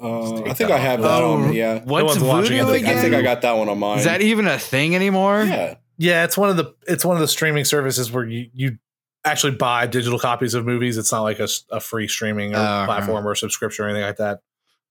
[0.00, 1.52] Uh, I think I have that Oh, on.
[1.54, 2.60] Yeah, What's one's watching it.
[2.64, 2.98] Vudu I I think- think, again?
[2.98, 3.98] I think I got that one on mine.
[3.98, 5.42] Is that even a thing anymore?
[5.44, 5.74] yeah.
[5.98, 8.78] Yeah, it's one of the it's one of the streaming services where you you
[9.24, 10.98] actually buy digital copies of movies.
[10.98, 12.84] It's not like a free streaming or Oh, okay.
[12.86, 14.40] platform or subscription or anything like that.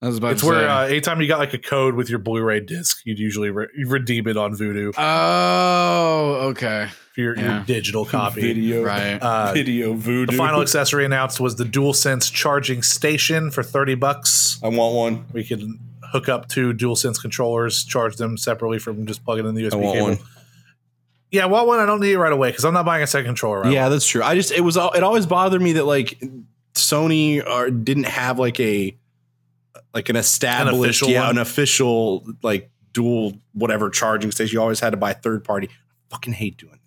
[0.02, 0.66] I was about It's to where say.
[0.66, 3.88] uh, anytime you got like a code with your Blu-ray disc, you'd usually re- you
[3.88, 6.88] redeem it on Vudu oh, okay.
[7.14, 7.56] for your, Yeah.
[7.56, 8.42] your digital copy.
[8.42, 9.16] Video, Right.
[9.20, 10.32] Uh, video voodoo.
[10.32, 14.60] the final accessory announced was the DualSense charging station for thirty bucks.
[14.62, 15.24] I want one.
[15.32, 15.80] We can
[16.12, 19.76] hook up two DualSense controllers, charge them separately from just plugging in the USB I
[19.76, 20.08] want cable.
[20.08, 20.18] one.
[21.30, 21.78] Yeah, I want one.
[21.80, 23.62] I don't need it right away because I'm not buying a second controller.
[23.62, 24.22] Right Yeah, that's true.
[24.22, 26.22] I just it was al- it always bothered me that like
[26.74, 28.94] Sony or didn't have like a
[29.96, 31.30] like an established official yeah one?
[31.30, 34.54] an official like dual whatever charging station.
[34.54, 35.68] You always had to buy third party.
[36.10, 36.80] fucking hate doing that.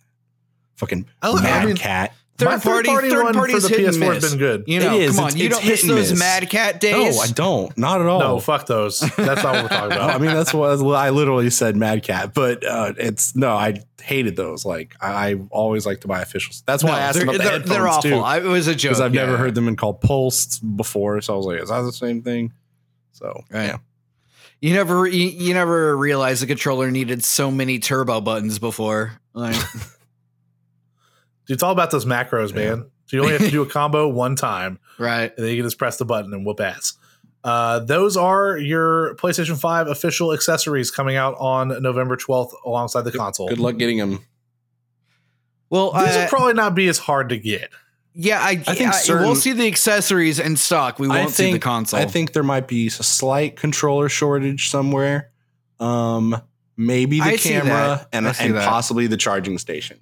[0.77, 2.13] Fucking I li- I Mad mean, Cat.
[2.37, 4.63] Third My party, third-party third one party's for the hit PS4 has been good.
[4.65, 5.15] You know, It is.
[5.17, 6.19] come on, It's- you it's don't hit miss those miss.
[6.19, 7.17] Mad Cat days.
[7.17, 7.77] No, I don't.
[7.77, 8.19] Not at all.
[8.21, 9.01] No, fuck those.
[9.01, 10.09] That's not what we're talking about.
[10.15, 12.33] I mean, that's what I literally said, Mad Cat.
[12.33, 14.63] But uh, it's no, I hated those.
[14.65, 16.63] Like I, I always like to buy officials.
[16.65, 18.01] That's why No, I asked they're, about the they're, headphones they're awful.
[18.09, 21.19] too, I, it was a joke because I've never heard them in called Pulse before.
[21.19, 22.53] So I was like, is that the same thing?
[23.19, 23.65] So Right.
[23.67, 23.77] yeah,
[24.61, 29.19] You never, you, you never realized the controller needed so many turbo buttons before.
[29.33, 29.81] Like, Dude,
[31.49, 32.89] it's all about those macros, man.
[33.05, 35.31] So you only have to do a combo one time, right?
[35.35, 36.93] and then you can just press the button and whoop ass.
[37.43, 43.11] Uh, those are your PlayStation 5 official accessories coming out on November 12th alongside the
[43.11, 43.47] console.
[43.47, 44.25] good luck getting them.
[45.69, 47.69] Well, These I, will probably not be as hard to get.
[48.13, 50.99] Yeah, I, I think I- certain- we'll see the accessories in stock.
[50.99, 51.99] We won't see the console.
[51.99, 55.31] I think there might be a slight controller shortage somewhere.
[55.79, 56.41] Um,
[56.75, 58.67] maybe the I camera and and that.
[58.67, 59.99] possibly the charging station.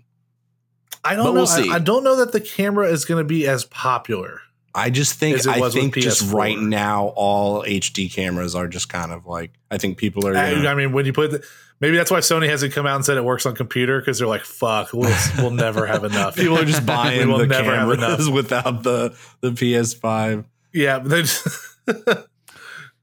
[1.03, 1.33] I don't But know.
[1.33, 1.69] we'll see.
[1.69, 4.41] I, I don't know that the camera is going to be as popular.
[4.75, 9.25] I just think I think just right now all HD cameras are just kind of
[9.25, 10.35] like I think people are.
[10.35, 11.43] I, Gonna, I mean, when you put the,
[11.79, 14.27] maybe that's why Sony hasn't come out and said it works on computer because they're
[14.27, 16.35] like, fuck, we'll, we'll never have enough.
[16.37, 20.45] people are just We buying will the never have cameras without the the PS5.
[20.73, 21.47] Yeah, but they just,
[21.85, 22.03] they're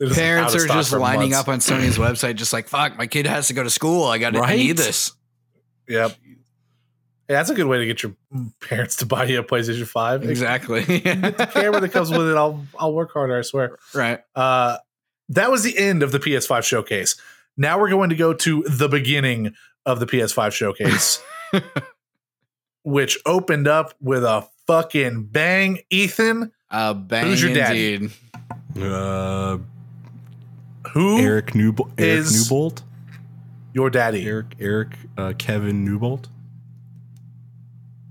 [0.01, 1.37] just Parents are just lining months.
[1.39, 4.05] up on Sony's website, just like, fuck, my kid has to go to school.
[4.05, 4.59] I got to I Right?
[4.59, 5.13] need this.
[5.89, 6.17] Yep.
[7.29, 8.13] Yeah, that's a good way to get your
[8.61, 10.25] parents to buy you a PlayStation Five.
[10.29, 10.85] Exactly.
[10.85, 12.37] Get the camera that comes with it.
[12.37, 13.39] I'll I'll work harder.
[13.39, 13.79] I swear.
[13.95, 14.21] right.
[14.37, 14.77] Uh,
[15.31, 17.17] that was the end of the PS5 showcase.
[17.57, 19.55] Now we're going to go to the beginning
[19.87, 21.23] of the PS5 showcase,
[22.83, 25.81] which opened up with a fucking bang.
[25.91, 27.95] Ethan, Uh, bang Who's your daddy?
[27.95, 28.11] indeed.
[28.83, 29.59] Uh,
[30.93, 31.93] who Eric Newbolt.
[31.99, 32.83] Eric is- Newbolt.
[33.73, 34.27] your daddy?
[34.27, 36.27] Eric Eric uh, Kevin Newbolt.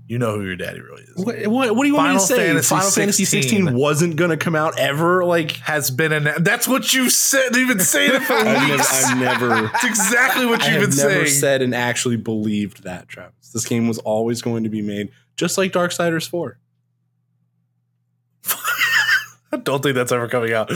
[0.06, 1.24] You know who your daddy really is.
[1.24, 2.36] What, what, what do you want me to say?
[2.36, 5.24] Fantasy Final Fantasy 16 16 wasn't going to come out ever.
[5.24, 6.44] Like Has been announced.
[6.44, 7.56] That's what you said.
[7.56, 9.04] You've been saying it for I've never, weeks.
[9.04, 11.40] I've never That's exactly what I you've been never saying.
[11.40, 13.50] said and actually believed that, Travis.
[13.54, 16.58] This game was always going to be made just like Darksiders 4.
[19.52, 20.70] I don't think that's ever coming out.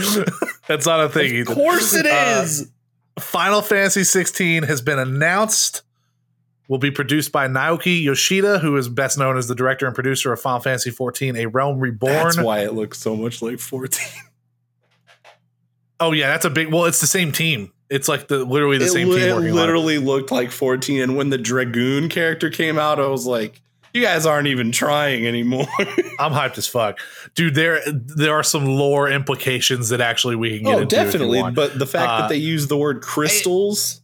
[0.67, 1.27] that's not a thing.
[1.27, 1.55] Of Ethan.
[1.55, 2.63] course it is.
[2.63, 2.65] Uh.
[3.21, 5.83] Final Fantasy 16 has been announced.
[6.69, 10.31] Will be produced by Naoki Yoshida, who is best known as the director and producer
[10.31, 12.13] of Final Fantasy 14: A Realm Reborn.
[12.13, 14.07] That's why it looks so much like 14.
[15.99, 16.71] oh yeah, that's a big.
[16.71, 17.73] Well, it's the same team.
[17.89, 19.61] It's like the literally the it same team it working on it.
[19.61, 21.01] literally looked like 14.
[21.01, 23.61] And when the Dragoon character came out, I was like,
[23.93, 25.65] you guys aren't even trying anymore.
[26.19, 26.99] I'm hyped as fuck,
[27.33, 27.55] dude.
[27.55, 30.95] There there are some lore implications that actually we can get oh, into.
[30.97, 31.51] if you definitely.
[31.51, 34.01] But the fact Uh, that they use the word crystals,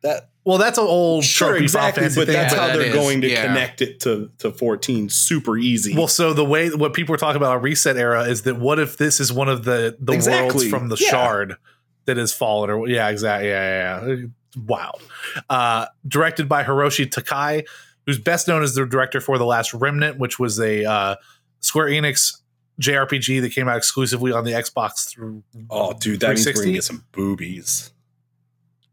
[0.00, 2.04] that well, that's an old sure, exactly.
[2.04, 3.46] But thing, that's Yeah, how that they're is, going to yeah.
[3.46, 5.96] connect it to, to 14 super easy.
[5.96, 8.98] Well, so the way what people are talking about a ResetEra is that what if
[8.98, 11.08] this is one of the the worlds from the Yeah.
[11.10, 11.56] shard
[12.04, 13.48] that has fallen or yeah, exactly.
[13.48, 14.26] Yeah, yeah, yeah.
[14.66, 15.00] Wild.
[15.48, 17.62] Uh directed by Hiroshi Takai,
[18.04, 21.16] who's best known as the director for The Last Remnant, which was a uh
[21.60, 22.40] Square Enix
[22.80, 26.66] JRPG that came out exclusively on the Xbox through oh, dude, that means we're going
[26.66, 27.92] to get some boobies.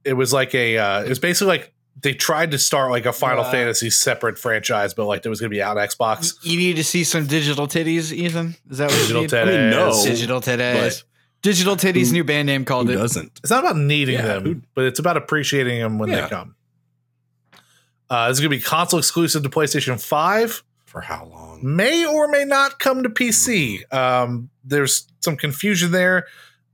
[0.05, 3.13] It was like a uh it was basically like they tried to start like a
[3.13, 3.51] Final Yeah.
[3.51, 6.33] Fantasy separate franchise, but like it was going to be out on Xbox.
[6.41, 8.55] You need to see some digital titties, Ethan.
[8.69, 9.29] Is that what Digital you need?
[9.31, 9.41] titties.
[9.43, 10.03] I mean, no.
[10.03, 11.03] Digital titties.
[11.41, 12.07] Digital titties.
[12.07, 12.95] Who- New band name called Who it.
[12.97, 13.39] doesn't?
[13.43, 16.21] It's not about needing Yeah, them, who- but it's about appreciating them when Yeah.
[16.21, 16.55] they come.
[18.09, 20.63] Uh, this is going to be console exclusive to PlayStation 5.
[20.85, 21.59] For how long?
[21.63, 23.83] May or may not come to PC.
[23.93, 26.25] Um, there's some confusion there.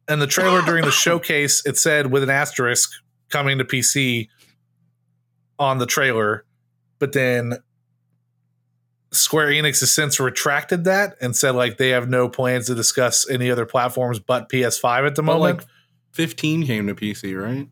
[0.07, 2.89] And the trailer during the showcase, it said with an asterisk
[3.29, 4.29] coming to PC
[5.59, 6.45] on the trailer.
[6.99, 7.57] But then
[9.11, 13.29] Square Enix has since retracted that and said like they have no plans to discuss
[13.29, 15.59] any other platforms but PS5 at the But, moment.
[15.59, 15.67] like,
[16.11, 17.67] 15 came to PC, right?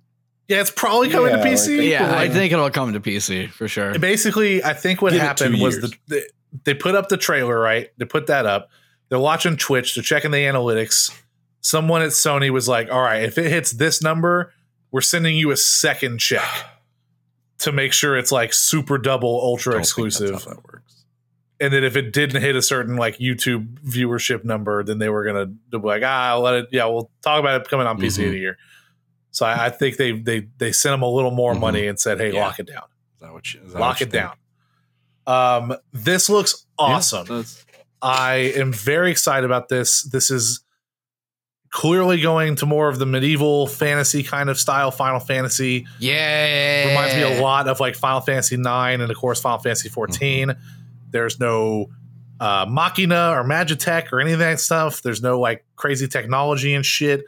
[0.47, 1.77] yeah, it's probably coming Yeah, to PC.
[1.79, 3.97] like- Yeah, but, I think it'll come to PC for sure.
[3.99, 5.89] basically i think what Give happened was years.
[5.89, 6.23] the, they,
[6.65, 8.69] they put up the trailer right they put that up
[9.09, 11.11] they're watching twitch they're checking the analytics
[11.61, 14.53] someone at sony was like all right if it hits this number
[14.95, 16.47] we're sending you a second check
[17.59, 19.89] to make sure it's like super double ultra Don't think that's
[20.21, 21.03] exclusive that works.
[21.59, 25.25] and then if it didn't hit a certain like youtube viewership number then they were
[25.25, 28.19] gonna be like ah I'll let it yeah we'll talk about it coming on pc
[28.23, 28.35] in Mhm.
[28.35, 28.57] a year
[29.31, 31.59] so I, I think they they they sent them a little more Mhm.
[31.59, 32.45] money and said hey Yeah.
[32.45, 32.83] lock it down
[33.15, 34.23] Is that what you, is that lock what it think?
[34.23, 34.35] down.
[35.27, 37.25] Um, this looks awesome.
[37.29, 37.43] Yeah,
[38.01, 40.03] I am very excited about this.
[40.03, 40.61] This is
[41.75, 44.91] clearly going to more of the medieval fantasy kind of style.
[44.91, 49.41] Final Fantasy Yeah, reminds me a lot of like Final Fantasy nine and of course
[49.41, 50.55] Final Fantasy 14
[51.11, 51.87] There's no
[52.39, 55.01] uh, Machina or Magitech or any of that stuff.
[55.01, 57.25] There's no like crazy technology and shit.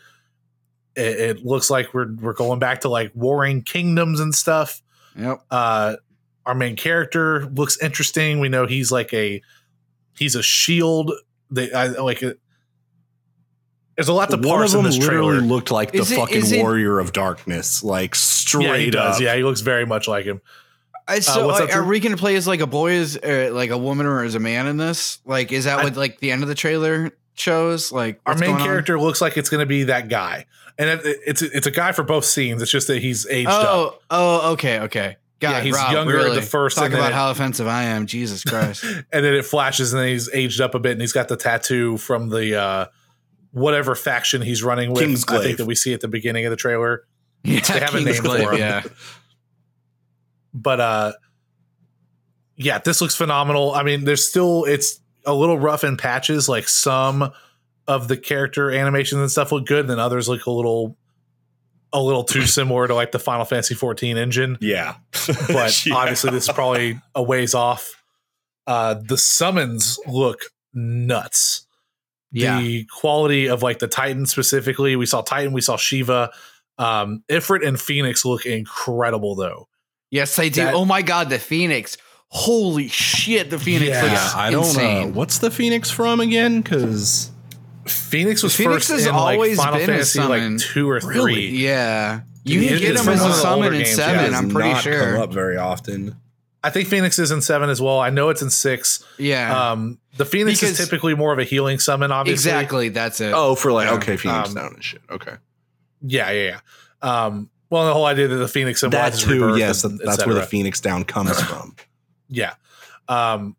[0.96, 4.82] It, it looks like we're we're going back to like warring kingdoms and stuff
[5.18, 5.42] Yep.
[5.52, 5.96] uh
[6.46, 9.42] our main character looks interesting we know he's like a
[10.18, 11.12] he's a shield
[11.52, 12.40] they I, like it
[13.98, 16.00] there's a lot to One parse of in them this literally trailer looked like the
[16.00, 19.22] it- fucking is it- warrior of darkness, like straight yeah he does up.
[19.22, 20.40] yeah he looks very much like him
[21.10, 21.90] I, so, what's like, up, are Drew?
[21.92, 24.36] we going to play as like a boy, as uh, like a woman, or as
[24.36, 25.20] a man in this?
[25.24, 27.94] Like, is that I- what like the end of the trailer shows?
[27.94, 28.68] Like, our main going on?
[28.68, 30.46] character looks like it's going to be that guy
[30.78, 33.64] and it, it's it's a guy for both scenes it's just that he's aged up
[33.66, 35.16] Oh, oh, okay, okay.
[35.40, 36.36] God, Yeah, he's Rob, younger at really?
[36.36, 38.06] the first, Talk and about it- how offensive I am.
[38.06, 38.84] Jesus Christ.
[39.14, 41.38] and then it flashes and then he's aged up a bit and he's got the
[41.38, 42.86] tattoo from the uh
[43.58, 46.56] whatever faction he's running with i think that we see at the beginning of the
[46.58, 47.06] trailer
[47.44, 48.58] yeah, They have a name for him.
[48.58, 48.84] Yeah.
[50.54, 51.14] but uh
[52.56, 56.68] yeah this looks phenomenal i mean there's still it's a little rough in patches like
[56.68, 57.32] some
[57.88, 60.98] of the character animations and stuff look good and then others look a little
[61.94, 64.96] a little too similar to like the final fantasy 14 engine Yeah.
[65.48, 65.96] but Yeah.
[65.96, 68.02] obviously this is probably a ways off
[68.66, 70.40] uh the summons look
[70.74, 71.67] nuts
[72.32, 72.60] Yeah.
[72.60, 76.30] the quality of like the titan specifically we saw titan we saw shiva
[76.78, 79.68] um ifrit and phoenix look incredible though
[80.10, 80.62] Yes, I do.
[80.64, 81.98] That- oh my God, the Phoenix.
[82.30, 84.04] Holy shit, the Phoenix Yeah.
[84.04, 85.02] looks I don't insane.
[85.02, 85.14] know.
[85.14, 86.62] What's the Phoenix from again?
[86.62, 87.30] Because
[87.86, 90.54] Phoenix was Phoenix first has in like always Final been a Fantasy summon.
[90.58, 91.34] like two or Really?
[91.34, 91.48] three.
[91.58, 92.22] Yeah.
[92.46, 94.38] You can get is him as a summon in seven, yeah.
[94.38, 95.12] I'm pretty not sure.
[95.14, 96.16] come up very often.
[96.64, 98.00] I think Phoenix is in seven as well.
[98.00, 99.04] I know it's in six.
[99.18, 99.72] Yeah.
[99.72, 102.52] Um, the Phoenix is typically more of a healing summon, obviously.
[102.52, 102.90] exactly.
[102.90, 103.34] That's it.
[103.34, 103.96] Oh, for like Yeah.
[103.96, 105.02] okay, Phoenix Um, down and shit.
[105.10, 105.36] Okay,
[106.02, 106.60] Yeah, yeah,
[107.04, 107.26] yeah.
[107.26, 109.34] Um, well, the whole idea that the Phoenix symbol that is too.
[109.34, 110.44] rebirth Yes, and that's where the.
[110.44, 111.76] Phoenix down comes from.
[112.30, 112.54] Yeah.
[113.08, 113.56] Um,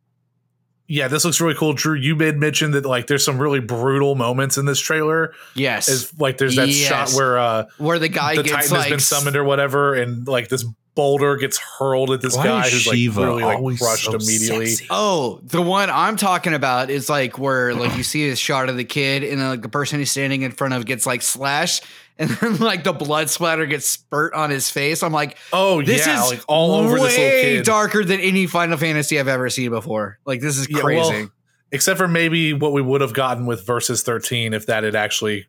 [0.91, 1.75] yeah, this looks really cool.
[1.75, 5.35] Drew, you made mention that like there's some really brutal moments in this trailer.
[5.55, 5.89] yes.
[5.89, 6.89] Is like there's that Yes.
[6.89, 9.95] shot where uh Where the guy the gets Titan like has been summoned or whatever,
[9.95, 10.65] and like this
[10.99, 14.67] boulder gets hurled at this Why guy is who's like really like crushed so immediately.
[14.67, 14.89] sexy?
[14.91, 18.77] Oh, the one I'm talking about is like where like you see a shot of
[18.77, 21.85] the kid and then like the person he's standing in front of gets like slashed
[22.19, 25.05] and then like the blood splatter gets spurt on his face.
[25.05, 27.65] I'm like, Oh this yeah, is like all over way this little kid.
[27.65, 30.19] darker than any Final Fantasy I've ever seen before.
[30.27, 31.01] Like this is Yeah, crazy.
[31.23, 31.31] well,
[31.71, 35.47] Except for maybe what we would have gotten with Versus 13 if that had actually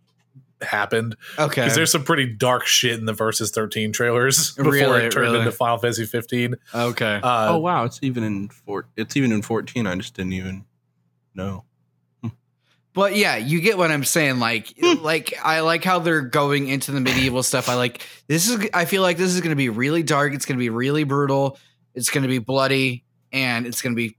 [0.61, 1.15] happened.
[1.37, 1.61] okay.
[1.61, 5.05] Because there's some pretty dark shit in the Versus 13 trailers before Really?
[5.05, 5.39] it turned Really?
[5.39, 6.55] into Final Fantasy 15.
[6.75, 7.19] okay.
[7.23, 8.87] Uh, oh wow, it's even in four.
[8.97, 9.87] It's even in fourteen.
[9.87, 10.65] I just didn't even
[11.33, 11.63] know.
[12.93, 14.39] But yeah, you get what I'm saying.
[14.39, 15.01] Like, Hmm.
[15.03, 17.69] like I like how they're going into the medieval stuff.
[17.69, 18.67] I like this is.
[18.73, 20.33] I feel like this is going to be really dark.
[20.33, 21.57] It's going to be really brutal.
[21.93, 24.17] It's going to be bloody, and it's going to be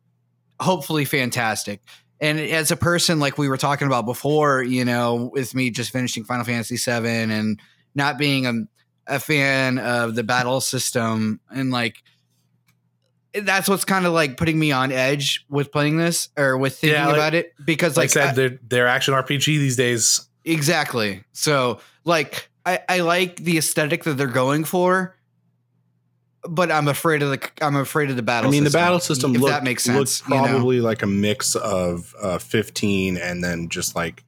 [0.60, 1.82] hopefully fantastic.
[2.20, 5.90] And as a person, like we were talking about before, you know, with me just
[5.90, 7.60] finishing Final Fantasy VII and
[7.94, 8.52] not being a,
[9.14, 12.02] a fan of the battle system, and like
[13.32, 16.98] that's what's kind of like putting me on edge with playing this or with thinking
[16.98, 20.26] Yeah, like- about it because like I said, they're, they're action RPG these days.
[20.44, 21.22] Exactly.
[21.32, 25.16] So, like, I, I like the aesthetic that they're going for,
[26.48, 28.50] but I'm afraid of the I'm afraid of the battle.
[28.50, 28.62] System.
[28.62, 30.28] I mean, the battle system if looked, that makes looked sense.
[30.28, 30.46] you know?
[30.46, 34.24] probably like a mix of uh, 15 and then just like,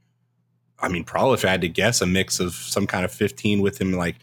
[0.78, 3.60] I mean, probably if I had to guess, a mix of some kind of 15
[3.62, 4.16] with him like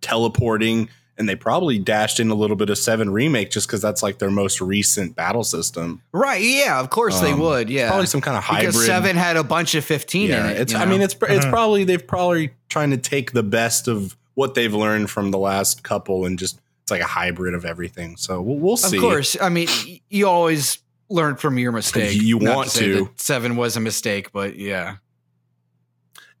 [0.00, 0.88] teleporting.
[1.18, 4.18] And they probably dashed in a little bit of 7 Remake just because that's like
[4.18, 6.00] their most recent battle system.
[6.12, 6.40] right?
[6.40, 7.68] Yeah, of course they Um, would.
[7.68, 8.68] Yeah, Probably some kind of hybrid.
[8.72, 10.60] because seven had a bunch of fifteen yeah, in it.
[10.62, 10.74] it's.
[10.74, 10.92] I know?
[10.92, 11.50] mean, it's it's Mhm.
[11.50, 15.82] probably they've probably trying to take the best of what they've learned from the last
[15.82, 16.58] couple and just
[16.90, 18.16] it's like a hybrid of everything.
[18.16, 19.36] So we'll, we'll of course.
[19.40, 19.68] I mean,
[20.08, 22.20] you always learn from your mistake.
[22.20, 23.04] You Not want say to.
[23.04, 24.96] that seven was a mistake, but yeah.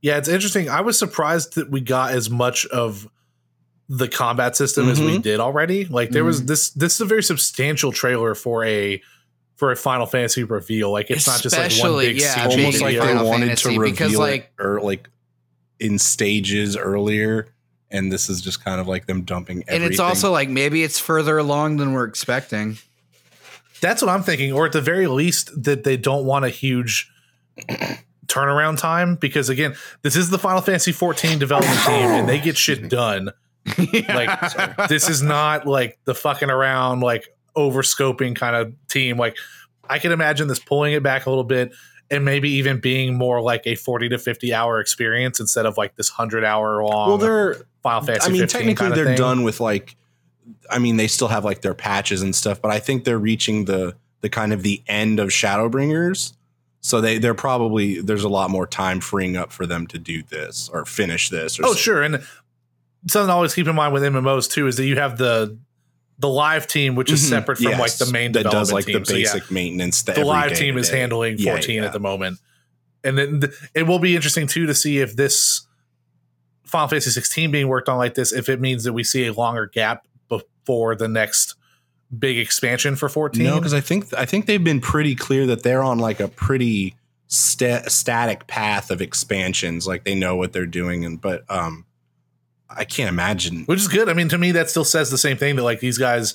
[0.02, 0.68] Yeah, it's interesting.
[0.68, 3.08] I was surprised that we got as much of
[3.88, 5.22] the combat system as we Mhm.
[5.22, 5.84] did already.
[5.84, 6.26] Like there Mm-hmm.
[6.28, 9.02] was this this is a very substantial trailer for a
[9.56, 10.90] for a Final Fantasy reveal.
[10.90, 13.02] Like it's not just like one Especially, big yeah, almost like video.
[13.02, 15.08] they Final wanted Fantasy, to because, reveal like- it or like
[15.80, 17.48] in stages earlier,
[17.90, 19.62] and this is just kind of like them dumping.
[19.62, 19.82] Everything.
[19.82, 22.78] And it's also like maybe it's further along than we're expecting.
[23.80, 27.10] That's what I'm thinking, or at the very least that they don't want a huge
[28.30, 32.56] turnaround time because again, this is the Final Fantasy 14 development team and they get
[32.56, 33.30] shit done.
[34.08, 39.18] Like this is not like the fucking around like overscoping kind of team.
[39.18, 39.36] Like
[39.88, 41.72] I can imagine this pulling it back a little bit
[42.10, 45.96] and maybe even being more like a 40 to 50 hour experience instead of like
[45.96, 47.56] this 100 hour long well, they're.
[47.82, 49.16] Final Fantasy I mean, 15 technically, they're thing.
[49.16, 49.96] done with like.
[50.70, 53.64] I mean, they still have like their patches and stuff, but I think they're reaching
[53.66, 56.32] the the kind of the end of Shadowbringers.
[56.80, 60.22] So they they're probably there's a lot more time freeing up for them to do
[60.22, 61.58] this or finish this.
[61.60, 62.02] Or Oh, so- sure.
[62.02, 62.22] And
[63.08, 65.56] something to always keep in mind with MMOs too is that you have the
[66.18, 67.28] the live team, which is Mhm.
[67.28, 68.98] separate from like the main that development does like team.
[69.00, 70.02] the So, yeah, basic maintenance.
[70.02, 72.38] the live team is handling 14 at the moment.
[73.04, 75.62] And then th- it will be interesting too to see if this
[76.70, 79.32] Final Fantasy 16 being worked on like this, if it means that we see a
[79.32, 81.56] longer gap before the next
[82.16, 83.42] big expansion for 14.
[83.42, 86.28] No, because I think I think they've been pretty clear that they're on like a
[86.28, 86.94] pretty
[87.26, 89.86] sta- static path of expansions.
[89.86, 91.86] Like they know what they're doing, and but um,
[92.68, 93.64] I can't imagine.
[93.64, 94.08] which is good.
[94.08, 96.34] I mean, to me, that still says the same thing that like these guys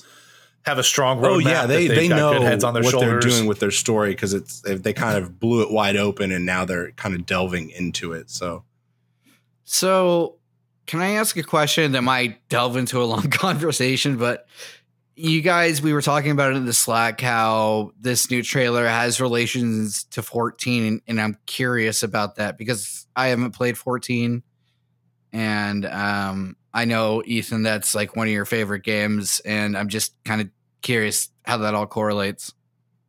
[0.66, 1.24] have a strong roadmap.
[1.24, 3.24] Oh yeah, they they know heads on their what shoulders.
[3.24, 6.44] they're doing with their story because it's they kind of blew it wide open, and
[6.44, 8.30] now they're kind of delving into it.
[8.30, 8.64] So
[9.66, 10.36] So,
[10.86, 14.16] can I ask a question that might delve into a long conversation?
[14.16, 14.46] But
[15.16, 19.20] you guys, we were talking about it in the Slack how this new trailer has
[19.20, 24.44] relations to 14, and, I'm curious about that because I haven't played 14,
[25.32, 30.14] and um, I know Ethan, that's like one of your favorite games, and I'm just
[30.24, 30.48] kind of
[30.80, 32.54] curious how that all correlates.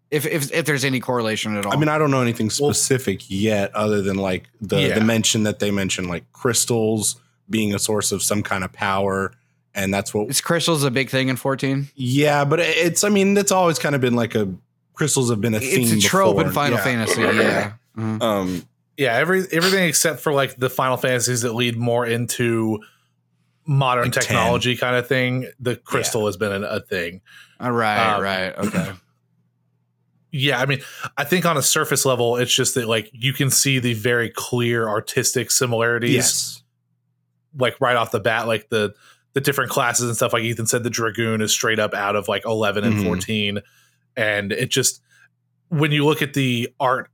[0.09, 2.73] If, if if there's any correlation at all, I mean, I don't know anything Well-
[2.73, 4.95] specific yet, other than like the Yeah.
[4.99, 7.17] the mention that they mentioned, like crystals
[7.49, 9.33] being a source of some kind of power,
[9.75, 11.89] and that's what is crystals a big thing in 14?
[11.95, 14.47] Yeah, but it's I mean that's always kind of been like a
[14.93, 15.81] crystals have been a theme.
[15.93, 16.47] It's a trope before.
[16.47, 16.83] in Final Yeah.
[16.83, 17.71] Fantasy, yeah.
[17.97, 18.21] Mhm.
[18.21, 18.63] Um,
[18.97, 22.79] yeah, every everything except for like the Final Fantasies that lead more into
[23.65, 24.23] modern Like 10.
[24.23, 25.51] technology kind of thing.
[25.59, 27.19] The crystal has been a, a thing.
[27.59, 28.91] All right, Um, right, okay.
[30.31, 30.81] Yeah, I mean,
[31.17, 34.29] I think on a surface level, it's just that like you can see the very
[34.29, 36.63] clear artistic similarities, yes,
[37.57, 38.93] like right off the bat, like the
[39.33, 40.33] the different classes and stuff.
[40.33, 43.03] Like Ethan said, the dragoon is straight up out of like eleven and Mhm.
[43.03, 43.59] fourteen,
[44.15, 45.01] and it just
[45.69, 47.09] when you look at the art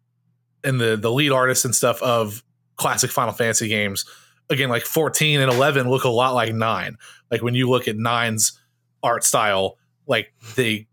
[0.63, 2.43] and the the lead artists and stuff of
[2.77, 4.05] classic Final Fantasy games,
[4.49, 6.97] again, like fourteen and eleven look a lot like nine.
[7.29, 8.59] Like when you look at nine's
[9.03, 9.77] art style,
[10.07, 10.87] like they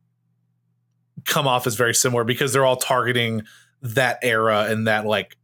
[1.27, 3.43] come off as very similar because they're all targeting
[3.83, 5.37] that era and that like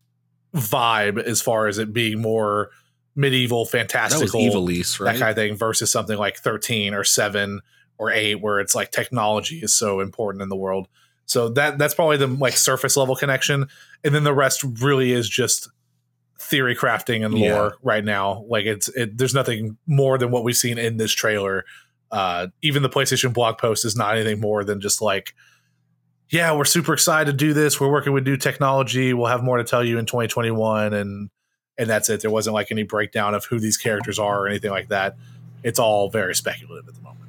[0.55, 2.71] vibe as far as it being more
[3.15, 7.61] medieval, that fantastical, Ivalice, that kind of thing, versus something like 13 or 7
[7.99, 10.89] or 8, where it's like technology is so important in the world.
[11.25, 13.67] So that that's probably the like surface level connection.
[14.05, 15.69] And then the rest really is just
[16.39, 17.71] theory crafting and lore Yeah.
[17.83, 18.45] right now.
[18.49, 21.65] Like it's it, there's nothing more than what we've seen in this trailer.
[22.13, 25.35] Uh, even the PlayStation blog post is not anything more than just like,
[26.31, 27.81] yeah, we're super excited to do this.
[27.81, 29.15] We're working with new technology.
[29.15, 31.31] We'll have more to tell you in 2021, and
[31.79, 32.21] and that's it.
[32.23, 35.17] There wasn't like any breakdown of who these characters are or anything like that.
[35.63, 37.29] It's all very speculative at the moment.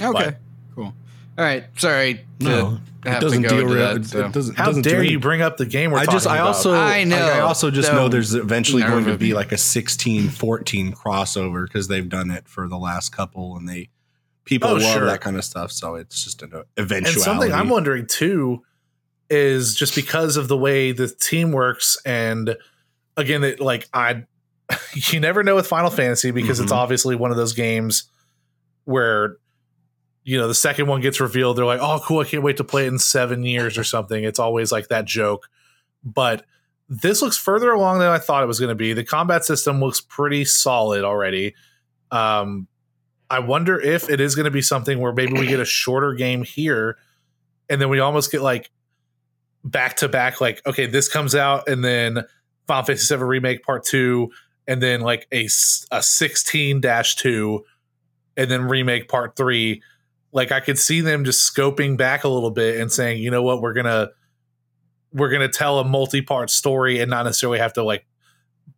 [0.00, 0.36] Okay,
[0.74, 0.94] cool.
[1.36, 2.24] All right, sorry.
[2.40, 3.58] No, it doesn't to deal.
[3.60, 4.26] to Re- that, so.
[4.26, 4.56] it doesn't.
[4.56, 6.46] How doesn't dare any- you bring up the game we're I talking just, I about?
[6.48, 7.16] also, I know.
[7.16, 10.30] I, I also just The know there's eventually nerve going to be like a 16,
[10.30, 13.88] 14 crossover because they've done it for the last couple, and they
[14.48, 15.04] people Oh, love sure.
[15.06, 15.70] that kind of stuff.
[15.70, 17.12] So it's just an eventuality.
[17.14, 18.62] and something I'm wondering too
[19.30, 22.56] is just because of the way the team works, and
[23.16, 24.24] again, that like I,
[24.94, 26.76] you never know with Final Fantasy because it's Mhm.
[26.76, 28.04] obviously one of those games
[28.84, 29.36] where
[30.24, 32.18] you know, the second one gets revealed, they're like, "Oh, cool!
[32.20, 35.06] I can't wait to play it in seven years or something." It's always like that
[35.06, 35.48] joke,
[36.04, 36.44] but
[36.90, 38.92] this looks further along than I thought it was going to be.
[38.92, 41.54] The combat system looks pretty solid already.
[42.10, 42.66] Um,
[43.30, 46.14] I wonder if it is going to be something where maybe we get a shorter
[46.14, 46.96] game here,
[47.68, 48.70] and then we almost get like
[49.64, 50.40] back to back.
[50.40, 52.24] Like, okay, this comes out, and then
[52.66, 54.30] Final Fantasy VII Remake Part Two,
[54.66, 57.64] and then like a sixteen dash two,
[58.36, 59.82] and then remake Part Three.
[60.32, 63.42] Like, I could see them just scoping back a little bit and saying, you know
[63.42, 64.10] what, we're gonna
[65.12, 68.06] we're gonna tell a multi part story and not necessarily have to like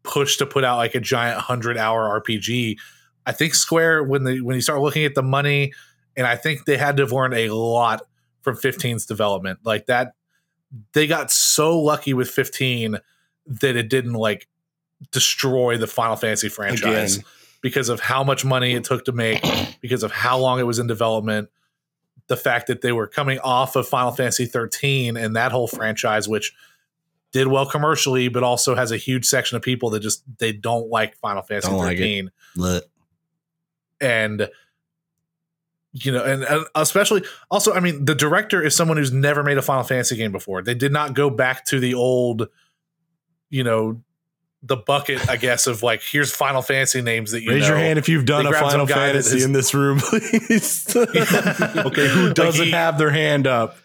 [0.03, 2.77] push to put out like a giant hundred hour RPG.
[3.27, 5.73] I think Square when they when you start looking at the money,
[6.17, 8.03] and I think they had to have learned a lot
[8.43, 9.61] from 15's development.
[9.65, 10.15] Like that,
[10.93, 12.99] they got so lucky with 15
[13.47, 14.49] that it didn't like
[15.11, 17.27] destroy the Final Fantasy franchise Again.
[17.63, 19.45] because of how much money it took to make,
[19.81, 21.49] because of how long it was in development,
[22.29, 26.29] the fact that they were coming off of Final Fantasy 13 and that whole franchise,
[26.29, 26.55] which
[27.33, 30.89] did well commercially, but also has a huge section of people that just they don't
[30.89, 32.01] like Final Fantasy Don't like it.
[32.01, 32.90] 13 Lit.
[34.01, 34.49] And
[35.93, 39.59] you know and, and especially also i mean the director is someone who's never made
[39.59, 42.47] a final fantasy game before they did not go back to the old
[43.49, 44.01] you know
[44.63, 47.69] the bucket i guess of like here's final fantasy names that you Raise know.
[47.71, 49.75] your hand if you've done They a Final some guy that Fantasy is- in this
[49.75, 50.95] room, please.
[50.97, 53.77] okay, who doesn't he- have their hand up?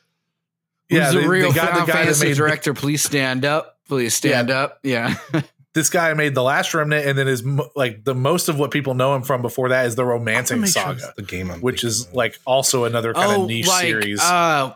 [0.90, 2.74] yeah Who's the they- real they got Final the guy Fantasy made director?
[2.74, 3.80] Please stand up.
[3.88, 4.80] Please stand up.
[4.84, 5.16] Yeah.
[5.76, 8.72] this guy made the last remnant and then is mo- like the most of what
[8.72, 11.62] people know him from before that is the romancing Make sure saga the game I'm
[11.62, 12.14] which is of.
[12.16, 14.74] like also another kind of niche series Uh,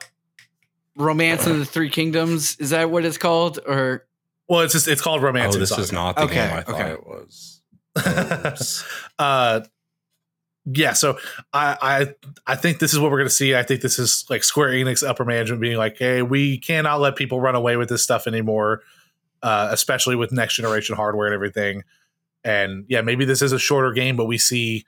[0.95, 2.57] Romance of the Three Kingdoms.
[2.59, 3.57] Is that what it's called?
[3.65, 4.05] Or
[4.49, 6.75] well it's just it's called Oh, this saga is not the Okay, game I thought
[6.81, 6.91] okay.
[6.91, 7.55] it was.
[9.19, 9.61] uh
[10.65, 11.17] yeah so
[11.51, 14.43] I, I i think this is what we're gonna see i think this is like
[14.43, 18.03] square enix upper management being like hey we cannot let people run away with this
[18.03, 18.81] stuff anymore
[19.43, 21.83] uh especially with next generation hardware and everything
[22.43, 24.85] and yeah maybe this is a shorter game but we see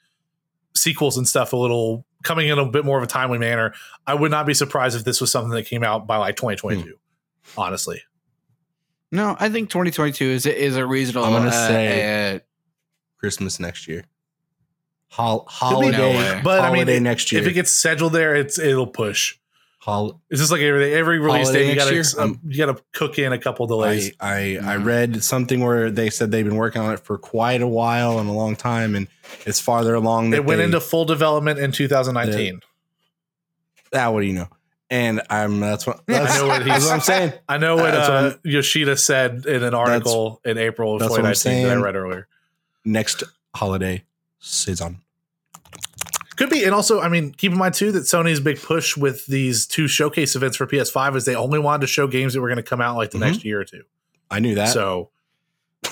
[0.76, 3.74] sequels and stuff a little coming in a bit more of a timely manner
[4.08, 6.96] i would not be surprised if this was something that came out by like 2022
[7.58, 8.02] honestly
[9.12, 9.36] no?
[9.40, 11.26] I think 2022 is is a reasonable.
[11.26, 12.40] I'm gonna uh, say- uh,
[13.20, 14.06] Christmas next year.
[15.10, 16.42] Hol- holiday, no way.
[16.42, 17.42] But, I mean, holiday next year.
[17.42, 19.38] if it gets scheduled there it's it'll push
[19.84, 20.94] Hol- It's just like everything.
[20.94, 22.34] Every release Holiday date, you next gotta year?
[22.34, 24.12] um, you gotta cook in a couple delays.
[24.20, 24.86] I I, I Mhm.
[24.86, 28.30] read something where they said they've been working on it for quite a while and
[28.30, 29.08] a long time, and
[29.46, 30.30] it's farther along.
[30.30, 32.60] That it went they- into full development in 2019.
[33.96, 34.48] ah, what do you know?
[34.92, 37.34] And I'm that's what I know what that's he's- what I'm saying.
[37.50, 41.10] I know what, That's uh, what Yoshida said in an article in April of that's
[41.10, 42.28] what I'm 2019 that I read earlier.
[42.86, 43.24] Next
[43.56, 44.04] holiday
[44.40, 45.00] season.
[46.42, 49.26] Could be, and also, I mean, keep in mind too that Sony's big push with
[49.28, 52.48] these two showcase events for PS5 is they only wanted to show games that were
[52.48, 53.22] going to come out like the Mhm.
[53.22, 53.84] next year or two.
[54.30, 54.70] I knew that.
[54.70, 55.10] So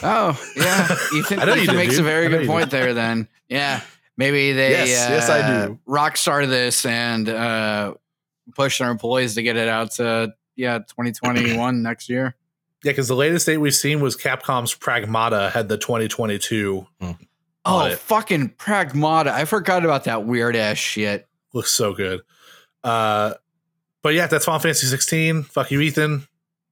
[0.03, 2.01] oh yeah, Ethan, I know you Ethan did, makes dude.
[2.01, 2.93] a very good you point there.
[2.93, 3.81] Then yeah,
[4.17, 5.79] maybe they Yes, yes, I uh, do.
[5.85, 7.93] rock started this and uh,
[8.55, 12.35] push their employees to get it out to yeah 2021 next year.
[12.83, 16.87] yeah, because the latest date we've seen was Capcom's Pragmata had the 2022.
[17.69, 17.99] Oh, it.
[17.99, 19.27] fucking Pragmata!
[19.27, 21.27] I forgot about that weird ass shit.
[21.53, 22.21] looks so good.
[22.83, 23.33] Uh,
[24.01, 25.43] but yeah, that's Final Fantasy 16.
[25.43, 26.27] Fuck you, Ethan.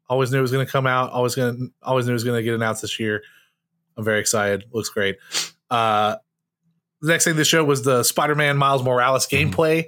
[0.10, 1.12] Always knew it was going to come out.
[1.12, 3.22] Always going to always knew it was going to get announced this year.
[3.98, 4.64] I'm very excited.
[4.72, 5.18] Looks great.
[5.70, 6.16] Uh,
[7.02, 9.52] the next thing they showed was the Spider-Man Miles Morales Mhm.
[9.52, 9.86] gameplay.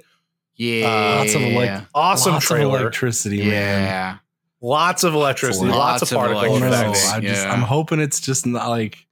[0.56, 2.74] Yeah, Lots of like Awesome lots trailer.
[2.76, 3.48] of electricity, man.
[3.50, 4.16] yeah.
[4.60, 5.68] Lots of electricity.
[5.68, 6.40] Lots, Lots of of I know.
[6.44, 6.66] electricity.
[6.90, 7.12] effects.
[7.12, 7.52] I just Yeah.
[7.52, 9.06] I'm hoping it's just not like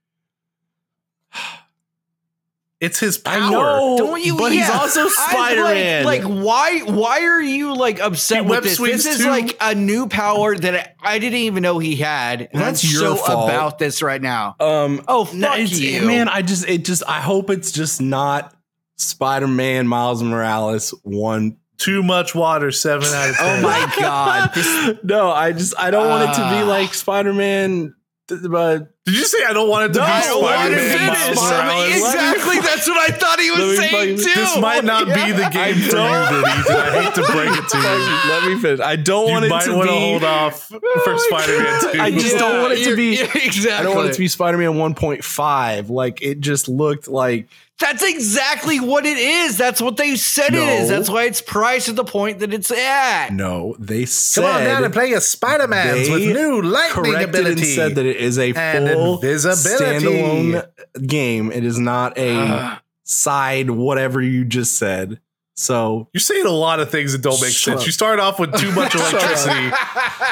[2.80, 3.34] It's his power.
[3.42, 4.36] I know, Don't you?
[4.36, 6.04] But he's also Spider Man.
[6.04, 6.78] Like, like, why?
[6.82, 8.76] Why are you like upset He with web this?
[8.76, 9.30] swings This is too.
[9.30, 12.42] like a new power that I, I didn't even know he had.
[12.52, 13.48] And That's I'm your so fault.
[13.50, 14.54] about this right now.
[14.60, 16.28] um, Oh fuck no, it's- you, man.
[16.28, 18.54] I just it just I hope it's just not
[18.96, 21.56] Spider Man Miles Morales one.
[21.78, 22.70] Too much water.
[22.72, 23.58] Seven out of ten.
[23.58, 24.50] oh my god!
[24.54, 26.64] This, no, I just I don't want it to be Ah.
[26.68, 27.94] like Spider Man.
[28.28, 30.84] But Did you say I don't want it to No, be I don't want Spider-Man
[30.84, 31.42] it Miles finished.
[31.42, 31.96] Morales?
[31.96, 32.60] exactly.
[32.60, 34.40] That's what I thought he was saying fucking- too.
[34.40, 36.76] This might not be the game for you, don't- then, Ethan.
[36.76, 37.84] I hate to break it to you.
[38.30, 38.80] let me finish.
[38.80, 39.98] I don't You want it might to want to be.
[40.00, 41.92] hold off for my Spider-Man God.
[41.94, 42.00] 2.
[42.00, 43.70] I just don't want it to be- yeah, exactly.
[43.72, 45.88] I don't want it to be Spider Man 1.5.
[45.90, 47.48] Like it just looked like
[47.80, 49.56] That's exactly what it is.
[49.56, 50.88] That's what they said it is.
[50.88, 53.30] That's why it's priced at the point that it's at.
[53.32, 53.76] no.
[53.78, 57.60] They said Come on down and play as Spider-Mans with new lightning corrected ability.
[57.62, 60.66] and said that it is a and full standalone
[61.06, 61.52] game.
[61.52, 62.78] It is not a Ugh.
[63.04, 65.20] side whatever you just said.
[65.58, 67.80] So You're saying a lot of things that don't make sense.
[67.80, 67.86] up.
[67.86, 69.72] You started off with too much electricity,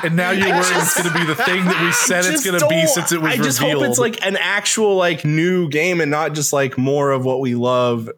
[0.05, 2.25] and now you're I worried just- it's going to be the thing that we said
[2.27, 3.83] it's going to be since it was I just revealed.
[3.83, 7.41] hope it's like an actual like new game and not just like more of what
[7.41, 8.09] we love,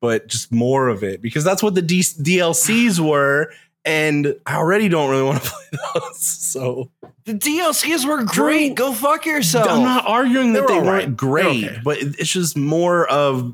[0.00, 3.52] but just more of it because that's what the D- DLCs were,
[3.84, 6.18] and I already don't really want to play those.
[6.20, 6.92] So
[7.24, 8.76] the DLCs were great.
[8.76, 9.68] Go fuck yourself.
[9.68, 11.80] I'm not arguing They that were they weren't great, okay.
[11.82, 13.52] but it's just more of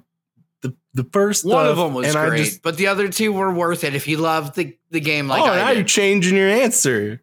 [0.94, 3.94] the first One of them was great, just- but the other two were worth it
[3.94, 7.22] if you loved the, the game like oh, now I you're changing your answer.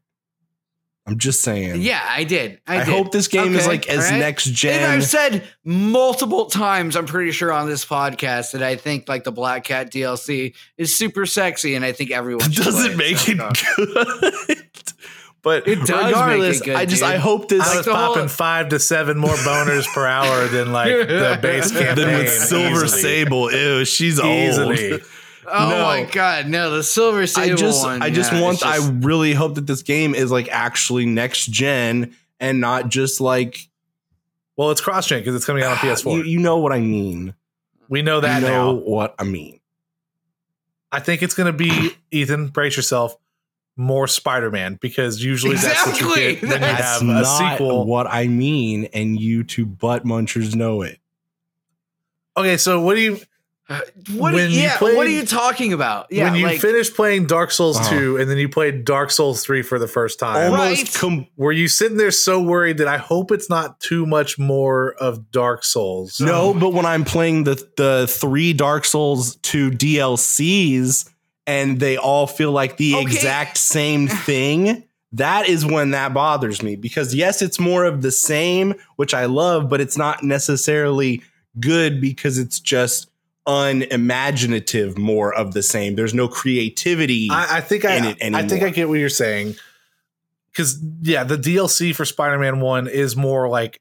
[1.10, 1.82] I'm just saying.
[1.82, 2.62] Yeah, I did.
[2.68, 2.94] I, I, did.
[2.94, 4.20] hope this game is like as right?
[4.20, 4.84] next gen.
[4.84, 4.92] And.
[4.92, 9.32] I've said multiple times, I'm pretty sure on this podcast that I think like the
[9.32, 14.58] Black Cat DLC is super sexy, and I think everyone doesn't make it uh, good.
[15.42, 17.12] but It does make it regardless, good, I just dude.
[17.12, 20.48] I hope this I like was whole- popping five to seven more boners per hour
[20.48, 22.06] than like the base Than campaign.
[22.08, 23.02] than with Silver easily.
[23.02, 23.52] Sable.
[23.52, 24.92] Ew, she's Easily.
[24.94, 25.02] old.
[25.52, 25.84] Oh No.
[25.84, 28.02] my god, no, the Silver I Sable just one.
[28.02, 31.46] I just yeah, want just- I really hope that this game is like actually next
[31.48, 33.68] gen and not just like
[34.58, 36.18] Well, it's cross gen because it's coming out on PS4.
[36.18, 37.34] You, you know what I mean.
[37.88, 38.80] we know that you know now.
[38.80, 39.60] what I mean.
[40.92, 42.48] I think it's going to be Ethan.
[42.48, 43.16] Brace yourself.
[43.80, 47.86] More Spider-Man because usually that's what you get when you That's have a not sequel.
[47.86, 51.00] what I mean, and you two butt munchers know it.
[52.38, 53.20] Okay, so what do you
[54.18, 54.34] what?
[54.34, 56.08] when you yeah, played- what are you talking about?
[56.12, 57.90] Yeah, when you like, finished playing Dark Souls Uh-huh.
[57.90, 60.52] 2 and then you played Dark Souls 3 for the first time?
[60.52, 60.60] Right.
[60.72, 64.40] Almost com- Were you sitting there so worried that I hope it's not too much
[64.40, 66.20] more of Dark Souls?
[66.20, 71.08] No, but when I'm playing the the three Dark Souls 2 DLCs
[71.50, 73.02] and they all feel like the Okay.
[73.02, 78.12] exact same thing, that is when that bothers me because yes, it's more of the
[78.12, 81.24] same, which I love, but it's not necessarily
[81.60, 83.10] good because it's just
[83.48, 85.96] unimaginative more of the same.
[85.96, 87.30] There's no creativity.
[87.32, 88.64] I, I think I, in it I think.
[88.64, 89.56] I get what you're saying.
[90.52, 93.80] Because yeah, the DLC for Spider-Man One is more like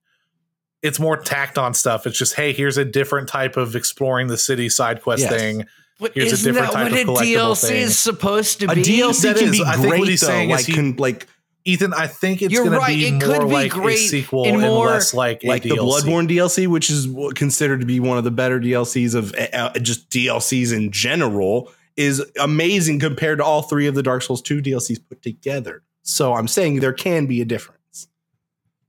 [0.83, 2.07] it's more tacked on stuff.
[2.07, 5.31] It's just hey, here's a different type of exploring the city side quest Yes.
[5.33, 5.65] thing.
[5.99, 7.77] But Here's isn't different that type what of a DLC thing.
[7.79, 8.81] is supposed to be?
[8.81, 8.85] a?
[8.85, 9.51] DLC That can is.
[9.53, 10.27] be I think what he's though.
[10.29, 11.27] saying is he- can like
[11.65, 13.75] Ethan, I think it's You're going right, to be it more could be like a
[13.75, 16.01] great sequel and and, more- less like like a the DLC.
[16.03, 20.09] Bloodborne DLC, which is considered to be one of the better DLCs of uh, just
[20.09, 25.01] DLCs in general, is amazing compared to all three of the Dark Souls 2 DLCs
[25.09, 25.83] put together.
[26.03, 28.07] So I'm saying there can be a difference.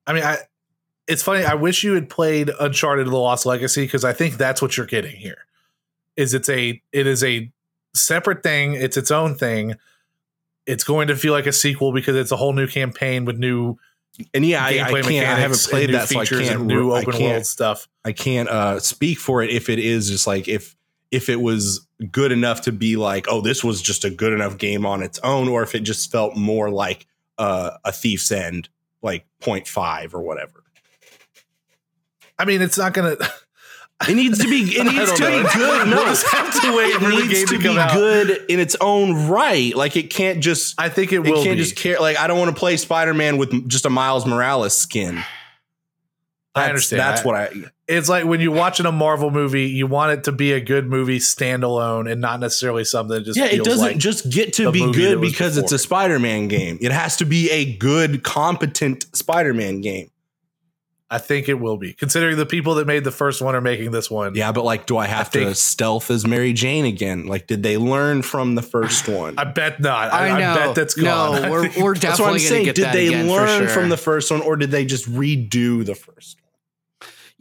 [0.08, 0.38] I mean, I.
[1.08, 1.44] It's funny.
[1.44, 4.86] I wish you had played Uncharted: The Lost Legacy because I think that's what you're
[4.86, 5.40] getting here.
[6.20, 7.52] Is it's a it is a
[7.94, 8.74] separate thing.
[8.74, 9.76] It's its own thing.
[10.66, 13.78] It's going to feel like a sequel because it's a whole new campaign with new
[14.34, 15.28] And yeah, I, I can't.
[15.28, 16.66] I haven't played that, so I can't.
[16.66, 17.88] new open can't, world stuff.
[18.04, 20.76] I can't uh, speak for it if it is just like if
[21.12, 24.58] if it was good enough to be like, oh, this was just a good enough
[24.58, 28.70] game on its own, or if it just felt more like uh, a Thief's End,
[29.02, 30.64] like 0.5 or whatever.
[32.38, 33.32] I mean, it's not going to.
[34.08, 34.78] It needs to be.
[34.78, 35.44] It needs to know.
[35.44, 35.88] be good.
[35.90, 37.94] No, We'll have to wait it needs game to, be out.
[37.94, 39.76] good in its own right.
[39.76, 40.80] Like it can't just.
[40.80, 41.64] I think it It will can't be.
[41.64, 42.00] just care.
[42.00, 45.22] Like I don't want to play Spider Man with just a Miles Morales skin.
[46.56, 47.00] I understand.
[47.02, 47.50] That's I- what I.
[47.88, 50.88] it's like when you're watching a Marvel movie, you want it to be a good
[50.88, 54.72] movie standalone and not necessarily something that just Yeah, it doesn't like just get to
[54.72, 56.78] be good because it's a Spider Man game.
[56.82, 60.10] It has to be a good, competent Spider Man game.
[61.12, 61.94] I think it will be.
[61.94, 64.36] Considering the people that made the first one are making this one.
[64.36, 67.26] Yeah, but like, do I have think- to stealth as Mary Jane again?
[67.26, 69.34] Like, did they learn from the first one?
[69.38, 70.14] I bet not.
[70.14, 71.42] I, I I bet that's gone.
[71.42, 72.66] No, we're, we're That's what I'm definitely going to saying.
[72.66, 73.68] get Did that they again for learn sure.
[73.70, 76.46] from the first one, or did they just redo the first one?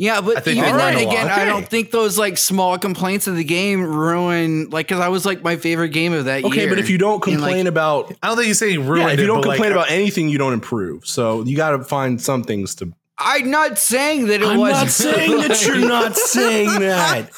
[0.01, 1.13] Yeah, but even then, learned a lot.
[1.13, 5.09] again, I don't think those like small complaints of the game ruin like because I
[5.09, 6.69] was like my favorite game of that Okay, year.
[6.69, 9.01] but if you don't And, like, complain about I don't think you say ruin.
[9.01, 11.05] yeah, if you it, don't complain like, about anything, you don't improve.
[11.05, 12.93] So you got to find some things to.
[13.19, 14.71] I'm not saying that it I'm was.
[14.73, 17.31] not saying that you're not saying that.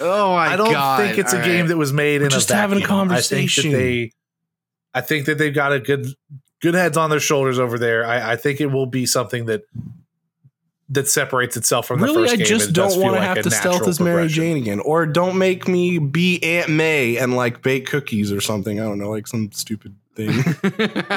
[0.00, 1.00] Oh my I don't god!
[1.00, 2.98] think it's a All game that was made in just a having a vacuum.
[2.98, 3.70] conversation.
[3.70, 4.12] I think that they,
[4.94, 6.06] I think that they've got a good,
[6.62, 8.04] good heads on their shoulders over there.
[8.06, 9.62] I, I think it will be something that
[10.90, 12.46] that separates itself from the really, first I game.
[12.46, 14.28] just and does don't want to like have to stealth as Mary.
[14.28, 18.78] Jane again, or don't make me be Aunt May and like bake cookies or something.
[18.80, 20.30] I don't know, like some stupid thing.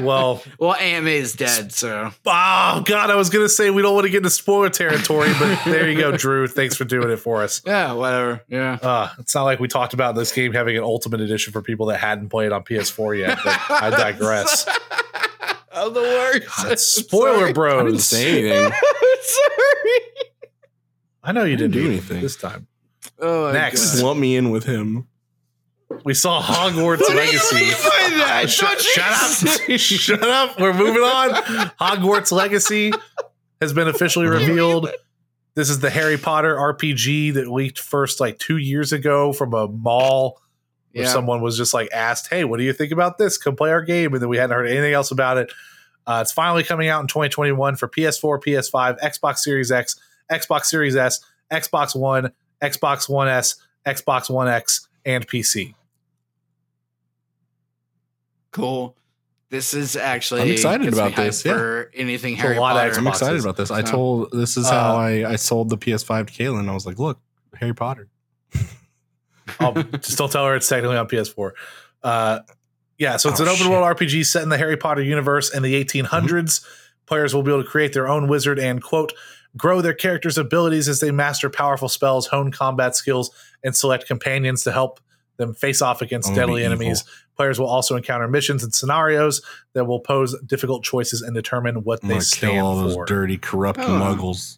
[0.03, 4.05] Well, well, AMA is dead, so oh god, I was gonna say we don't want
[4.05, 6.47] to get into spoiler territory, but there you go, Drew.
[6.47, 7.61] Thanks for doing it for us.
[7.65, 8.43] yeah, whatever.
[8.47, 8.77] Yeah.
[8.81, 11.87] Uh, it's not like we talked about this game having an ultimate edition for people
[11.87, 14.65] that hadn't played on PS4 yet, but I digress.
[15.73, 16.47] I'm the worst.
[16.63, 17.73] God, spoiler Sorry.
[17.73, 18.71] I didn't say anything.
[19.21, 19.99] Sorry.
[21.23, 22.21] I know you I didn't didn't do do anything.
[22.21, 22.67] this time.
[23.19, 23.79] Oh, Next.
[23.79, 23.91] God.
[23.91, 25.07] Just lump me in with him.
[26.03, 27.69] We saw Hogwarts Legacy.
[27.71, 28.49] Find that.
[28.49, 29.79] Sh- shut up!
[29.79, 30.59] Shut up!
[30.59, 31.31] We're moving on.
[31.79, 32.91] Hogwarts Legacy
[33.61, 34.89] has been officially revealed.
[35.55, 39.67] This is the Harry Potter RPG that leaked first like two years ago from a
[39.67, 40.39] mall
[40.93, 41.11] where Yeah.
[41.11, 43.37] someone was just like asked, "Hey, what do you think about this?
[43.37, 45.51] Come play our game." And then we hadn't heard anything else about it.
[46.05, 49.95] Uh, it's finally coming out in 2021 for PS4, PS5, Xbox Series X,
[50.31, 51.19] Xbox Series S,
[51.51, 53.55] Xbox One, Xbox One S,
[53.85, 55.73] Xbox One X, and PC.
[58.57, 58.95] Cool.
[59.49, 61.53] This is actually I'm excited about hyped this, yeah.
[61.53, 62.99] for anything It's a Harry lot of Potter.
[62.99, 63.71] I'm excited about this.
[63.71, 66.67] I told this is Uh, how I, I sold the PS5 to Kaylin.
[66.67, 67.19] I was like, look,
[67.55, 68.09] Harry Potter.
[69.59, 71.51] I'll just don't tell her it's technically on PS4.
[72.03, 72.39] Uh,
[72.97, 73.69] yeah, so it's Oh, an open shit.
[73.71, 76.65] world RPG set in the Harry Potter universe in the 1800s.
[77.05, 79.13] Players will be able to create their own wizard and quote
[79.55, 83.31] grow their characters' abilities as they master powerful spells, hone combat skills,
[83.63, 84.99] and select companions to help
[85.38, 87.03] them face off against deadly be enemies.
[87.38, 89.41] Players will also encounter missions and scenarios
[89.73, 92.97] that will pose difficult choices and determine what I'm they gonna stand kill all those
[93.07, 93.84] dirty, corrupt Oh.
[93.88, 94.57] muggles.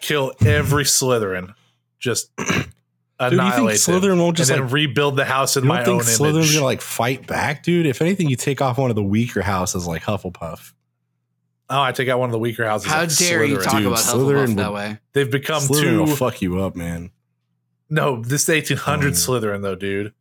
[0.00, 1.54] Kill every Slytherin,
[1.98, 5.82] just Dude, you think Slytherin won't just and like rebuild the house in you my
[5.82, 6.52] don't own think Slytherin's image.
[6.54, 7.84] gonna like fight back, dude?
[7.86, 10.72] If anything, you take off one of the weaker houses like Hufflepuff.
[11.70, 12.90] Oh, I take out one of the weaker houses.
[12.90, 14.98] How like dare you talk Dude, about Slytherin Hufflepuff that way?
[15.12, 16.16] They've become Slytherin will too.
[16.16, 17.10] fuck you up, man.
[17.90, 19.10] no, this is 1800 Oh.
[19.12, 20.12] Slytherin though, dude.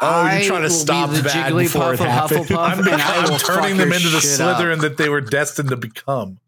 [0.00, 2.40] Oh, you're trying to will be stop the bad Jigglypuff before it of happened.
[2.46, 4.56] Hufflepuff, I'm, and I I'm turning them into the shit up.
[4.58, 6.40] Slytherin that they were destined to become.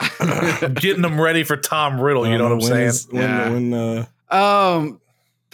[0.74, 2.26] Getting them ready for Tom Riddle.
[2.26, 2.88] You know what I'm when saying?
[2.88, 3.50] is- when, Yeah.
[3.50, 4.04] when, uh,
[4.76, 5.00] Um,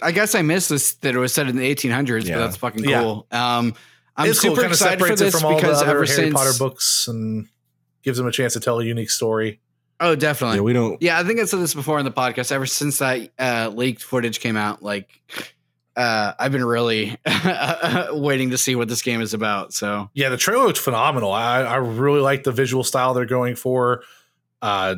[0.01, 2.35] I guess I missed this that it was set in the 1800s, Yeah.
[2.37, 3.01] but that's fucking Yeah.
[3.03, 3.27] cool.
[3.31, 3.75] Um,
[4.17, 5.91] I'm it's super Kind of excited for separates it this from all the because other
[5.91, 7.47] ever Harry since Potter books and
[8.03, 9.59] gives them a chance to tell a unique story.
[9.99, 10.99] oh, definitely, yeah, we don't.
[11.01, 12.51] Yeah, I think I said this before in the podcast.
[12.51, 15.07] Ever since that uh, leaked footage came out, like
[15.95, 17.17] uh, I've been really
[18.11, 19.73] waiting to see what this game is about.
[19.73, 21.31] So Yeah, the trailer looks phenomenal.
[21.31, 24.03] I, I really like the visual style they're going for.
[24.61, 24.95] Uh,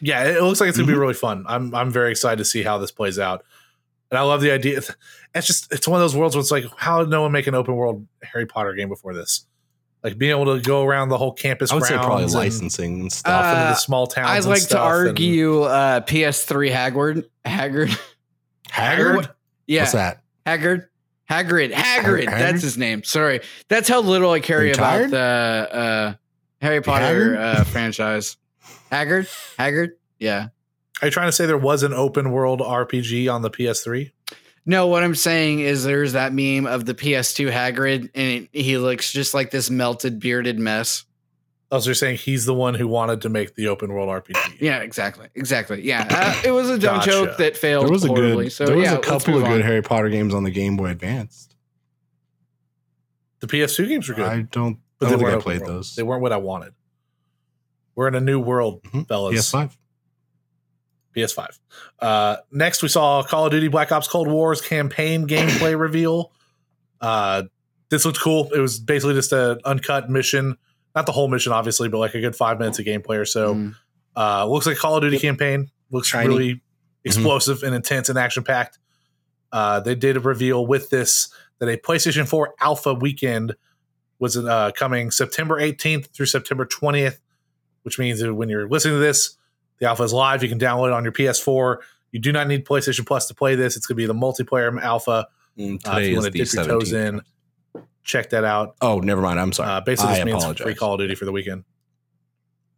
[0.00, 1.00] yeah, it looks like it's gonna be Mhm.
[1.00, 1.44] really fun.
[1.48, 3.44] I'm I'm very excited to see how this plays out,
[4.10, 4.80] and I love the idea.
[5.34, 7.46] It's just it's one of those worlds where it's like, how did no one make
[7.46, 9.46] an open world Harry Potter game before this?
[10.02, 11.70] Like being able to go around the whole campus.
[11.70, 13.32] I would say probably and licensing and stuff.
[13.44, 14.28] off into Uh, the small towns.
[14.30, 17.90] I'd and like to stuff, and- argue uh, PS3 Haggard, Haggard,
[18.70, 19.28] Haggard.
[19.70, 20.22] Yeah, What's that?
[20.44, 20.88] Haggard,
[21.30, 22.24] Hagrid, Hagrid.
[22.24, 22.26] Hagrid?
[22.26, 23.04] That's his name.
[23.04, 26.14] Sorry, that's how little I care about the uh,
[26.60, 28.36] Harry Potter uh, franchise.
[28.90, 30.48] Haggard, Haggard, yeah.
[31.00, 34.10] Are you trying to say there was an open world RPG on the PS3?
[34.66, 39.12] No, what I'm saying is there's that meme of the PS2 Hagrid, and he looks
[39.12, 41.04] just like this melted, bearded mess.
[41.72, 44.36] Oh, so you're saying he's the one who wanted to make the open world RPG?
[44.60, 45.82] Yeah, exactly, exactly.
[45.82, 47.10] Yeah, uh, it was a dumb Gotcha.
[47.10, 48.44] joke that failed There was a horribly.
[48.46, 48.52] good.
[48.52, 49.60] so there was yeah, a couple of good on.
[49.62, 51.48] Harry Potter games on the Game Boy Advance.
[53.40, 54.26] The PS2 games were good.
[54.26, 54.78] I don't.
[54.98, 55.72] But I don't think I played world.
[55.76, 55.94] those.
[55.94, 56.74] They weren't what I wanted.
[57.94, 59.08] We're in a new world, Mhm.
[59.08, 59.34] fellas.
[59.34, 59.76] PS5.
[61.16, 61.58] PS5.
[61.98, 66.32] Uh, next, we saw Call of Duty Black Ops Cold War's campaign gameplay reveal.
[67.00, 67.44] Uh,
[67.88, 68.50] this looked cool.
[68.52, 70.56] It was basically just an uncut mission,
[70.94, 73.54] not the whole mission, obviously, but like a good five minutes of gameplay or so.
[73.54, 73.74] Mm.
[74.16, 75.22] Uh, looks like Call of Duty Yep.
[75.22, 75.70] campaign.
[75.90, 76.26] Looks Shiny.
[76.28, 76.36] Mm-hmm.
[76.38, 76.60] really
[77.04, 78.78] explosive and intense and action packed.
[79.52, 83.54] Uh, they did a reveal with this that a PlayStation 4 Alpha weekend
[84.18, 87.18] was uh, coming September 18th through September 20th,
[87.82, 89.36] which means that when you're listening to this,
[89.78, 90.42] the Alpha is live.
[90.42, 91.78] You can download it on your PS4.
[92.12, 93.76] You do not need PlayStation Plus to play this.
[93.76, 95.26] It's going to be the multiplayer Alpha.
[95.58, 97.08] Mm, Uh, if Today you is want to the dip your toes 17th.
[97.08, 97.20] in,
[98.04, 98.76] check that out.
[98.80, 99.38] Oh, never mind.
[99.40, 99.70] I'm sorry.
[99.70, 100.64] Uh, basically, I this means apologize.
[100.64, 101.64] free Call of Duty for the weekend.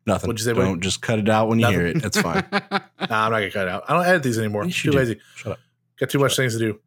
[0.07, 0.29] Nothing.
[0.29, 0.81] What'd you say, Don't buddy?
[0.81, 1.79] just cut it out when you Nothing.
[1.79, 2.03] hear it.
[2.03, 2.45] That's fine.
[3.11, 3.85] Nah, I'm not going to cut it out.
[3.89, 4.65] I don't edit these anymore.
[4.65, 4.97] Yes, Too do.
[4.99, 5.21] lazy.
[5.35, 5.59] Shut up.
[5.99, 6.81] Got too much things to do.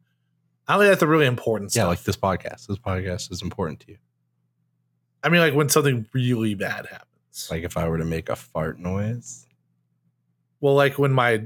[0.66, 1.82] I only edit the really important stuff.
[1.82, 2.66] Yeah, like this podcast.
[2.66, 3.98] This podcast is important to you.
[5.22, 7.48] I mean, like when something really bad happens.
[7.50, 9.46] Like if I were to make a fart noise.
[10.60, 11.44] well, like when my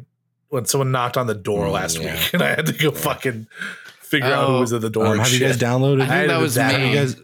[0.51, 2.15] when someone knocked on the door Mm, last yeah.
[2.15, 3.47] week and I had to go fucking
[4.11, 4.61] figure out who Oh.
[4.61, 5.07] was at the door.
[5.07, 5.63] Um, and have you guys shit.
[5.63, 6.03] downloaded?
[6.03, 6.91] I think that was Have me.
[6.91, 7.17] you guys?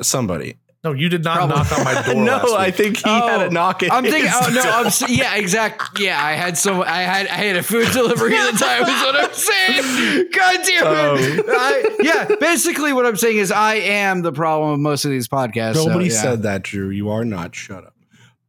[0.00, 0.56] Somebody.
[0.84, 1.56] No, you did not Probably.
[1.56, 2.14] knock on my door.
[2.24, 3.84] no, last I think he Oh, had a knock.
[3.84, 4.22] At I'm thinking.
[4.24, 4.62] his Oh no!
[4.64, 4.72] door.
[4.72, 6.00] I'm s- yeah, exact.
[6.00, 6.80] Yeah, I had some.
[6.80, 8.82] I had I had a food delivery at the time.
[8.82, 10.28] Is what I'm saying.
[10.32, 11.44] God damn it!
[11.46, 11.54] Oh.
[11.56, 15.28] I, yeah, basically, what I'm saying is I am the problem of most of these
[15.28, 15.74] podcasts.
[15.76, 16.20] so, Nobody yeah.
[16.20, 16.88] said that, Drew.
[16.90, 17.54] You are not.
[17.54, 17.94] Shut up.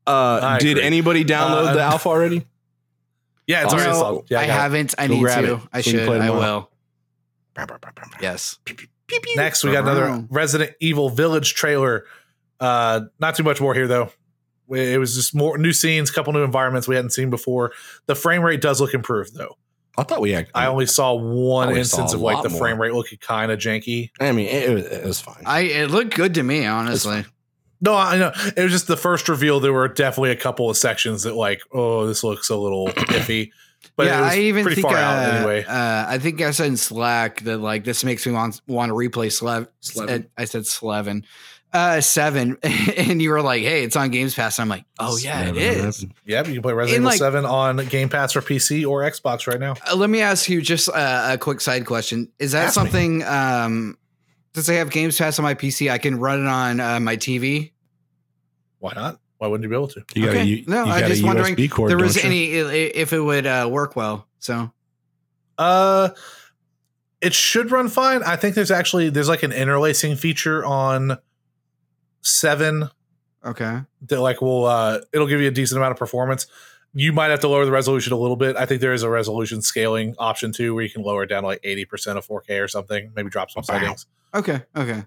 [0.07, 0.83] Uh, I did agree.
[0.83, 2.47] anybody download Uh, the alpha already?
[3.45, 4.25] Yeah, it's Oh, already No, installed.
[4.31, 4.59] Yeah, I, I got it.
[4.61, 4.95] haven't.
[4.97, 5.53] I Go need grab to.
[5.53, 6.07] it I so we can should.
[6.07, 6.55] play I tomorrow.
[6.55, 6.69] will.
[8.21, 8.59] Yes.
[9.35, 12.05] Next, we got another Resident Evil Village trailer.
[12.59, 14.11] Uh, not too much more here though.
[14.69, 17.73] It was just more new scenes, couple new environments we hadn't seen before.
[18.05, 19.57] The frame rate does look improved though.
[19.97, 20.47] I thought we had.
[20.55, 22.59] I only saw one I saw instance a of like the more.
[22.59, 24.09] frame rate looking kind of janky.
[24.19, 25.43] I mean, it, it was, it was fine.
[25.45, 27.25] I it looked good to me, honestly.
[27.80, 29.59] No, I know it was just the first reveal.
[29.59, 33.51] There were definitely a couple of sections that like, oh, this looks a little iffy.
[33.95, 35.64] But yeah, it was I even pretty think far uh, out anyway.
[35.65, 38.95] uh, I think I said in Slack that like this makes me want want to
[38.95, 39.68] replay Slev.
[39.82, 40.30] Slevin.
[40.38, 41.26] I said Slevin.
[41.72, 45.18] Uh, seven, and you were like, "Hey, it's on Games Pass." And I'm like, "Oh
[45.18, 46.14] yeah, it Never is." happened.
[46.26, 49.02] Yeah, you can play Resident in, Evil like- Seven on Game Pass for PC or
[49.02, 49.74] Xbox right now.
[49.91, 52.84] Uh, let me ask you just uh, a quick side question: Is that Ask me.
[52.84, 53.24] something?
[53.24, 53.98] Um,
[54.53, 57.18] since I have Games Pass on my PC, I can run it on uh, my
[57.18, 57.72] TV.
[58.78, 59.20] Why not?
[59.44, 60.06] Why wouldn't you be able to?
[60.15, 60.41] You got Okay.
[60.41, 61.90] a, U- No, you I'm got just a wondering USB cord.
[61.91, 62.22] there was you?
[62.24, 64.26] any if it would uh, work well.
[64.40, 64.72] So
[65.57, 66.11] Uh,
[67.20, 68.24] it should run fine.
[68.24, 71.18] I think there's actually there's like an interlacing feature on
[72.22, 72.90] seven
[73.44, 76.48] okay, that like will uh it'll give you a decent amount of performance.
[76.94, 78.56] You might have to lower the resolution a little bit.
[78.56, 81.41] I think there is a resolution scaling option too, where you can lower it down
[81.44, 83.11] to like eighty percent of 4K or something.
[83.14, 83.78] Maybe drop some Wow.
[83.80, 84.06] settings.
[84.34, 85.03] okay, okay.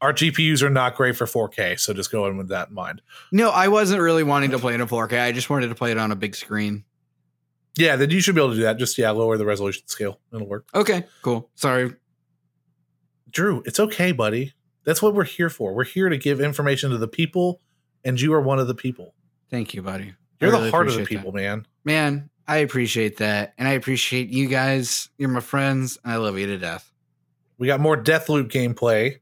[0.00, 3.02] Our GPUs are not great for 4K, so just go in with that in mind.
[3.32, 5.20] No, I wasn't really wanting to play it in 4K.
[5.20, 6.84] I just wanted to play it on a big screen.
[7.76, 8.78] Yeah, then you should be able to do that.
[8.78, 10.20] Just yeah, lower the resolution scale.
[10.32, 10.68] It'll work.
[10.74, 11.50] Okay, cool.
[11.54, 11.94] Sorry.
[13.30, 14.54] Drew, it's okay, buddy.
[14.84, 15.74] That's what we're here for.
[15.74, 17.60] We're here to give information to the people,
[18.04, 19.14] and you are one of the people.
[19.50, 20.14] Thank you, buddy.
[20.40, 21.38] You're I the really heart of the people, that.
[21.38, 21.66] man.
[21.84, 23.54] Man, I appreciate that.
[23.58, 25.10] And I appreciate you guys.
[25.18, 25.98] You're my friends.
[26.02, 26.90] And I love you to death.
[27.58, 29.18] We got more Deathloop gameplay.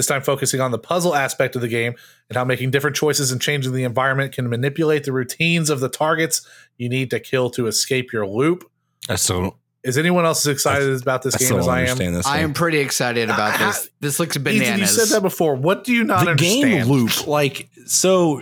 [0.00, 1.92] This time focusing on the puzzle aspect of the game
[2.30, 5.90] and how making different choices and changing the environment can manipulate the routines of the
[5.90, 6.40] targets
[6.78, 8.64] you need to kill to escape your loop.
[9.10, 11.98] I still, Is anyone else as excited about this I game as I am?
[11.98, 12.26] this.
[12.26, 13.90] I am pretty excited about Ah, this.
[14.00, 14.80] This looks Ethan, bananas.
[14.80, 15.54] you said that before.
[15.54, 16.62] What do you not the understand?
[16.62, 17.26] game loop.
[17.26, 18.40] Like, so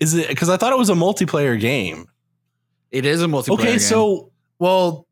[0.00, 2.08] is it because I thought it was a multiplayer game?
[2.90, 3.50] it is a multiplayer.
[3.52, 3.78] Okay, game.
[3.78, 5.06] so Well,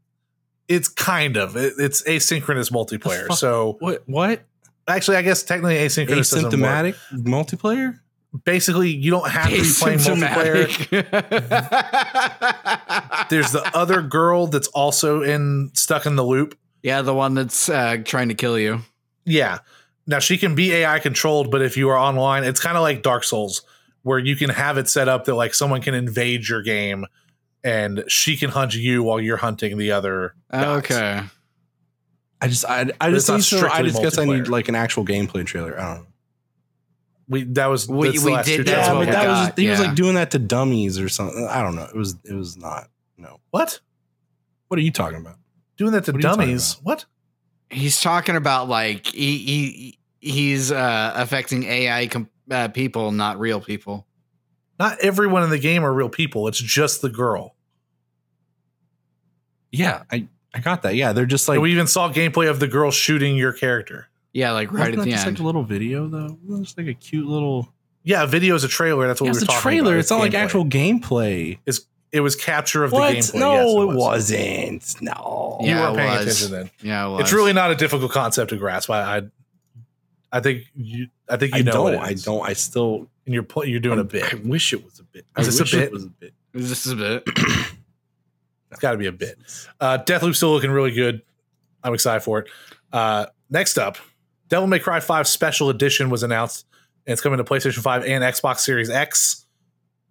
[0.66, 1.56] it's kind of.
[1.56, 3.28] It, it's asynchronous multiplayer.
[3.28, 3.38] fuck?
[3.38, 4.02] So what?
[4.06, 4.42] What
[4.88, 6.52] actually, I guess technically asynchronous doesn't work.
[6.52, 7.98] asymptomatic multiplayer?
[8.44, 10.66] Basically, you don't have to be playing multiplayer.
[10.66, 13.28] Asymptomatic.
[13.28, 16.56] There's the other girl that's also in stuck in the loop.
[16.82, 18.80] yeah, the one that's uh, trying to kill you.
[19.24, 19.58] Yeah.
[20.06, 23.02] Now she can be AI controlled, but if you are online, it's kind of like
[23.02, 23.62] Dark Souls,
[24.02, 27.06] where you can have it set up that like someone can invade your game
[27.62, 30.34] and she can hunt you while you're hunting the other.
[30.50, 30.66] guys.
[30.78, 31.22] Okay.
[32.44, 34.74] I just, I, I just not need to, I just guess I need like an
[34.74, 35.78] actual gameplay trailer.
[35.78, 36.06] I don't know.
[37.28, 38.68] We that was We- we did that.
[38.68, 39.26] Yeah, but we got.
[39.26, 41.46] was got, he was like doing that to dummies or something.
[41.50, 41.84] I don't know.
[41.84, 42.88] It was it was not.
[43.16, 43.40] No.
[43.50, 43.80] what
[44.68, 45.36] What are you talking about?
[45.76, 46.76] doing that to What are you talking dummies?
[46.82, 47.06] What?
[47.70, 53.60] He's talking about like he, he he's uh, affecting AI com- uh, people, not real
[53.60, 54.06] people.
[54.78, 56.46] Not everyone in the game are real people.
[56.48, 57.54] It's just the girl.
[59.72, 60.94] Yeah, I I got that.
[60.94, 64.08] Yeah, they're just like and we even saw gameplay of the girl shooting your character.
[64.32, 65.36] Yeah, like right wasn't at that the just end.
[65.38, 66.26] like a little video though.
[66.26, 67.68] It was just like a cute little.
[68.04, 69.06] Yeah, video is a trailer.
[69.06, 69.90] That's what Yeah, we it's were a talking trailer.
[69.92, 70.00] about.
[70.00, 71.58] It's not like actual gameplay.
[72.12, 73.14] It was capture of the What?
[73.16, 73.34] gameplay.
[73.40, 73.96] No, Yes, it, was.
[73.96, 75.02] wasn't.
[75.02, 75.58] No.
[75.62, 76.20] You Yeah, weren't paying was.
[76.22, 76.70] attention then.
[76.82, 77.20] yeah, it was.
[77.22, 78.88] It's really not a difficult concept to grasp.
[78.90, 79.22] I, I,
[80.30, 81.72] I think you, I think you I know.
[81.72, 81.94] don't.
[81.94, 82.48] it I don't.
[82.48, 83.08] I still.
[83.26, 84.32] And you're you're doing a I bit.
[84.32, 85.24] I wish it was a bit.
[85.34, 85.82] I Is this a wish bit?
[85.84, 86.34] It was a bit.
[86.52, 87.24] Is This is a bit.
[88.74, 89.38] It's got to be a bit.
[89.80, 91.22] Uh, Deathloop's still looking really good.
[91.82, 92.48] I'm excited for it.
[92.92, 93.98] Uh, next up,
[94.48, 96.66] Devil May Cry 5 Special Edition was announced,
[97.06, 99.46] and it's coming to PlayStation 5 and Xbox Series X,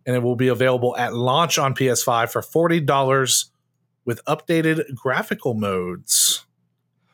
[0.05, 3.51] and it will be available at launch on PS5 for forty dollars
[4.05, 6.45] with updated graphical modes.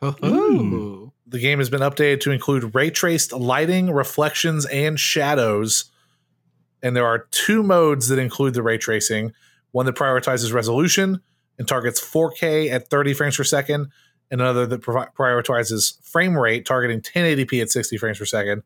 [0.02, 1.12] Ooh.
[1.26, 5.84] The game has been updated to include ray traced lighting, reflections, and shadows.
[6.82, 9.32] And there are two modes that include the ray tracing
[9.72, 11.20] one that prioritizes resolution
[11.60, 13.88] and targets 4K at 30 frames per second,
[14.30, 18.62] and another that prioritizes frame rate, targeting 1080p at 60 frames per second.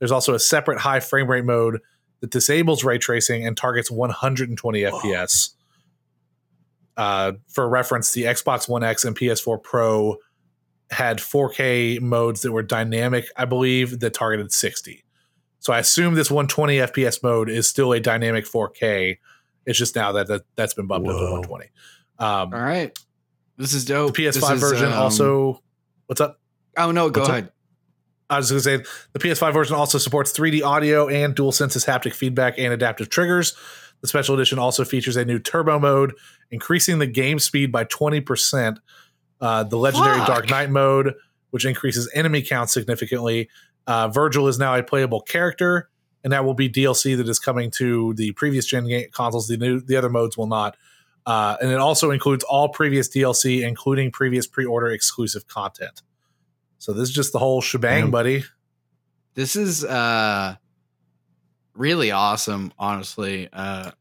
[0.00, 1.78] There's also a separate high frame rate mode
[2.18, 5.50] that disables ray tracing and targets 120 FPS.
[6.96, 10.16] Uh, for reference, the Xbox One X and PS4 Pro
[10.90, 15.04] had 4K modes that were dynamic, I believe, that targeted 60.
[15.60, 19.18] So I assume this 120 FPS mode is still a dynamic 4K.
[19.64, 21.70] It's just now that, that that's been bumped up to 120.
[22.22, 22.96] Um, All right.
[23.58, 24.14] This is dope.
[24.14, 25.62] the PS5 This is, version um, also.
[26.06, 26.40] What's up?
[26.76, 27.36] Oh no, go What's up?
[27.38, 27.52] ahead.
[28.30, 31.84] I was going to say the PS5 version also supports 3D audio and Dual DualSense's
[31.84, 33.54] haptic feedback and adaptive triggers.
[34.00, 36.14] The special edition also features a new turbo mode,
[36.50, 38.78] increasing the game speed by 20%.
[39.40, 40.26] Uh, the legendary Fuck.
[40.28, 41.14] Dark Knight mode,
[41.50, 43.48] which increases enemy count significantly.
[43.86, 45.90] Uh, Virgil is now a playable character,
[46.24, 49.48] and that will be DLC that is coming to the previous gen game consoles.
[49.48, 50.76] The new, the other modes will not.
[51.24, 56.02] Uh, and it also includes all previous DLC, including previous pre-order exclusive content.
[56.78, 58.42] So this is just the whole shebang, buddy.
[59.34, 60.56] This is uh
[61.74, 63.48] really awesome, honestly.
[63.52, 63.92] Uh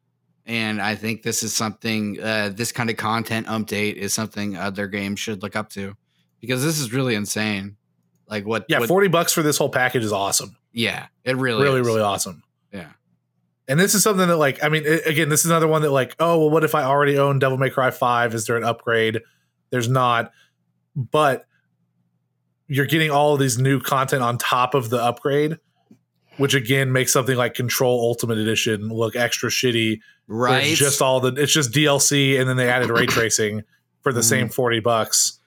[0.48, 4.88] and I think this is something uh this kind of content update is something other
[4.88, 5.95] games should look up to
[6.39, 7.77] because this is really insane.
[8.27, 10.57] Like what Yeah, what, forty bucks for this whole package is awesome.
[10.73, 11.88] yeah, it really Really, is.
[11.88, 12.43] really awesome.
[13.72, 15.91] And this is something that, like, I mean, i again, this is another one that,
[15.91, 18.35] like, oh, well, what if I already own Devil May Cry Five?
[18.35, 19.22] Is there an upgrade?
[19.69, 20.34] There's not,
[20.93, 21.45] but
[22.68, 25.57] you're getting all of these new content on top of the upgrade,
[26.35, 30.02] which again makes something like Control Ultimate Edition look extra shitty.
[30.27, 30.65] Right.
[30.65, 33.61] It's just all the it's just DLC, and then they added ray tracing
[34.02, 34.26] for the Mhm.
[34.26, 35.39] same forty bucks.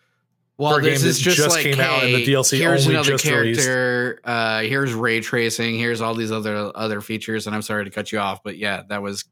[0.57, 3.25] Well, this is just, just like, came out and the DLC here's only another just
[3.25, 3.61] released.
[3.61, 4.21] character.
[4.25, 5.77] Uh, here's ray tracing.
[5.77, 7.47] Here's all these other other features.
[7.47, 9.25] And I'm sorry to cut you off, but yeah, that was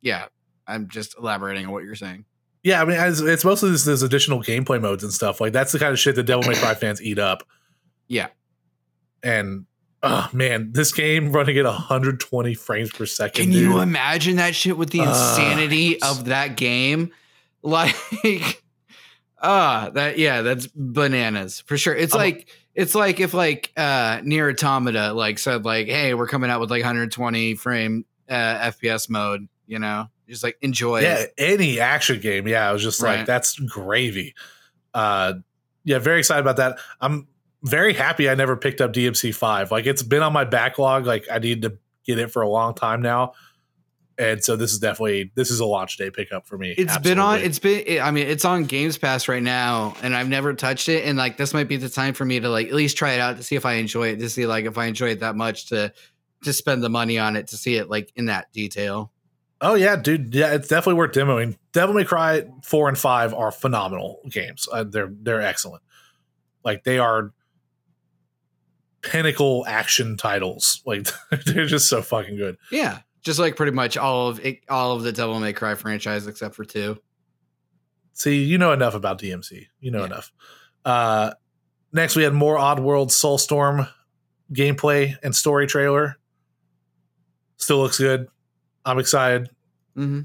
[0.00, 0.26] yeah.
[0.66, 2.24] I'm just elaborating on what you're saying.
[2.62, 5.40] Yeah, I mean, it's, it's mostly this, this additional gameplay modes and stuff.
[5.40, 7.42] Like that's the kind of shit that Devil May Cry fans eat up.
[8.06, 8.28] Yeah.
[9.22, 9.66] And
[10.04, 13.42] oh man, this game running at 120 frames per second.
[13.44, 13.62] Can dude.
[13.62, 17.10] you imagine that shit with the Uh, insanity of that game?
[17.62, 17.94] Like,
[19.40, 21.94] ah, that yeah, that's bananas for sure.
[21.94, 26.50] It's like it's like if like uh NieR Automata like said like, hey, we're coming
[26.50, 29.48] out with like 120 frame uh FPS mode.
[29.66, 31.34] You know, just like enjoy yeah, it.
[31.38, 32.48] any action game.
[32.48, 34.34] Yeah, I was just like, that's gravy.
[34.92, 35.34] Uh,
[35.84, 36.78] yeah, very excited about that.
[37.00, 37.28] I'm
[37.62, 39.70] very happy I never picked up DMC five.
[39.70, 41.06] Like it's been on my backlog.
[41.06, 43.34] Like I need to get it for a long time now.
[44.20, 46.74] And so this is definitely this is a launch day pickup for me.
[46.76, 47.38] It's been on.
[47.40, 48.02] It's been.
[48.02, 51.06] I mean, it's on Games Pass right now, and I've never touched it.
[51.06, 53.20] And like, this might be the time for me to like at least try it
[53.20, 54.18] out to see if I enjoy it.
[54.18, 55.90] To see like if I enjoy it that much to
[56.44, 59.10] to spend the money on it to see it like in that detail.
[59.62, 60.34] Oh yeah, dude.
[60.34, 61.56] Yeah, it's definitely worth demoing.
[61.72, 64.68] Devil May Cry four and five are phenomenal games.
[64.70, 65.82] Uh, they're they're excellent.
[66.62, 67.32] Like they are
[69.00, 70.82] pinnacle action titles.
[70.84, 71.08] Like
[71.46, 72.58] they're just so fucking good.
[72.70, 76.26] Yeah, just like pretty much all of it, all of the Devil May Cry franchise
[76.26, 76.98] except for two.
[78.12, 79.66] See, you know enough about DMC.
[79.80, 80.06] You know Yeah.
[80.06, 80.32] enough.
[80.84, 81.30] Uh,
[81.92, 83.88] next, we had more Oddworld Soulstorm
[84.52, 86.16] gameplay and story trailer.
[87.56, 88.26] Still looks good.
[88.84, 89.48] I'm excited.
[89.96, 90.20] Mm-hmm.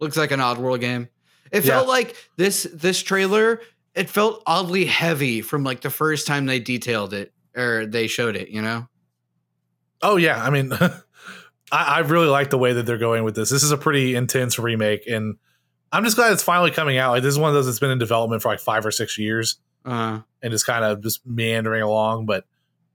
[0.00, 1.08] Looks like an Oddworld game.
[1.50, 1.72] It Yeah.
[1.76, 3.60] felt like this this trailer.
[3.94, 8.36] It felt oddly heavy from like the first time they detailed it or they showed
[8.36, 8.48] it.
[8.50, 8.88] You know.
[10.02, 10.70] Oh yeah, I mean,
[11.72, 13.50] I, I really like the way that they're going with this.
[13.50, 15.36] This is a pretty intense remake, and
[15.92, 17.12] I'm just glad it's finally coming out.
[17.12, 19.18] Like this is one of those that's been in development for like five or six
[19.18, 22.26] years, Uh, and just kind of just meandering along.
[22.26, 22.44] But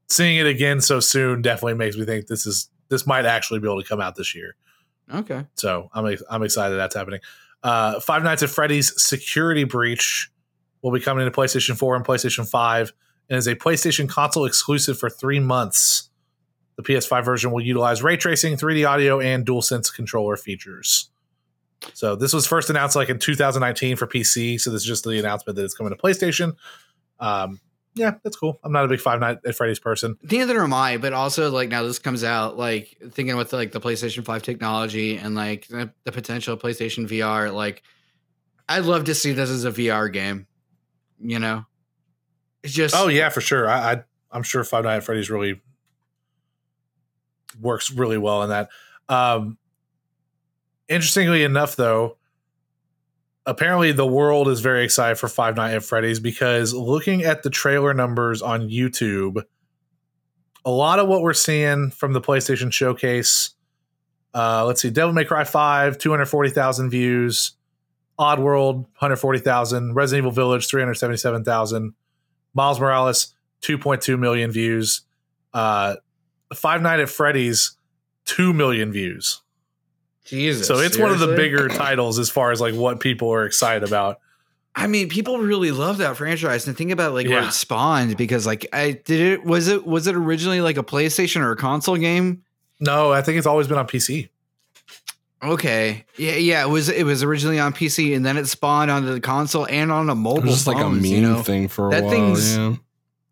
[0.10, 3.68] seeing it again so soon definitely makes me think this is this might actually be
[3.68, 4.56] able to come out this year.
[5.14, 5.45] okay.
[5.56, 7.22] So I'm I'm excited that's happening.
[7.64, 10.30] Uh, Five Nights at Freddy's Security Breach
[10.81, 12.91] will be coming to PlayStation 4 and PlayStation 5,
[13.30, 16.10] and is a PlayStation console exclusive for three months.
[16.82, 21.10] The PS5 version will utilize ray tracing, 3D audio, and DualSense controller features.
[21.94, 24.60] So this was first announced like in 2019 for PC.
[24.60, 26.56] So this is just the announcement that it's coming to PlayStation.
[27.20, 27.60] Um,
[27.94, 28.60] yeah, that's cool.
[28.64, 30.18] I'm not a big Five Nights at Freddy's person.
[30.24, 33.82] Neither am I, but also like now this comes out like thinking with like the
[33.82, 37.84] PlayStation 5 technology and like the, the potential PlayStation VR, like
[38.70, 40.48] I'd love to see this as a VR game.
[41.20, 41.66] You know?
[42.64, 43.70] It's just Oh yeah, for sure.
[43.70, 45.60] I, I I'm sure Five Nights at Freddy's really
[47.60, 48.69] works really well in that.
[49.10, 49.57] Um,
[50.88, 52.18] interestingly enough, though,
[53.45, 57.49] apparently the world is very excited for Five Nights at Freddy's because looking at the
[57.49, 59.44] trailer numbers on YouTube,
[60.64, 63.52] a lot of what we're seeing from the PlayStation Showcase.
[64.34, 67.53] Uh, let's see, Devil May Cry Five, two hundred forty thousand views.
[68.19, 69.95] Oddworld, one hundred forty thousand.
[69.95, 71.94] Resident Evil Village, three hundred seventy-seven thousand.
[72.53, 75.02] Miles Morales, 2.2 million views.
[75.53, 75.95] Uh,
[76.56, 77.78] Five Night at Freddy's,
[78.26, 79.41] 2 million views.
[80.26, 80.68] Jesus.
[80.68, 83.84] so it's one of the bigger titles as far as like what people are excited
[83.88, 84.19] about.
[84.76, 88.45] I mean, people really love that franchise and think about like where it spawned because
[88.45, 91.98] like I did it was it was it originally like a PlayStation or a console
[91.98, 92.44] game?
[92.80, 94.30] No, I think it's always been on PC.
[95.44, 96.06] Okay.
[96.18, 96.64] Yeah, yeah.
[96.64, 99.91] It was it was originally on PC and then it spawned onto the console and
[99.91, 100.44] on a It mobile.
[100.44, 101.41] was just like a phones, meme you know?
[101.41, 102.11] thing for a That while.
[102.11, 102.76] thing's- yeah.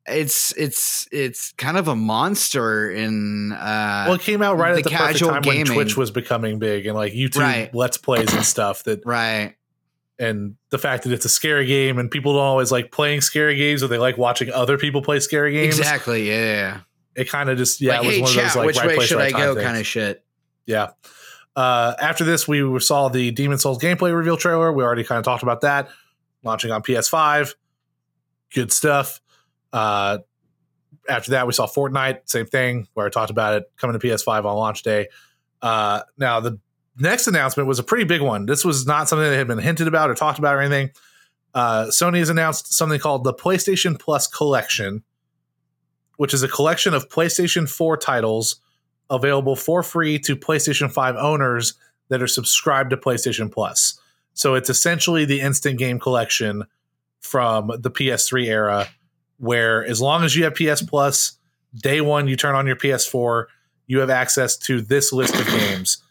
[0.10, 4.80] It's it's it's kind of a monster in uh Well, it came out right the
[4.80, 5.60] at the casual time gaming.
[5.60, 7.74] when Twitch was becoming big and like YouTube Right.
[7.74, 8.84] Let's Plays and stuff.
[8.84, 9.56] That right.
[10.18, 13.56] and the fact that it's a scary game and people don't always like playing scary
[13.56, 15.78] games or they like watching other people play scary games.
[15.78, 16.30] Exactly.
[16.30, 16.82] Yeah.
[17.16, 18.88] It kind of just yeah, like, it was hey, one of those like which right
[18.88, 19.66] way place, should right I go things.
[19.66, 20.24] kind of shit.
[20.66, 20.92] Yeah.
[21.56, 24.72] Uh, after this, we saw the Demon Souls gameplay reveal trailer.
[24.72, 25.90] We already kind of talked about that.
[26.44, 27.54] Launching on PS5.
[28.54, 29.20] Good stuff.
[29.72, 30.20] Uh,
[31.08, 32.22] after that, we saw Fortnite.
[32.26, 32.88] Same thing.
[32.94, 35.08] Where I talked about it coming to PS5 on launch day.
[35.62, 36.60] Uh, now the
[36.98, 38.46] next announcement was a pretty big one.
[38.46, 40.92] This was not something that had been hinted about or talked about or anything.
[41.54, 45.04] Uh, Sony has announced something called the PlayStation Plus Collection,
[46.18, 48.58] which is a collection of PlayStation 4 titles
[49.10, 51.74] available for free to PlayStation 5 owners
[52.10, 54.00] that are subscribed to PlayStation Plus.
[54.34, 56.66] So it's essentially the instant game collection
[57.20, 58.88] from the PS3 era,
[59.40, 61.38] where as long as you have PS Plus,
[61.76, 63.46] day one you turn on your PS4,
[63.88, 66.04] you have access to this list of games.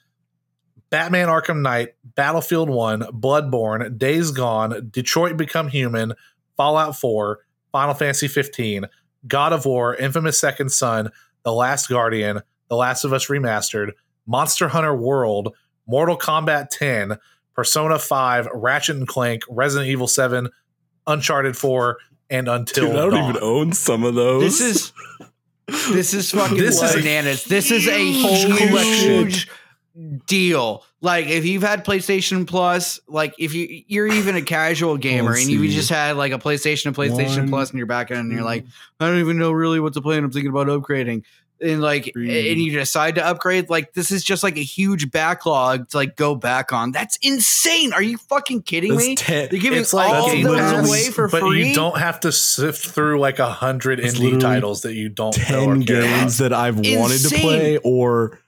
[0.91, 6.15] Batman Arkham Knight, Battlefield 1, Bloodborne, Days Gone, Detroit Become Human,
[6.57, 7.39] Fallout 4,
[7.71, 8.87] Final Fantasy 15,
[9.27, 11.11] God of War, Infamous Second Son,
[11.45, 13.93] The Last Guardian, The Last of Us Remastered,
[14.27, 15.55] Monster Hunter World,
[15.87, 17.19] Mortal Kombat 10,
[17.55, 20.49] Persona 5, Ratchet and Clank, Resident Evil 7,
[21.07, 21.99] Uncharted 4,
[22.31, 23.31] and Until Dude, I don't Dawn.
[23.31, 24.43] even own some of those.
[24.43, 24.93] This is
[25.93, 27.45] this is fucking This is bananas.
[27.45, 29.49] This is a huge huge
[30.27, 30.85] deal.
[31.01, 35.49] Like if you've had PlayStation Plus, like if you you're even a casual gamer and
[35.49, 38.33] you just had like a PlayStation and PlayStation One, Plus in your back end and
[38.33, 38.65] you're like,
[39.01, 41.25] I don't even know really what to play and I'm thinking about upgrading.
[41.61, 42.53] And like Three.
[42.53, 46.15] and you decide to upgrade, like this is just like a huge backlog to like
[46.15, 46.93] go back on.
[46.93, 47.93] That's insane.
[47.93, 49.15] Are you fucking kidding That's me?
[49.17, 51.41] ten- They're giving It's like all Game of those away for free.
[51.41, 51.69] but free.
[51.69, 55.65] you don't have to sift through like a hundred indie titles that you don't know
[55.65, 56.09] or ten care about.
[56.21, 58.39] games that I've wanted to play or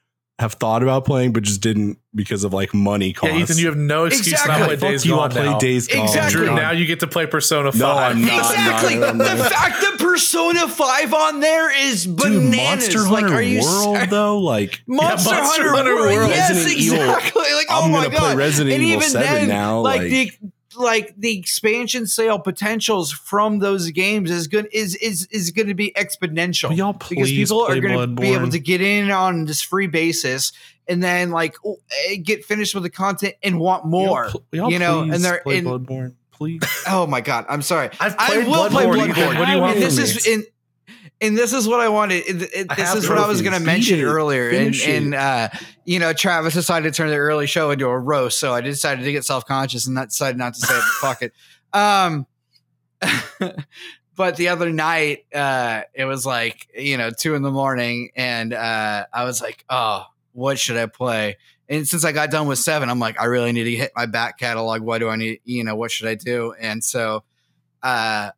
[0.40, 3.34] have thought about playing, but just didn't because of like money costs.
[3.36, 4.48] Yeah, Ethan, you have no excuse Exactly.
[4.52, 5.58] not to play Fuck Days you, I'll Gone play now.
[5.58, 6.02] Days Gone.
[6.02, 6.32] Exactly.
[6.46, 7.80] Drew, now you get to play Persona 5.
[7.80, 8.50] No, I'm not.
[8.50, 8.94] exactly.
[8.96, 9.36] no, no, no.
[9.36, 12.32] The fact that Persona 5 on there is bananas.
[12.42, 12.94] Dude, bananas.
[12.94, 16.12] Monster like, Hunter are you World though, like Monster, Yeah, Monster Hunter, Hunter World.
[16.16, 16.30] World.
[16.30, 16.96] Yes, Resident Evil.
[17.02, 17.42] exactly.
[17.54, 18.18] Like, oh I'm my gonna god.
[18.20, 20.32] play Resident and Evil even 7 then, now, Like, like- the
[20.80, 25.74] like the expansion sale potentials from those games is good is is is going to
[25.74, 29.44] be exponential Will y'all because people are going to be able to get in on
[29.44, 30.52] this free basis
[30.88, 31.54] and then like
[32.08, 34.24] eh, get finished with the content and want more.
[34.24, 36.60] Y'all pl- y'all you know, and please they're play in- Bloodborne, please.
[36.88, 37.90] Oh my god, I'm sorry.
[38.00, 39.12] I've I played will play Bloodborne.
[39.12, 39.38] Bloodborne.
[39.38, 40.32] What do you want And this from is me?
[40.34, 40.44] in,
[41.20, 42.24] and this is what I wanted.
[42.26, 44.04] It- it- this have is what I was going to mention it.
[44.04, 44.96] earlier, and Finish it.
[45.02, 45.48] and uh,
[45.84, 49.04] you know, Travis decided to turn the early show into a roast, so I decided
[49.04, 50.82] to get self conscious and not decided not to say it.
[51.00, 51.32] Fuck it.
[51.72, 52.26] Um,
[54.16, 58.52] but the other night, uh, it was like you know two in the morning, and
[58.52, 61.36] uh, I was like, oh, what should I play?
[61.68, 64.06] And since I got done with seven, I'm like, I really need to hit my
[64.06, 64.82] back catalog.
[64.82, 65.40] What do I need?
[65.44, 66.52] You know, what should I do?
[66.60, 67.22] And so,
[67.82, 68.30] uh,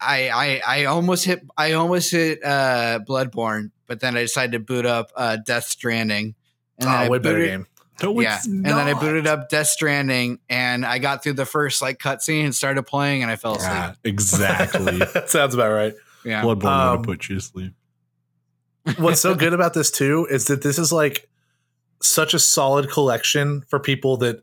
[0.00, 4.58] I I I almost hit I almost hit uh Bloodborne, but then I decided to
[4.60, 6.34] boot up uh Death Stranding.
[6.78, 7.66] And Oh, I way better game.
[8.02, 11.46] No, Yeah, it's and then I booted up Death Stranding, and I got through the
[11.46, 13.72] first like cutscene and started playing, and I fell asleep.
[13.72, 14.98] Yeah, exactly.
[15.14, 15.94] that sounds about right.
[16.24, 17.72] Yeah, Bloodborne Um, would put you to sleep.
[18.98, 21.28] What's so good about this too is that this is like
[22.02, 24.42] such a solid collection for people that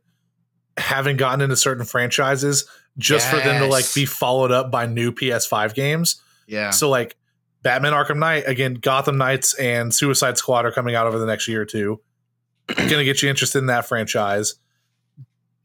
[0.78, 2.68] haven't gotten into certain franchises
[2.98, 6.22] just for them to like be followed up by new PS5 games.
[6.48, 7.16] yeah, So like
[7.64, 11.48] Batman Arkham Knight, again, Gotham Knights and Suicide Squad are coming out over the next
[11.48, 12.02] year or two.
[12.68, 14.56] Gonna get you interested in that franchise.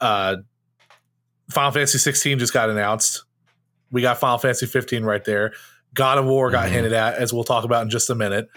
[0.01, 0.37] Uh
[1.51, 3.25] Final Fantasy 16 just got announced.
[3.91, 5.53] We got Final Fantasy 15 right there.
[5.95, 6.73] God of War got Mhm.
[6.73, 8.49] hinted at, as we'll talk about in just a minute.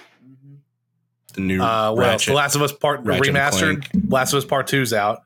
[1.33, 2.11] The new Uh, what else?
[2.13, 2.27] Ratchet.
[2.27, 4.11] The Last of Us Part Ratchet remastered.
[4.11, 5.21] Last of Us Part Two's out,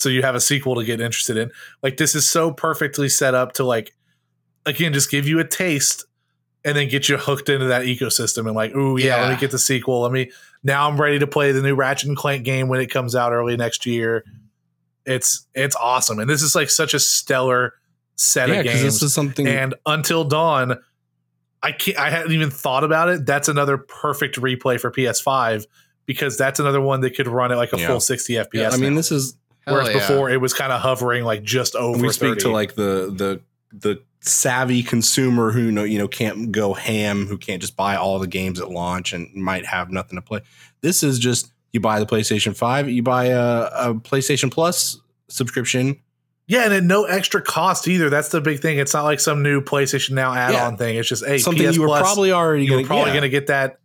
[0.00, 1.50] so you have a sequel to get interested in.
[1.82, 3.94] Like this is so perfectly set up to like,
[4.66, 6.06] again, just give you a taste,
[6.64, 8.46] and then get you hooked into that ecosystem.
[8.46, 10.00] And like, ooh, yeah, let me get the sequel.
[10.00, 10.30] Let me
[10.62, 10.88] now.
[10.88, 13.56] I'm ready to play the new Ratchet and Clank game when it comes out early
[13.56, 14.24] next year.
[15.06, 17.74] It's it's awesome, and this is like such a stellar
[18.16, 18.82] set yeah, of games.
[18.82, 19.46] this is something.
[19.46, 20.78] And Until Dawn,
[21.62, 21.98] I can't.
[21.98, 23.26] I hadn't even thought about it.
[23.26, 25.64] That's another perfect replay for PS5
[26.04, 27.86] because that's another one that could run at like a Yeah.
[27.86, 28.48] full 60 FPS.
[28.52, 29.34] yeah, I mean, this is
[29.66, 29.94] Hell whereas yeah.
[29.94, 32.00] before it was kind of hovering like just over.
[32.00, 33.40] we speak to like the the
[33.72, 38.18] the savvy consumer who know you know can't go ham, who can't just buy all
[38.18, 40.40] the games at launch and might have nothing to play.
[40.80, 43.40] This is just you buy the PlayStation Five, you buy a,
[43.72, 46.00] a PlayStation Plus subscription.
[46.46, 48.10] yeah, and at no extra cost either.
[48.10, 48.78] That's the big thing.
[48.78, 50.96] It's not like some new PlayStation Now add-on thing.
[50.96, 53.14] It's just hey, something PS you were Plus, probably already you were gonna, probably yeah.
[53.14, 53.79] going to get that.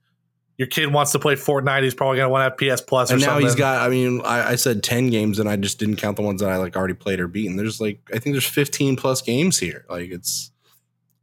[0.58, 1.84] Your kid wants to play Fortnite.
[1.84, 3.46] He's probably going to want to have PS Plus or and now something.
[3.46, 3.82] he's got.
[3.82, 6.50] I mean, I, I said ten games, and I just didn't count the ones that
[6.50, 7.58] I like already played or beaten.
[7.58, 9.86] There's like I think there's 15 plus games here.
[9.90, 10.52] Like it's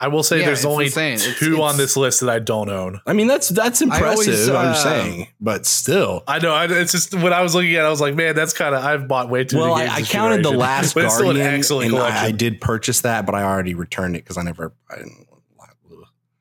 [0.02, 1.14] I will say Yeah, there's only insane.
[1.14, 3.00] It's- two on this list that I don't own.
[3.06, 4.54] I mean, that's that's I always, impressive.
[4.54, 6.24] I'm uh, saying, but still.
[6.26, 6.52] I know.
[6.52, 8.74] I, it's just when I was looking at, it, I was like, man, that's kind
[8.74, 8.84] of.
[8.84, 9.82] I've bought way too Well, many.
[9.82, 12.18] I, games I this counted the last but still an Guardian, excellent and collection.
[12.24, 14.74] I, I did purchase that, but I already returned it because I never.
[14.90, 15.28] I didn't.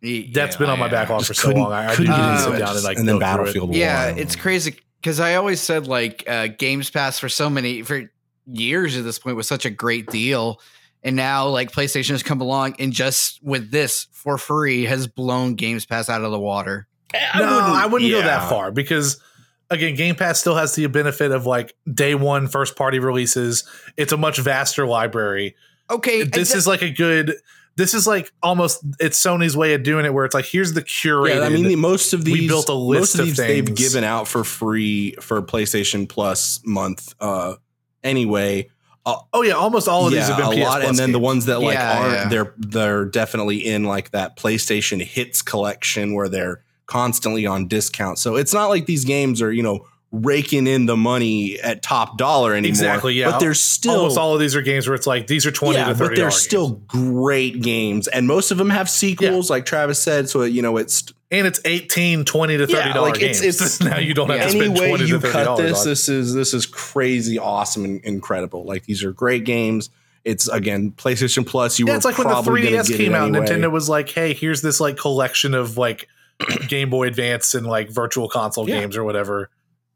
[0.01, 1.71] That's been on my backlog for so long.
[1.71, 2.59] I, I couldn't didn't get even sit it.
[2.59, 3.53] down and like and then go through it.
[3.53, 3.75] Battlefield.
[3.75, 8.11] Yeah, it's crazy because I always said like uh, Games Pass for so many for
[8.47, 10.59] years at this point was such a great deal,
[11.03, 15.53] and now like PlayStation has come along and just with this for free has blown
[15.55, 16.87] Games Pass out of the water.
[17.13, 19.21] no, I wouldn't go that far because
[19.69, 23.67] again, Game Pass still has the benefit of like day one first party releases.
[23.97, 25.55] It's a much vaster library.
[25.89, 27.35] Okay, This is like a good.
[27.77, 30.81] This is like almost it's Sony's way of doing it, where it's like here's the
[30.81, 31.39] curated.
[31.39, 33.25] Yeah, I mean, the, most of these we these built a list most of of
[33.27, 37.15] these they've given out for free for PlayStation Plus month.
[37.19, 37.55] Uh,
[38.03, 38.69] anyway,
[39.05, 41.19] oh yeah, almost all of these have been a PS lot, Plus and then the
[41.19, 42.27] ones that like Yeah, aren't yeah.
[42.29, 48.19] they're they're definitely in like that PlayStation Hits collection where they're constantly on discount.
[48.19, 52.17] So it's not like these games are you know raking in the money at top
[52.17, 52.69] dollar anymore.
[52.69, 53.31] Exactly, yeah.
[53.31, 55.77] but they're still almost all of these are games where it's like these are twenty
[55.77, 56.09] yeah, to thirty.
[56.09, 60.29] but they're still great games, and most of them have sequels, like Travis said.
[60.29, 63.41] So you know it's and it's 18 20 to 30 Yeah, like, games.
[63.41, 65.43] it's- it's- now you don't have to any spend way 20 you to 30 cut
[65.45, 65.85] dollars this, on.
[65.87, 68.65] this is this is crazy, awesome, and incredible.
[68.65, 69.89] Like these are great games.
[70.25, 71.79] It's again PlayStation Plus.
[71.79, 73.45] You yeah, were it's like when the 3DS came out, anyway.
[73.47, 76.07] Nintendo was like, "Hey, here's this like collection of like
[76.67, 78.81] Game Boy Advance and like virtual console Yeah.
[78.81, 79.49] games or whatever."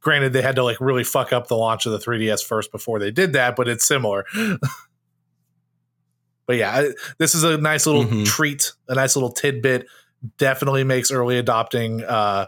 [0.05, 2.99] Granted, they had to like really fuck up the launch of the 3DS first before
[2.99, 4.23] they did that, but it's similar.
[6.47, 8.23] but yeah, I- this is a nice little Mhm.
[8.25, 9.87] treat, a nice little tidbit.
[10.37, 12.45] Definitely makes early adopting uh,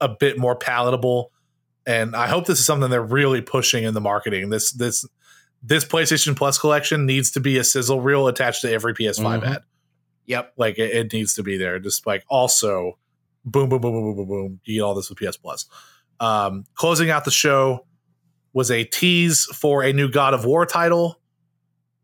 [0.00, 1.32] a bit more palatable,
[1.84, 4.50] and I hope this is something they're really pushing in the marketing.
[4.50, 5.04] This this
[5.60, 9.46] this PlayStation Plus collection needs to be a sizzle reel attached to every PS5 Mhm.
[9.56, 9.62] ad.
[10.26, 10.52] Yep.
[10.56, 11.80] Like it, it needs to be there.
[11.80, 12.98] Just like also,
[13.44, 14.60] boom, boom, boom, boom, boom, boom, boom.
[14.64, 15.66] You get all this with PS Plus.
[16.20, 17.86] Um, closing out the show
[18.52, 21.20] was a tease for a new God of War title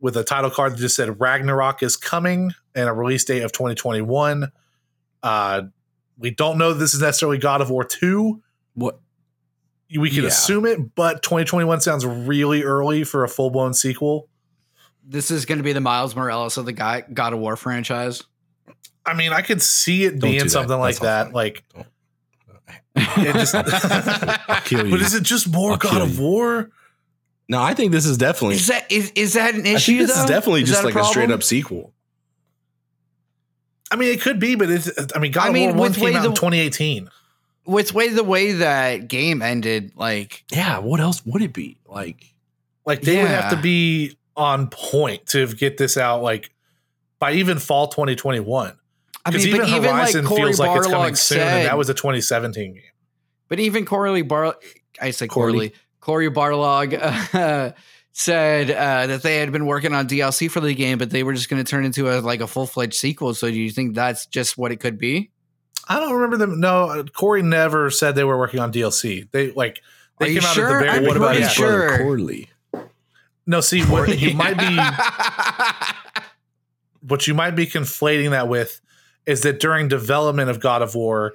[0.00, 3.52] with a title card that just said Ragnarok is coming and a release date of
[3.52, 4.52] 2021.
[5.22, 5.62] Uh,
[6.18, 8.40] we don't know that this is necessarily God of War 2.
[8.74, 9.00] what
[9.96, 10.28] We can Yeah.
[10.28, 14.28] assume it, but 2021 sounds really early for a full blown sequel.
[15.06, 18.22] This is going to be the Miles Morales of the God of War franchise.
[19.06, 20.50] I mean, I could see it Don't do being that.
[20.50, 21.34] something like That's that.
[21.34, 21.86] Like, Don't.
[22.96, 23.54] It just,
[24.66, 24.90] kill you.
[24.92, 26.18] but is it just more I'll God of.
[26.18, 26.70] War?
[27.48, 28.56] no, I think this is definitely.
[28.56, 29.96] Is that is, is that an I issue?
[29.98, 31.92] think this is definitely Is just that like a, straight up sequel.
[33.90, 35.94] I mean, it could be, but it's, I mean, God I of War 1 with
[35.96, 37.10] came way out in the- 2018.
[37.66, 39.92] with way the way that game ended.
[39.96, 40.78] Like Yeah.
[40.78, 42.34] What else would it be like?
[42.86, 46.50] Like, they would have to be on point to get this out, like,
[47.18, 48.76] by even fall 2021.
[49.26, 51.38] I Because mean, even but even like Horizon Cory feels like it's coming Barlog soon,
[51.38, 52.82] said, and that was a 2017 game.
[53.48, 54.56] but even Cory Bar,
[55.00, 55.70] I say Corley.
[56.00, 57.72] Cory, Cory Barlog uh,
[58.12, 61.32] said uh, that they had been working on DLC for the game, but they were
[61.32, 63.32] just going to turn into a like a full fledged sequel.
[63.34, 65.30] So do you think that's just what it could be?
[65.88, 66.60] I don't remember them.
[66.60, 69.30] No, uh, Cory never said they were working on DLC.
[69.30, 69.80] They like
[70.18, 70.66] they Are you came out sure?
[70.66, 71.54] at the very I'm what about pretty yeah.
[71.56, 71.98] brother sure.
[71.98, 72.50] Corley?
[73.46, 74.78] No, see what you might be
[77.00, 78.80] what you might be conflating that with
[79.26, 81.32] is that during development of God of War,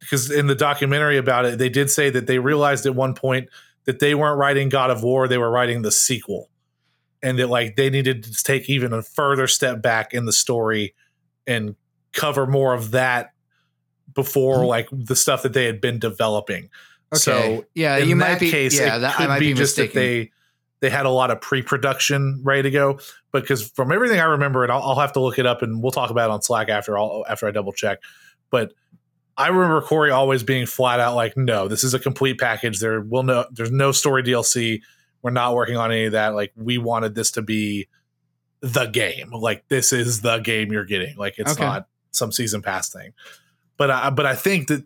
[0.00, 3.48] because in the documentary about it, they did say that they realized at one point
[3.84, 6.50] that they weren't writing God of War, they were writing the sequel.
[7.22, 10.94] And that like they needed to take even a further step back in the story
[11.46, 11.74] and
[12.12, 13.32] cover more of that
[14.14, 14.66] before Mhm.
[14.68, 16.70] like the stuff that they had been developing.
[17.12, 17.18] Okay.
[17.18, 18.50] So yeah, in you that might be.
[18.50, 20.30] case, yeah, it that, I could might be, be, just that they
[20.80, 23.00] they had a lot of pre-production ready to go.
[23.32, 25.92] Because from everything I remember, and I'll, I'll have to look it up, and we'll
[25.92, 27.98] talk about it on Slack after I'll, after I double check.
[28.50, 28.72] But
[29.36, 32.80] I remember Cory always being flat out like, "No, this is a complete package.
[32.80, 34.80] There will no, there's no story DLC.
[35.22, 36.34] We're not working on any of that.
[36.34, 37.88] Like, we wanted this to be
[38.60, 39.30] the game.
[39.30, 41.16] Like, this is the game you're getting.
[41.16, 41.64] Like, it's Okay.
[41.64, 43.12] not some season pass thing."
[43.76, 44.84] But I, but I think that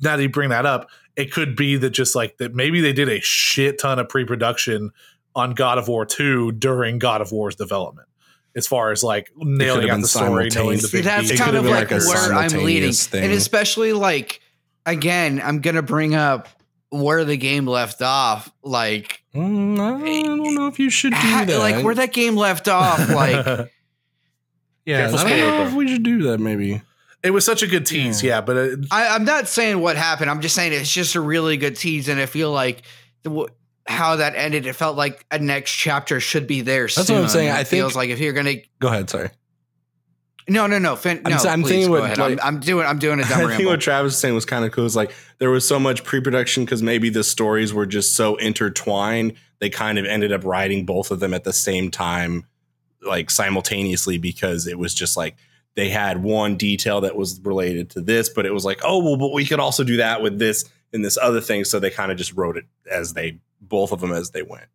[0.00, 2.92] now that you bring that up, it could be that just like that maybe they
[2.92, 4.90] did a shit ton of pre-production
[5.34, 8.08] on God of War 2 during God of War's development.
[8.54, 11.40] As far as like nailing out the story, knowing the big that's beats.
[11.40, 13.24] Kind of like, like a where I'm leading, simultaneous thing.
[13.24, 14.40] and especially like
[14.84, 16.48] again, I'm gonna bring up
[16.90, 18.52] where the game left off.
[18.62, 21.58] Like, Mm, I don't know if you should do ha- that.
[21.58, 22.98] like where that game left off.
[23.08, 23.46] Like,
[24.84, 26.38] yeah, I don't know if we should do that.
[26.38, 26.82] Maybe.
[27.22, 28.42] it was such a good tease, yeah.
[28.42, 30.28] but it, I, I'm not saying what happened.
[30.28, 32.82] I'm just saying it's just a really good tease, and I feel like
[33.22, 33.48] the, w-
[33.86, 34.66] how that ended.
[34.66, 36.84] It felt like a next chapter should be there.
[36.84, 37.48] That's what I'm saying.
[37.48, 39.10] It I feels think- like if you're gonna Go ahead.
[39.10, 39.30] Sorry.
[40.48, 40.96] No, no, no.
[40.96, 42.18] Fin- I'm no, I'm thinking go what, ahead.
[42.18, 42.86] like- I'm, I'm doing.
[42.86, 44.84] I'm doing a dumb I think what Travis was saying was kind of cool.
[44.84, 49.34] Is like there was so much pre-production because maybe the stories were just so intertwined.
[49.60, 52.46] They kind of ended up writing both of them at the same time,
[53.06, 55.36] like simultaneously, because it was just like
[55.76, 59.16] they had one detail that was related to this, but it was like, oh well,
[59.16, 61.64] but we could also do that with this and this other thing.
[61.64, 64.66] So they kind of just wrote it as they both of them as they went.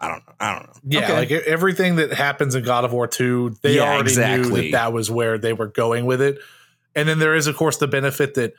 [0.00, 0.32] I don't know.
[0.38, 0.72] I don't know.
[0.84, 1.14] Yeah, Okay.
[1.14, 4.60] like everything that happens in God of War 2, they Yeah, already knew exactly.
[4.70, 6.38] that that was where they were going with it.
[6.94, 8.52] And then there is, of course, the benefit that,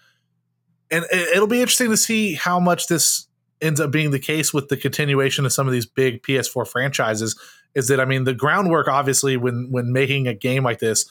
[0.89, 3.27] and it'll be interesting to see how much this
[3.61, 7.39] ends up being the case with the continuation of some of these big PS4 franchises.
[7.75, 11.07] Is that I mean, the groundwork obviously when when making a game like this,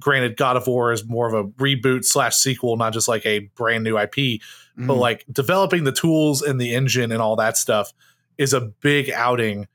[0.00, 3.40] granted, God of War is more of a reboot slash sequel, not just like a
[3.56, 4.40] brand new IP
[4.76, 4.98] but Mhm.
[4.98, 7.92] like developing the tools and the engine and all that stuff
[8.38, 9.68] is a big outing.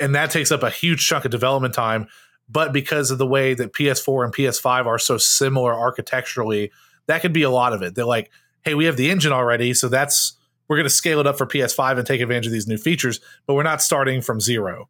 [0.00, 2.08] And that takes up a huge chunk of development time.
[2.48, 6.72] But because of the way that ps4 and ps5 are so similar architecturally
[7.06, 7.94] that could be a lot of it.
[7.94, 8.30] They're like
[8.62, 10.32] hey we have the engine already so that's
[10.68, 13.20] we're going to scale it up for ps5 and take advantage of these new features
[13.46, 14.88] but we're not starting from zero.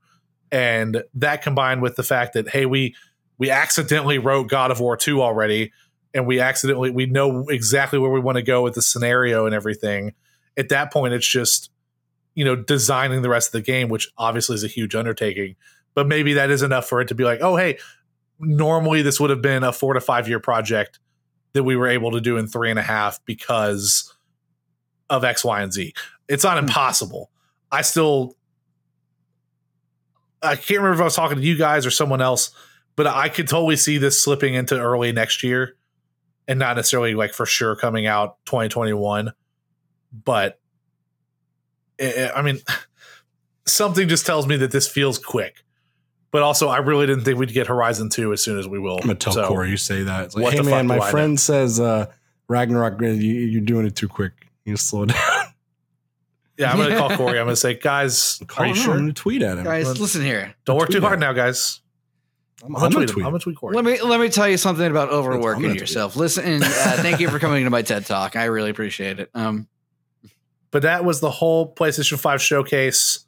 [0.51, 2.95] And that combined with the fact that hey we
[3.41, 5.73] we accidentally wrote god of war 2 already
[6.15, 9.55] and we accidentally we know exactly where we want to go with the scenario and
[9.55, 10.13] everything.
[10.57, 11.71] At that point it's just
[12.35, 15.57] you know designing the rest of the game which obviously is a huge undertaking.
[15.95, 17.79] But maybe that is enough for it to be like oh hey
[18.39, 20.99] normally this would have been a four to five year project
[21.53, 24.15] that we were able to do in three and a half because
[25.09, 25.93] of x y and z.
[26.29, 26.67] It's not hmm.
[26.67, 27.31] impossible.
[27.73, 28.37] I still
[30.43, 32.51] i can't remember if i was talking to you guys or someone else
[33.01, 35.75] but i could totally see this slipping into early next year
[36.47, 39.33] and not necessarily like for sure coming out 2021
[40.13, 40.61] but
[41.99, 42.59] i I mean
[43.67, 45.65] something just tells me that this feels quick
[46.31, 48.97] but also i really didn't think we'd get horizon 2 as soon as we will
[48.97, 50.27] I'm gonna tell So, Cory you say that.
[50.27, 52.13] It's like, what hey man, my I friend says uh,
[52.49, 54.33] Ragnarok, you, you're doing it too quick.
[54.67, 55.17] You slow down.
[56.59, 59.41] yeah i'm gonna call cory i'm gonna say guys are you sure I'm gonna tweet
[59.41, 59.65] at him.
[59.65, 60.55] guys, listen here.
[60.67, 61.21] don't work too hard him.
[61.21, 61.80] now guys
[62.63, 63.25] I'm, i'm gonna tweet gonna him tweet.
[63.27, 66.17] i'm gonna tweet cory Let me let me tell you something about overworking yourself.
[66.17, 66.67] Listen, uh,
[67.01, 68.37] thank you for coming to my TED talk.
[68.37, 69.31] I really appreciate it.
[69.35, 69.67] Um,
[70.71, 73.25] but that was the whole PlayStation 5 showcase.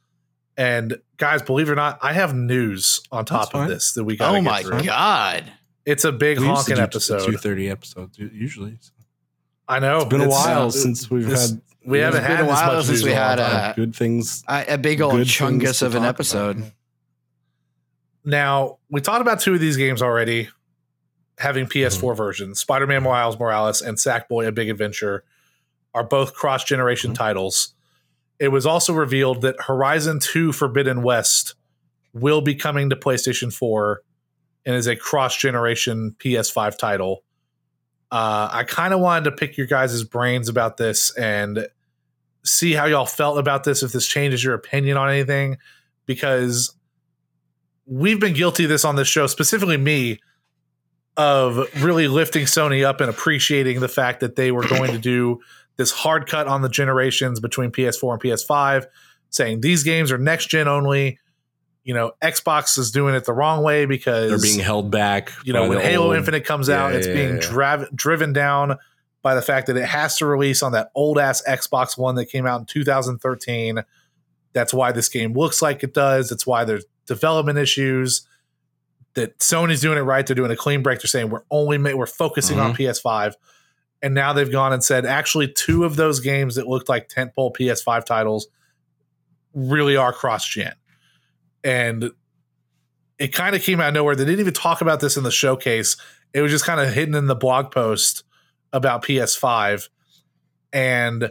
[0.57, 4.17] And guys, believe it or not, I have news on top of this that we
[4.17, 4.35] got.
[4.35, 4.83] oh my through.
[4.83, 5.51] god!
[5.87, 7.25] It's a big We used to honking do episode.
[7.25, 8.79] Two thirty episodes u- usually.
[9.67, 12.41] I know It's been a It's- while uh, since we've this- had we haven't had
[12.41, 13.71] a while since we in a long had, time.
[13.71, 14.45] uh, good things.
[14.47, 16.59] I, a big old chungus of an episode.
[16.59, 16.73] about.
[18.25, 20.49] Now we talked about two of these games already,
[21.39, 22.17] having PS4 Mm-hmm.
[22.17, 22.61] versions.
[22.61, 25.25] Spider-Man Miles Morales and Sackboy: A Big Adventure
[25.95, 27.17] are both cross-generation Mhm.
[27.17, 27.75] titles.
[28.39, 31.55] It was also revealed that Horizon 2 Forbidden West
[32.15, 34.03] will be coming to PlayStation 4
[34.65, 37.25] and is a cross-generation PS5 title.
[38.11, 41.67] Uh, I kind of wanted to pick your guys' brains about this and
[42.45, 45.57] see how y'all felt about this, if this changes your opinion on anything,
[46.07, 46.75] because
[47.87, 50.21] we've been guilty of this on this show, specifically me,
[51.17, 55.41] of really lifting Sony up and appreciating the fact that they were going to do
[55.77, 58.87] this hard cut on the generations between PS4 and PS5,
[59.31, 61.19] saying these games are next gen only.
[61.85, 65.33] You know, Xbox is doing it the wrong way because They're being held back.
[65.45, 67.41] you know when Halo old- Infinite comes Yeah, out, it's yeah, being yeah.
[67.41, 68.79] driv- driven down
[69.21, 72.27] by the fact that it has to release on that old ass Xbox One that
[72.27, 73.83] came out in 2013.
[74.53, 76.29] That's why this game looks like it does.
[76.29, 78.27] That's why there's development issues.
[79.15, 80.27] That Sony's doing it right.
[80.27, 81.01] They're doing a clean break.
[81.01, 82.83] They're saying we're only ma- we're focusing on Mm-hmm.
[82.83, 83.35] PS5,
[84.03, 87.55] and now they've gone and said actually two of those games that looked like tentpole
[87.55, 88.49] PS5 titles
[89.53, 90.73] really are cross gen,
[91.63, 92.11] and
[93.19, 94.17] it kind of came out of nowhere.
[94.17, 95.97] They didn't even talk about this in the showcase.
[96.33, 98.25] It was just kind of hidden in the blog post
[98.73, 99.89] about PS5.
[100.73, 101.31] And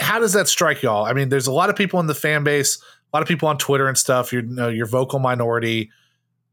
[0.00, 1.04] how does that strike y'all?
[1.04, 2.82] I mean, there's a lot of people in the fan base,
[3.12, 5.90] a lot of people on Twitter and stuff, you know, your vocal minority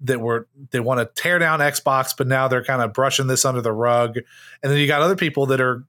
[0.02, 3.46] that were they want to tear down Xbox, but now they're kind of brushing this
[3.46, 4.18] under the rug.
[4.64, 5.86] And then you got other people that are,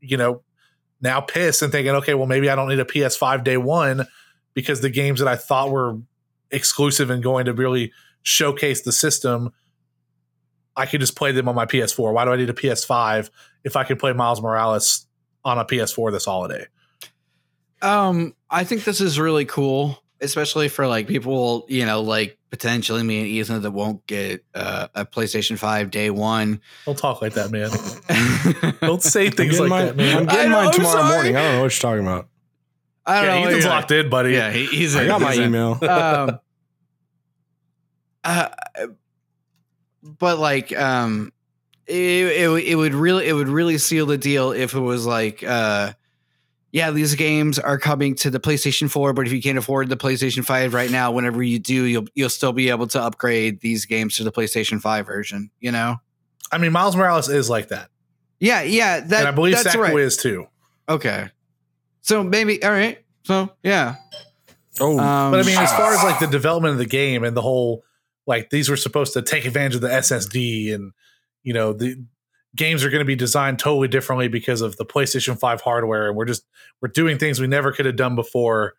[0.00, 0.42] you know,
[1.00, 4.06] now pissed and thinking, okay, well, maybe I don't need a PS5 day one
[4.54, 5.98] because the games that I thought were
[6.50, 7.92] exclusive and going to really
[8.22, 9.52] showcase the system,
[10.76, 12.12] I could just play them on my PS4.
[12.12, 13.30] Why do I need a PS5
[13.64, 15.06] if I can play Miles Morales
[15.44, 16.66] on a PS4 this holiday?
[17.84, 23.02] Um, I think this is really cool, especially for like people, you know, like potentially
[23.02, 26.60] me and Ethan that won't get uh, a PlayStation Five day one.
[26.86, 27.70] Don't talk like that, man.
[28.80, 30.16] Don't say things like mine, that, man.
[30.18, 31.14] I'm getting mine tomorrow sorry.
[31.14, 31.36] morning.
[31.36, 32.28] I don't know what you're talking about.
[33.06, 33.46] I don't Yeah, know.
[33.48, 34.30] Ethan's you're- locked in, buddy.
[34.32, 34.96] Yeah, he, he's.
[34.96, 35.78] I a- got my he's email.
[35.84, 36.38] um,
[38.24, 38.48] uh,
[40.02, 41.32] but like um
[41.86, 45.42] it, it it would really it would really seal the deal if it was like
[45.42, 45.92] uh
[46.74, 49.96] yeah these games are coming to the PlayStation 4 but if you can't afford the
[49.96, 53.86] PlayStation 5 right now whenever you do you'll you'll still be able to upgrade these
[53.86, 55.96] games to the PlayStation 5 version you know?
[56.52, 57.88] I mean, Miles Morales is like that,
[58.40, 59.98] yeah yeah that and I believe that's Sackboy right.
[60.00, 60.46] is too.
[60.88, 61.30] okay.
[62.02, 63.02] So maybe all right.
[63.22, 63.96] So yeah.
[64.78, 67.36] Oh, um, But I mean, as far as like the development of the game and
[67.36, 67.82] the whole,
[68.26, 70.92] like these were supposed to take advantage of the SSD, and
[71.42, 72.04] you know the
[72.56, 76.16] games are going to be designed totally differently because of the PlayStation Five hardware, and
[76.16, 76.46] we're just
[76.80, 78.74] we're doing things we never could have done before,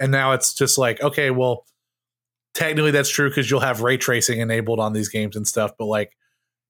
[0.00, 1.64] and now it's just like okay, well,
[2.54, 5.86] technically that's true because you'll have ray tracing enabled on these games and stuff, but
[5.86, 6.16] like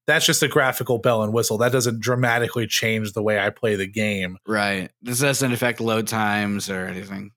[0.05, 1.57] that's just a graphical bell and whistle.
[1.57, 4.37] That doesn't dramatically change the way I play the game.
[4.47, 7.31] right this doesn't affect load times or anything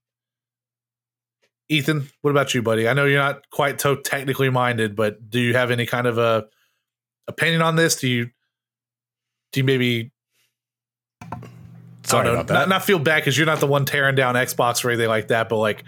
[1.71, 2.85] Ethan, what about you, buddy?
[2.89, 6.17] I know you're not quite so technically minded, but do you have any kind of
[6.17, 6.47] a
[7.29, 7.95] opinion on this?
[7.95, 8.29] Do you
[9.51, 10.11] do you maybe
[12.03, 12.53] sorry I don't know, about that.
[12.53, 15.27] Not, not feel bad because you're not the one tearing down Xbox or anything like
[15.29, 15.83] that, but like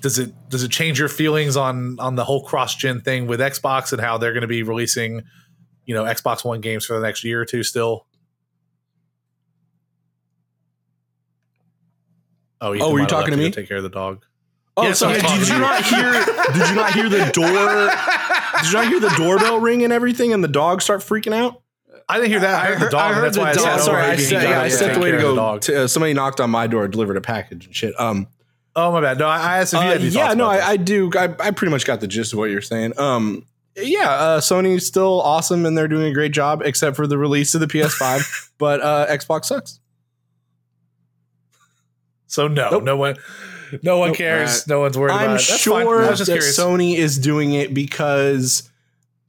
[0.00, 3.40] does it does it change your feelings on on the whole cross gen thing with
[3.40, 5.22] Xbox and how they're going to be releasing,
[5.84, 8.06] you know, Xbox One games for the next year or two still?
[12.60, 13.50] Oh, Ethan Oh, were you talking to me?
[13.50, 14.24] Take care of the dog.
[14.76, 15.20] Oh, Yes, sorry.
[15.20, 15.60] Did you you.
[15.60, 16.12] not hear?
[16.12, 17.90] Did you not hear the door?
[18.62, 21.62] Did you not hear the doorbell ring and everything, and the dog start freaking out?
[22.08, 22.54] I didn't hear that.
[22.64, 23.00] I, I heard, the dog.
[23.10, 23.62] I heard that's the why I dog.
[23.62, 24.02] said, Yeah, sorry.
[24.02, 25.58] I, stepped- yeah, I to stepped take away to the go.
[25.58, 27.98] To, uh, somebody knocked on my door, delivered a package and shit.
[28.00, 28.28] Um,
[28.78, 29.18] Oh my bad.
[29.18, 31.10] No, I I asked if you uh, had any yeah, no, about I, I do.
[31.16, 32.92] I, I pretty much got the gist of what you're saying.
[32.98, 37.16] Um, yeah, uh, Sony's still awesome and they're doing a great job, except for the
[37.16, 38.50] release of the PS5.
[38.58, 39.80] but uh, Xbox sucks.
[42.26, 42.84] So no, Nope.
[42.84, 43.16] no one,
[43.82, 44.18] no one Nope.
[44.18, 44.66] cares.
[44.66, 45.32] No one's worried I'm it.
[45.34, 45.84] That's fine.
[45.84, 46.58] sure I that curious.
[46.58, 48.68] Sony is doing it because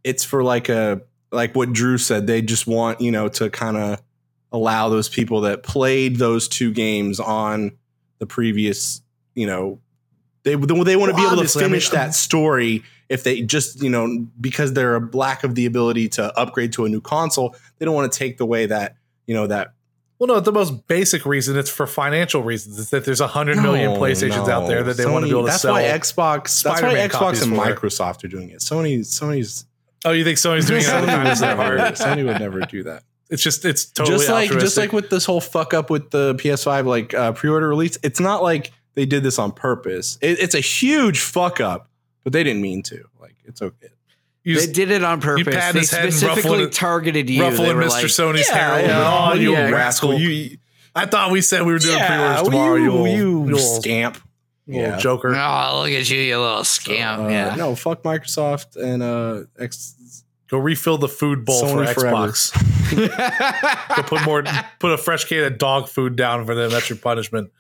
[0.04, 1.02] it's for like a
[1.32, 2.28] like what Drew said.
[2.28, 4.02] They just want you know to kind of
[4.52, 7.78] allow those people that played those two games on
[8.20, 9.02] the previous
[9.36, 9.80] you know
[10.44, 13.24] they they want to Well, be able to obviously, I mean, finish that story if
[13.24, 16.90] they just you know because they're a lack of the ability to upgrade to a
[16.90, 18.96] new console they don't want to take the way that
[19.26, 19.74] you know that
[20.20, 23.58] well, no, the most basic reason it's for financial reasons is that there's a hundred
[23.58, 25.74] million No, PlayStations out there that they want to be able to that's sell.
[25.74, 27.62] why Xbox that's why Xbox and for.
[27.64, 29.67] Microsoft are doing it Sony Sony's
[30.06, 31.96] oh, you think Sony's doing it out of Sony kindness would of their never, heart?
[31.96, 33.04] Sony would never do that.
[33.30, 36.36] It's just it's totally just like just like with this whole fuck up with the
[36.36, 37.98] PS5 like uh, pre-order release.
[38.02, 40.18] It's not like they did this on purpose.
[40.22, 41.90] It, it's a huge fuck up,
[42.24, 43.04] but they didn't mean to.
[43.20, 43.90] Like it's okay.
[44.44, 45.54] you they just did it on purpose.
[45.54, 47.42] pat They head specifically ruffling- targeted you.
[47.42, 47.90] They ruffling were Mr.
[47.90, 48.86] like, Sony's Yeah, hair.
[48.88, 50.14] yeah, oh, you yeah, rascal!
[50.18, 50.58] You,
[50.96, 52.76] I thought we said we were doing pre-orders tomorrow.
[52.76, 54.18] You, you, you, little, scamp.
[54.68, 54.98] Little Yeah.
[54.98, 55.30] joker.
[55.36, 57.26] Oh, look at you, you little scam.
[57.26, 57.56] Uh, yeah.
[57.56, 60.24] No, fuck Microsoft and uh, X.
[60.50, 62.28] Go refill the food bowl Sony for forever.
[62.30, 63.96] Xbox.
[63.98, 64.44] Go put more,
[64.80, 66.72] put a fresh can of dog food down for them.
[66.72, 67.52] That's your punishment.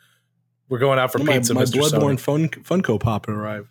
[0.69, 1.81] We're going out for my pizza, my Mr.
[1.81, 2.19] Bloodborne Sony.
[2.19, 2.49] Fun,
[2.81, 3.67] Funko Pop arrived.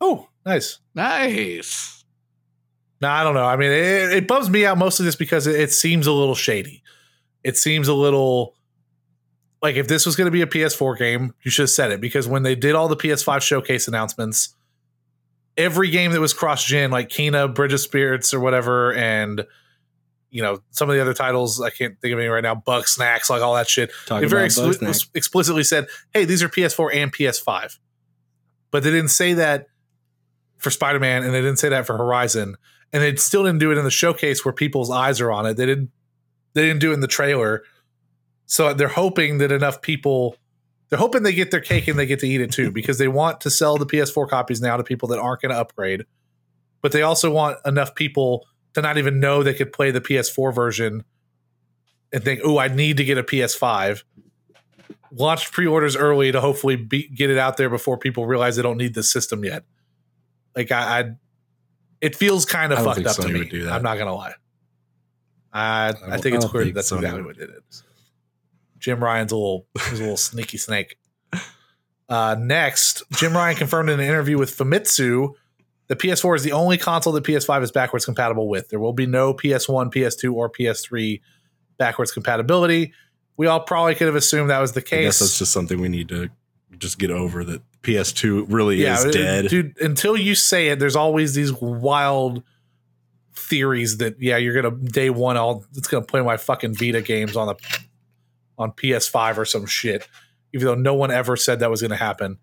[0.00, 0.78] Oh, nice.
[0.94, 2.04] nice.
[3.00, 3.44] No, I don't know.
[3.44, 6.34] I mean, it, it bums me out mostly just because it, it seems a little
[6.36, 6.82] shady.
[7.42, 8.54] It seems a little
[9.62, 12.00] like if this was going to be a PS4 game, you should have said it
[12.00, 14.54] because when they did all the PS5 showcase announcements,
[15.56, 19.46] every game that was cross gen, like Kena, Bridge of Spirits, or whatever, and
[20.30, 22.54] you know some of the other titles, I can't think of any right now.
[22.54, 23.92] Bug Snacks, like all that shit.
[24.06, 27.78] Talking They very expli- explicitly said, "Hey, these are PS4 and PS5,"
[28.70, 29.66] but they didn't say that
[30.58, 32.56] for Spider Man, and they didn't say that for Horizon,
[32.92, 35.56] and they still didn't do it in the showcase where people's eyes are on it.
[35.56, 35.90] They didn't.
[36.54, 37.62] They didn't do it in the trailer,
[38.46, 40.36] so they're hoping that enough people.
[40.88, 43.08] They're hoping they get their cake and they get to eat it too, because they
[43.08, 46.04] want to sell the PS4 copies now to people that aren't going to upgrade,
[46.82, 50.54] but they also want enough people to not even know they could play the PS4
[50.54, 51.04] version
[52.12, 54.02] and think, "Oh, I need to get a PS5."
[55.14, 58.78] Launch pre-orders early to hopefully be, get it out there before people realize they don't
[58.78, 59.64] need the system yet.
[60.56, 61.12] Like I, I
[62.00, 63.40] it feels kind of fucked up to me.
[63.40, 63.72] would do that.
[63.74, 64.34] I'm not gonna lie.
[65.52, 67.82] I I, don't- think it's clear think that's Sony exactly what it is.
[68.82, 70.98] Jim Ryan's a little he's a little sneaky snake.
[72.08, 75.34] Uh, next, Jim Ryan confirmed in an interview with Famitsu
[75.92, 78.70] the PS4 is the only console that PS5 is backwards compatible with.
[78.70, 81.20] There will be no PS1, PS2, or PS3
[81.76, 82.94] backwards compatibility.
[83.36, 85.00] We all probably could have assumed that was the case.
[85.00, 86.30] I guess that's just something we need to
[86.78, 89.48] just get over that PS2 really is uh, dead.
[89.48, 89.78] dude.
[89.82, 92.42] Until you say it, there's always these wild
[93.34, 95.36] theories that yeah, you're gonna day one.
[95.36, 97.56] I'll it's gonna play my fucking Vita games on the
[98.58, 100.08] on PS5 or some shit.
[100.54, 102.38] Even though no one ever said that was gonna happen.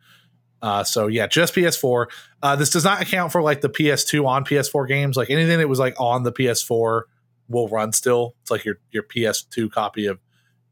[0.61, 2.07] Uh, so yeah, just PS4.
[2.41, 5.15] Uh, this does not account for like the PS2 on PS4 games.
[5.15, 7.03] Like anything that was like on the PS4
[7.47, 8.35] will run still.
[8.41, 10.19] It's like your your PS2 copy of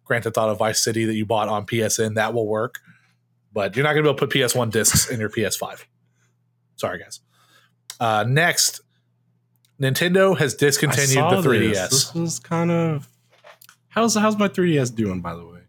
[0.06, 2.80] Grand Theft Auto Vice City that you bought on PSN that will work,
[3.54, 5.84] but you're not going to be able to put PS1 discs in your PS5.
[6.78, 7.20] Sorry, guys.
[8.00, 8.82] Uh, next,
[9.82, 11.72] Nintendo has discontinued the 3DS.
[11.72, 11.90] This.
[11.90, 13.08] this was kind of
[13.98, 15.60] how's how's my 3DS doing by the way?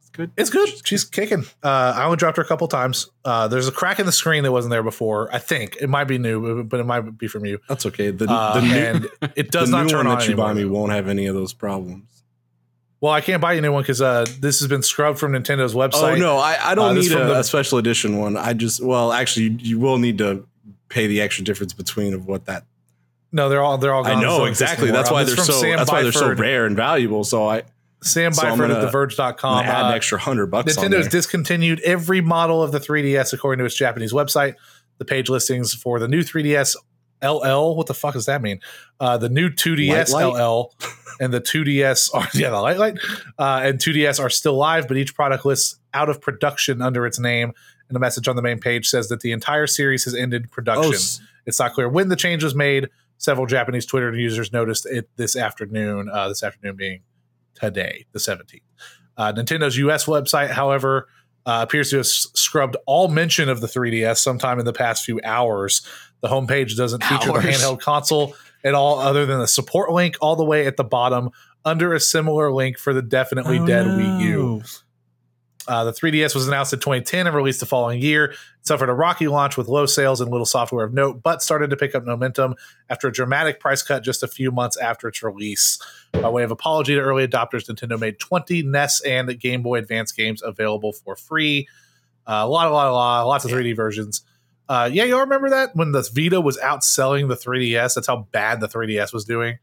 [0.00, 0.30] It's good.
[0.36, 0.68] It's good.
[0.86, 1.44] She's kicking.
[1.62, 3.10] Uh, I only dropped her a couple times.
[3.24, 5.32] Uh, there's a crack in the screen that wasn't there before.
[5.34, 7.58] I think it might be new, but it might be from you.
[7.68, 8.10] That's okay.
[8.10, 10.36] The, Uh, the new, and it does the not new turn one on that you
[10.36, 12.04] buy me won't have any of those problems.
[13.00, 15.32] Well, I can't buy you a new one because uh, this has been scrubbed from
[15.32, 16.14] Nintendo's website.
[16.14, 18.36] Oh no, I, I don't Uh, need a, the- a special edition one.
[18.36, 20.46] I just well, actually, you, you will need to
[20.88, 22.64] pay the extra difference between of what that.
[23.32, 24.04] No, they're all they're all.
[24.04, 24.16] Gone.
[24.18, 24.90] I know exactly.
[24.90, 25.52] That's Uh, why they're so.
[25.52, 27.24] Sam That's why they're so rare and valuable.
[27.24, 27.62] So I
[28.02, 29.64] Sam So Byford gonna- at TheVerge.com.
[29.64, 30.76] Add uh, an extra hundred bucks.
[30.78, 34.54] on Nintendo's discontinued every model of the 3DS according to its Japanese website.
[34.98, 36.74] The page listings for the new 3DS
[37.22, 38.60] LL, what the fuck does that mean?
[39.00, 40.40] Uh, the new 2DS Light light?
[40.44, 40.72] LL
[41.20, 42.98] and the 2DS are yeah, the light light
[43.38, 47.18] uh, and 2DS are still live, but each product lists out of production under its
[47.18, 47.52] name.
[47.88, 50.92] And the message on the main page says that the entire series has ended production.
[50.94, 52.88] Oh, It's not clear when the change was made.
[53.18, 57.00] Several Japanese Twitter users noticed it this afternoon, uh, this afternoon being
[57.54, 58.62] today, the 17th.
[59.16, 61.08] Uh, Nintendo's US website, however,
[61.44, 65.04] uh, appears to have s- scrubbed all mention of the 3DS sometime in the past
[65.04, 65.82] few hours.
[66.20, 68.34] The homepage doesn't feature the handheld console
[68.64, 71.30] at all, other than the support link all the way at the bottom
[71.64, 74.62] under a similar link for the definitely Oh, dead Wii U.
[75.68, 78.24] Uh, the 3DS was announced in 2010 and released the following year.
[78.30, 81.68] It suffered a rocky launch with low sales and little software of note, but started
[81.70, 82.54] to pick up momentum
[82.88, 85.78] after a dramatic price cut just a few months after its release.
[86.12, 90.10] By way of apology to early adopters, Nintendo made 20 NES and Game Boy Advance
[90.10, 91.68] games available for free.
[92.26, 94.22] Uh, a lot, a lot, a lot, lots of 3D versions.
[94.70, 97.94] Uh, yeah, y'all remember that when the Vita was outselling the 3DS?
[97.94, 99.58] That's how bad the 3DS was doing.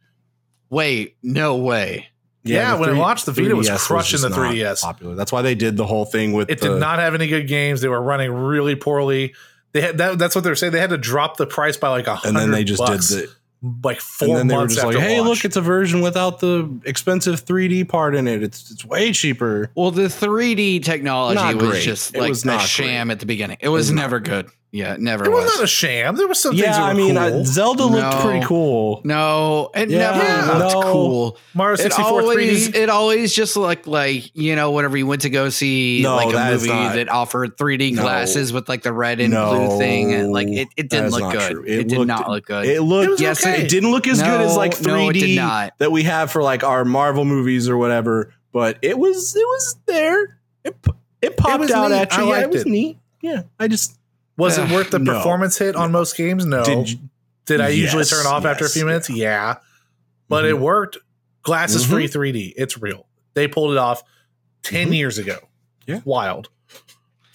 [0.69, 2.10] Wait, no way.
[2.46, 4.82] Yeah, the when it three- launched, the Vita was 3DS crushing just the 3DS.
[4.82, 5.16] Popular.
[5.16, 7.48] That's why they did the whole thing with It the, did not have any good
[7.48, 7.82] games.
[7.82, 9.34] They were running really poorly.
[9.74, 10.72] They had that, that's what they're saying.
[10.74, 12.30] They had to drop the price by like a hundred.
[12.30, 13.28] And then they just bucks, did
[13.62, 13.78] the.
[13.84, 15.40] like four And then they were months just like, "Hey, launch.
[15.40, 18.42] look, it's a version without the expensive 3D part in it.
[18.44, 21.84] It's it's way cheaper." Well, the 3D technology Not was great.
[21.84, 23.14] just It like was a not sham great.
[23.16, 23.58] at the beginning.
[23.60, 24.48] It was was not never good.
[24.76, 25.56] Yeah, it never it was was.
[25.56, 26.18] not a sham.
[26.18, 27.41] There was some things Yeah, that were I mean, cool.
[27.41, 28.22] uh, Zelda looked No.
[28.22, 29.02] pretty cool.
[29.06, 30.91] no, it Yeah, never looked no.
[30.91, 31.38] cool.
[31.53, 32.76] Mario It 64 always, 3D.
[32.76, 36.30] it always just looked like you know whenever you went to go see No, like
[36.30, 38.02] a that is movie not- that offered 3D No.
[38.02, 41.31] glasses with like the red and No, blue thing, and like it, it didn't look
[41.31, 41.65] good.
[41.65, 42.65] It, It did looked- not look good.
[42.65, 43.61] It looked It yes, okay.
[43.61, 45.73] it didn't look as good as like 3D no, it did not.
[45.77, 48.34] that we have for like our Marvel movies or whatever.
[48.52, 50.38] But it was it was there.
[50.65, 50.76] It
[51.22, 51.97] it popped was out neat.
[51.97, 52.23] at I.
[52.23, 52.68] Yeah, liked it was it.
[52.68, 52.97] neat.
[53.22, 53.97] Yeah, I just
[54.38, 55.14] Was it worth the no.
[55.14, 56.45] performance hit on most games?
[56.45, 56.64] No.
[56.64, 56.99] did.
[57.45, 59.10] Did, you- I usually Yes, turn off after a few minutes?
[59.10, 59.16] yeah.
[59.18, 59.56] Yeah.
[60.28, 60.49] But Mhm.
[60.49, 60.98] it worked.
[61.44, 61.94] Glasses Mm-hmm.
[61.94, 62.53] free 3D.
[62.57, 63.06] It's real.
[63.36, 64.03] They pulled it off
[64.64, 64.95] 10 Mhm.
[64.98, 65.38] years ago.
[65.86, 65.99] Yeah.
[66.06, 66.49] Wild.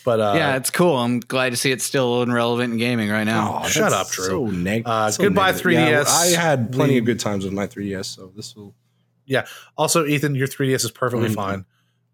[0.05, 0.97] But uh, yeah, it's cool.
[0.97, 3.61] I'm glad to see it's still relevant in gaming right now.
[3.65, 4.25] Oh, shut up, Drew.
[4.27, 5.63] So neg- Uh, so goodbye, negative.
[5.63, 6.07] 3DS.
[6.07, 8.75] Yeah, I had plenty of good times with my 3DS, so this will.
[9.27, 9.47] Yeah.
[9.77, 11.35] Also, Ethan, your 3DS is perfectly Mhm.
[11.35, 11.65] fine.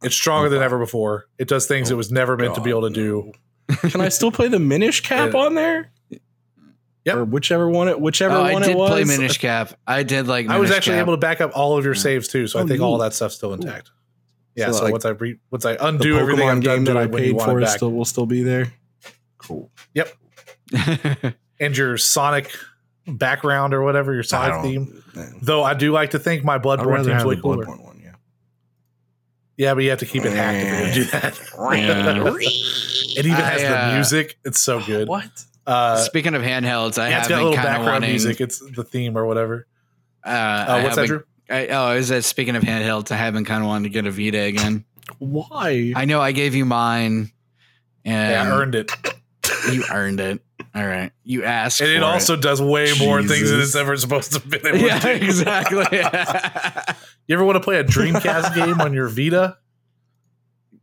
[0.02, 1.26] It's stronger than ever before.
[1.38, 3.32] It does things it was never meant to be able to do.
[3.90, 5.40] Can I still play the Minish cap Yeah.
[5.40, 5.90] on there?
[7.04, 7.16] Yep.
[7.16, 8.90] Or whichever one it whichever Oh, I one did it was.
[8.90, 9.74] play Minish Cap.
[9.86, 10.48] I did like.
[10.48, 11.02] I was actually Cap.
[11.02, 13.14] able to back up all of your saves too, so I Oh, think all that
[13.14, 13.90] stuff's still intact.
[14.56, 16.84] Yeah, So, so, like, once I re- once I the undo everything I'm Pokemon done
[16.84, 18.72] game that I paid for it is back, still will still be there.
[19.38, 19.70] Cool.
[19.94, 20.12] Yep.
[21.60, 22.50] and your Sonic
[23.06, 25.04] background or whatever your I Sonic theme.
[25.14, 25.38] man.
[25.42, 27.66] Though I do like to think my Bloodborne rather theme's way the cooler.
[29.58, 29.64] Bloodborne one.
[29.64, 29.68] Yeah.
[29.68, 31.40] Yeah, but you have to keep it hacked if you're gonna do that.
[33.16, 33.20] Yeah.
[33.20, 34.38] it even has I, the uh, music.
[34.44, 35.08] It's so good.
[35.08, 35.30] What?
[35.66, 37.86] Uh, Speaking of handhelds, I yeah, it's have got a been little kind of background
[37.94, 38.10] wanting.
[38.10, 38.40] music.
[38.40, 39.66] It's the theme or whatever.
[40.24, 41.24] Uh, Uh, what's that, Drew?
[41.48, 43.10] I, oh, is that speaking of handhelds?
[43.10, 44.84] I have been kind of wanting to get a Vita again.
[45.18, 45.92] Why?
[45.96, 47.30] I know I gave you mine,
[48.04, 48.90] and Yeah, I earned it.
[49.72, 50.40] you earned it.
[50.74, 53.96] All right, you asked, And it for also does way more things than it's ever
[53.96, 54.56] supposed to be.
[54.64, 55.08] able to yeah, do.
[55.10, 55.84] exactly.
[57.28, 59.56] You ever want to play a Dreamcast game on your Vita?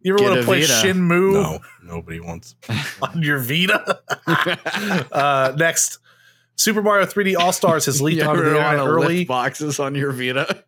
[0.02, 0.74] You ever want to play Vita.
[0.74, 2.56] Shenmue no, nobody wants.
[3.02, 4.00] on your Vita?
[5.12, 6.00] uh, next,
[6.58, 9.18] Super Mario 3D All Stars has leaked you onto the ever want internet to early,
[9.20, 10.66] lift boxes on your Vita?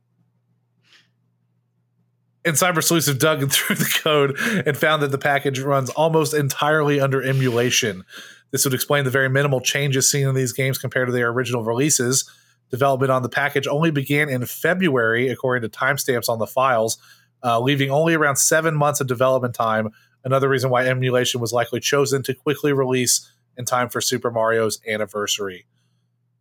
[2.45, 6.33] and Cyber Sleuths have dug through the code and found that the package runs almost
[6.33, 8.05] entirely under emulation.
[8.51, 11.63] This would explain the very minimal changes seen in these games compared to their original
[11.63, 12.29] releases.
[12.71, 16.97] Development on the package only began in February, according to timestamps on the files,
[17.43, 19.91] uh, leaving only around seven months of development time
[20.25, 24.81] Another reason why emulation was likely chosen to quickly release in time for Super Mario's
[24.87, 25.67] anniversary.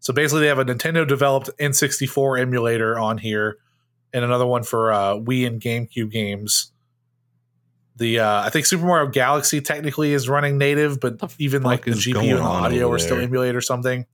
[0.01, 3.59] So basically, they have a Nintendo developed N64 emulator on here,
[4.13, 6.73] and another one for uh, Wii and GameCube games.
[7.97, 11.93] The uh, I think Super Mario Galaxy technically is running native, but even like the
[11.93, 13.25] GPU and on audio are still there?
[13.25, 14.05] emulate or something.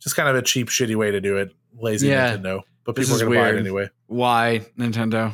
[0.00, 1.52] Just kind of a cheap, shitty way to do it.
[1.78, 2.36] Lazy Yeah.
[2.36, 3.60] Nintendo, but This people are going to buy it weird.
[3.66, 3.90] anyway.
[4.06, 5.32] Why Nintendo?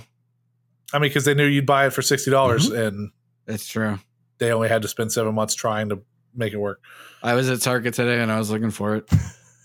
[0.93, 2.81] I mean, because they knew you'd buy it for sixty dollars, Mm-hmm.
[2.83, 3.11] and
[3.47, 3.99] It's true.
[4.39, 6.03] they only had to spend seven months trying to
[6.35, 6.81] make it work.
[7.23, 9.09] I was at Target today and I was looking for it.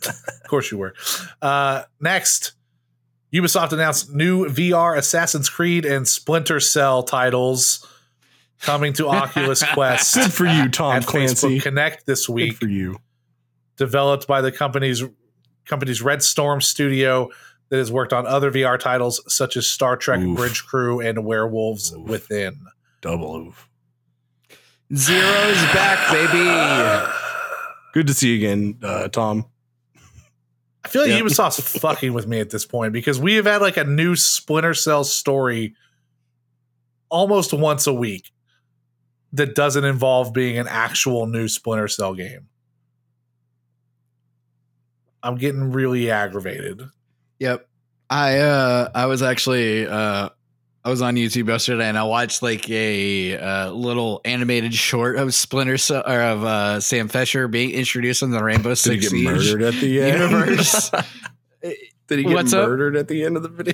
[0.07, 0.93] Of course, you were.
[1.41, 2.53] Uh, next,
[3.37, 7.85] Ubisoft announced new VR Assassin's Creed and Splinter Cell titles
[8.61, 11.59] coming to Oculus Quest Good for you, Tom at Clancy.
[11.59, 12.53] Facebook Connect this Good week.
[12.55, 12.99] for you.
[13.77, 15.03] Developed by the company's
[15.65, 17.29] company's Red Storm studio
[17.69, 20.37] that has worked on other VR titles such as Star Trek Oof.
[20.37, 22.07] Bridge Crew and Werewolves Oof.
[22.07, 22.65] Within.
[23.01, 23.67] Double oof.
[24.95, 27.13] Zero's back, baby.
[27.93, 29.45] Good to see you again, uh, Tom.
[30.87, 31.19] I feel like Yeah.
[31.19, 34.73] Ubisoft's fucking with me at this point because we have had like a new Splinter
[34.73, 35.75] Cell story
[37.09, 38.31] almost once a week
[39.33, 42.47] that doesn't involve being an actual new Splinter Cell game.
[45.21, 46.83] I'm getting really aggravated.
[47.39, 47.67] Yep.
[48.09, 50.29] I uh I was actually uh
[50.87, 55.33] I was on YouTube yesterday and I watched like a uh, little animated short of
[55.33, 59.03] Splinter Cell or of uh, Sam Fisher being introduced in the Rainbow Did he Six
[59.03, 60.31] get Siege murdered at the end?
[60.31, 60.89] universe.
[61.61, 62.69] Did he get What's up?
[62.69, 63.73] murdered at the end of the video?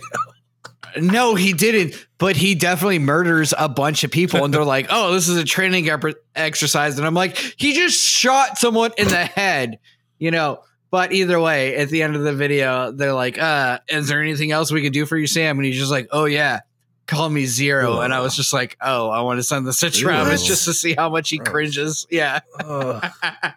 [0.98, 2.04] No, he didn't.
[2.18, 5.44] But he definitely murders a bunch of people, and they're like, "Oh, this is a
[5.44, 5.88] training
[6.36, 9.78] exercise," and I'm like, "He just shot someone in the head,"
[10.18, 10.62] you know.
[10.90, 14.52] But either way, at the end of the video, they're like, "Uh, is there anything
[14.52, 16.62] else we can do for you, Sam?" And he's just like, "Oh yeah."
[17.06, 19.92] Call me zero, and I was just like, "Oh, I want to send this to
[19.92, 20.48] Travis Ew.
[20.48, 21.50] just to see how much he Gross.
[21.50, 23.04] cringes." Yeah, Ugh,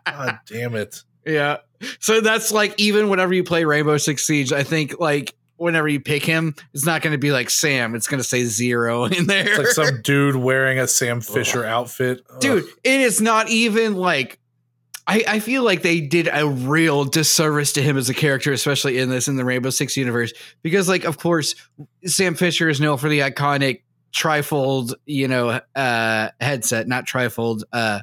[0.05, 1.03] God damn it.
[1.25, 1.59] yeah.
[2.01, 6.01] So that's like even whenever you play Rainbow Six Siege, I think like whenever you
[6.01, 7.95] pick him, it's not going to be like Sam.
[7.95, 9.47] It's going to say zero in there.
[9.49, 12.23] It's like some dude wearing a Sam Fisher outfit.
[12.29, 12.41] Ugh.
[12.41, 14.39] Dude, it is not even like.
[15.09, 18.99] I, I feel like they did a real disservice to him as a character, especially
[18.99, 20.33] in this in the Rainbow Six universe,
[20.63, 21.55] because like of course
[22.05, 23.83] Sam Fisher is known for the iconic
[24.13, 27.63] trifold, you know, uh headset, not trifold.
[27.73, 28.01] Uh,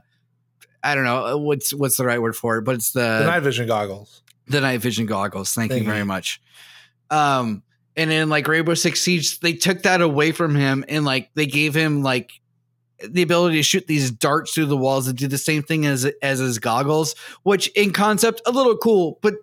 [0.82, 3.42] I don't know what's what's the right word for it, but it's the the night
[3.42, 4.22] vision goggles.
[4.48, 5.54] the night vision goggles.
[5.54, 6.42] Thank, Thank you very much.
[7.10, 7.64] Um,
[7.96, 11.46] and in like Rainbow Six Siege, they took that away from him and like they
[11.46, 12.32] gave him like
[13.10, 16.06] the ability to shoot these darts through the walls and do the same thing as
[16.22, 19.34] as his goggles, which in concept a little cool, but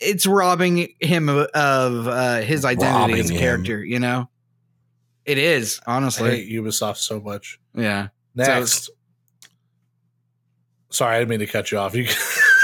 [0.00, 3.38] it's robbing him of, of uh, his identity as a Robbing him.
[3.38, 3.84] character.
[3.84, 4.28] You know,
[5.24, 6.30] it is I honestly.
[6.30, 7.58] hate Ubisoft so much.
[7.74, 8.08] Yeah.
[8.34, 8.90] Next.
[10.90, 11.94] Sorry, I didn't mean to cut you off.
[11.94, 12.06] You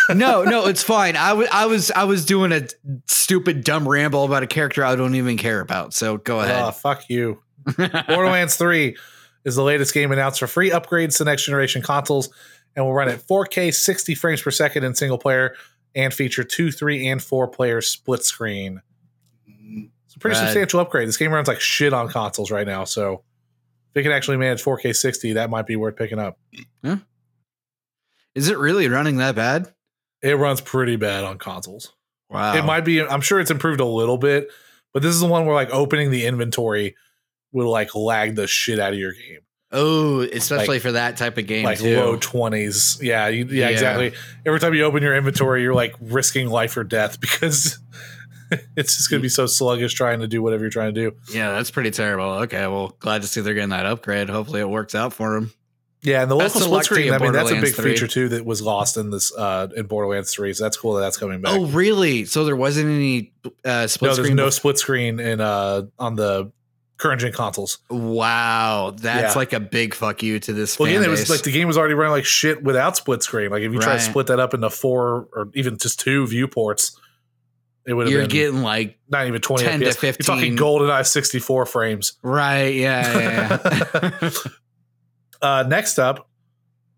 [0.15, 1.15] no, no, it's fine.
[1.17, 2.67] I was, I was, I was doing a
[3.07, 5.93] stupid, dumb ramble about a character I don't even care about.
[5.93, 6.63] So go ahead.
[6.63, 7.43] Oh, fuck you.
[7.77, 8.97] Borderlands 3
[9.45, 12.31] is the latest game announced for free upgrades to next generation consoles
[12.75, 15.55] and will run at 4K 60 frames per second in single player
[15.95, 18.81] and feature two, three, and four player split screen.
[20.07, 21.09] It's a pretty substantial upgrade.
[21.09, 23.23] This game runs like shit on consoles right now, so
[23.91, 26.39] if it can actually manage 4K 60, that might be worth picking up.
[28.35, 29.73] Is it really running that bad?
[30.23, 31.93] It runs pretty bad on consoles.
[32.31, 32.57] Wow.
[32.57, 33.01] It might be.
[33.01, 34.49] I'm sure it's improved a little bit,
[34.93, 36.97] but this is the one where like opening the inventory
[37.55, 39.39] will like lag the shit out of your game.
[39.73, 41.97] Oh, especially for that type of game like too.
[41.97, 43.03] low 20s.
[43.03, 43.69] Yeah, you, yeah, Yeah.
[43.71, 44.13] exactly.
[44.47, 47.79] Every time you open your inventory, you're like risking life or death because
[48.77, 51.17] it's just going to be so sluggish trying to do whatever you're trying to do.
[51.33, 52.25] yeah, that's pretty terrible.
[52.43, 54.29] Okay, well, glad to see they're getting that upgrade.
[54.29, 55.53] Hopefully, it works out for them.
[56.03, 57.93] Yeah, and the That's local split screen, I mean, that's a big 3.
[57.93, 60.53] feature too that was lost in this uh in Borderlands 3.
[60.53, 61.55] So that's cool that that's coming back.
[61.55, 62.27] Oh, really?
[62.27, 63.33] So there wasn't any
[63.65, 64.37] uh, split no, there's screen?
[64.37, 66.53] no split screen in uh on the
[66.97, 67.79] current gen consoles.
[67.91, 69.39] wow, that's Yeah.
[69.39, 70.79] like a big fuck you to this.
[70.79, 73.51] Well, again, it was like the game was already running like shit without split screen.
[73.51, 76.99] Like if you try to split that up into four or even just two viewports,
[77.87, 80.03] it would have you're been getting like not even 20 10 to FPS.
[80.03, 80.25] You're 15.
[80.27, 82.13] talking GoldenEye 64 frames.
[82.23, 82.75] right.
[82.75, 84.09] Yeah, yeah.
[84.23, 84.31] yeah.
[85.43, 86.27] Uh, next up,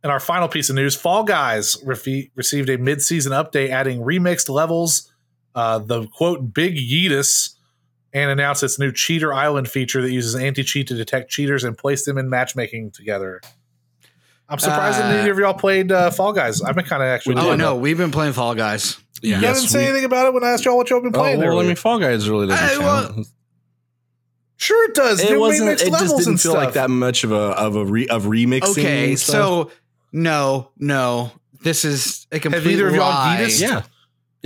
[0.04, 4.48] and our final piece of news Fall Guys received a mid season update adding remixed
[4.48, 5.10] levels,
[5.56, 7.55] uh, the quote, big Yeetus,
[8.16, 11.76] and announced its new Cheater Island feature that uses anti cheat to detect cheaters and
[11.76, 13.40] place them in matchmaking together.
[14.48, 16.62] I'm surprised that Uh, neither of y'all played uh, Fall Guys.
[16.62, 17.36] I've been kind of actually.
[17.36, 17.80] Oh no, that.
[17.80, 18.96] we've been playing Fall Guys.
[19.20, 19.40] You Yeah.
[19.40, 21.18] Yes, didn't say we- anything about it when I asked y'all what y'all been Oh,
[21.18, 21.38] playing.
[21.40, 21.66] well, I earlier.
[21.68, 23.26] mean, Fall Guys really doesn't Hey, count.
[24.56, 25.20] Sure, it does.
[25.20, 25.68] It They wasn't.
[25.82, 26.64] It just didn't feel stuff.
[26.64, 28.70] like that much of a of a re, of remixing.
[28.78, 29.70] Okay, so
[30.12, 33.38] no, no, this is a complete either of y'all lie.
[33.42, 33.60] Yeetus?
[33.60, 33.82] yeah.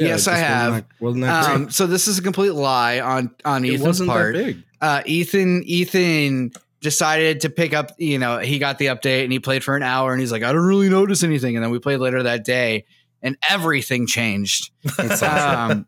[0.00, 0.72] Yeah, Yes, I have.
[0.72, 3.86] Wasn't that, wasn't that Um, so this is a complete lie on on It Ethan's
[3.86, 4.34] wasn't part.
[4.34, 4.62] that big.
[4.80, 7.92] uh, Ethan Ethan decided to pick up.
[7.98, 10.42] You know, he got the update and he played for an hour, and he's like,
[10.42, 11.54] I don't really notice anything.
[11.56, 12.84] And then we played later that day,
[13.22, 14.70] and everything changed.
[14.98, 15.22] It's.
[15.22, 15.86] Um,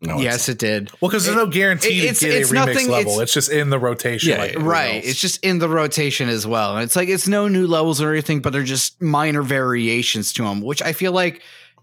[0.00, 0.92] no, yes, it did.
[1.00, 3.12] well, because there's no guarantee it's- to get it's a remix nothing- level.
[3.14, 4.30] it's- It's, just in the rotation.
[4.30, 4.96] Yeah, like Right.
[4.98, 5.06] else.
[5.06, 6.76] It's just in the rotation as well.
[6.76, 10.44] And it's like it's no new levels or anything, but they're just minor variations to
[10.44, 11.42] them, which I feel like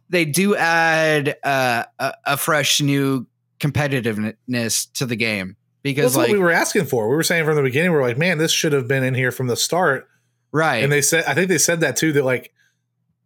[0.09, 3.27] they do add uh, a, a fresh new
[3.59, 7.09] competitiveness to the game because That's what we were asking for.
[7.09, 9.13] We were saying from the beginning, we are like, man, this should have been in
[9.13, 10.07] here from the start.
[10.51, 10.83] right.
[10.83, 12.51] And they said, I think they said that too, that like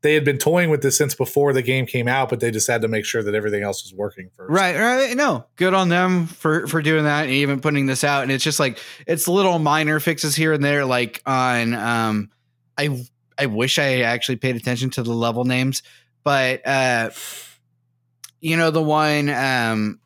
[0.02, 2.68] they had been toying with this since before the game came out, but they just
[2.68, 4.52] had to make sure that everything else was working first.
[4.52, 5.16] Right, right.
[5.16, 8.24] No, good on them for for doing that and even putting this out.
[8.24, 10.86] And it's just like it's little minor fixes here and there.
[10.86, 12.30] Like on, um,
[12.78, 13.06] I
[13.38, 15.84] I wish I actually paid attention to the level names,
[16.30, 17.10] but uh,
[18.40, 20.00] you know the one um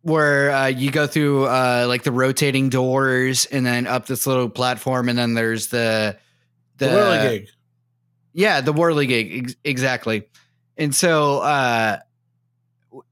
[0.00, 4.48] where uh, you go through uh like the rotating doors and then up this little
[4.48, 6.16] platform and then there's the
[6.78, 7.48] The, Whirligig.
[8.32, 10.28] yeah, the Whirligig ex- exactly.
[10.78, 11.98] And so uh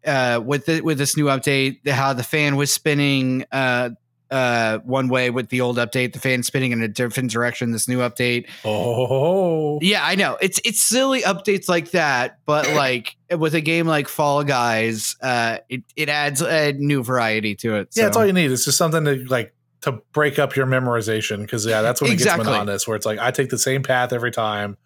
[0.06, 3.90] uh with the, with this new update, the, how the fan was spinning uh
[4.32, 7.86] uh one way with the old update, the fan spinning in a different direction this
[7.86, 8.48] new update.
[8.64, 9.78] Oh.
[9.82, 10.36] Yeah, I know.
[10.40, 15.58] It's it's silly updates like that, but like with a game like Fall Guys, uh
[15.68, 17.88] it it adds a new variety to it.
[17.94, 18.50] Yeah, that's all you need.
[18.50, 22.14] It's just something to like to break up your memorization because yeah, that's when it
[22.14, 22.44] Exactly.
[22.44, 22.88] gets monotonous.
[22.88, 24.76] Where it's like I take the same path every time.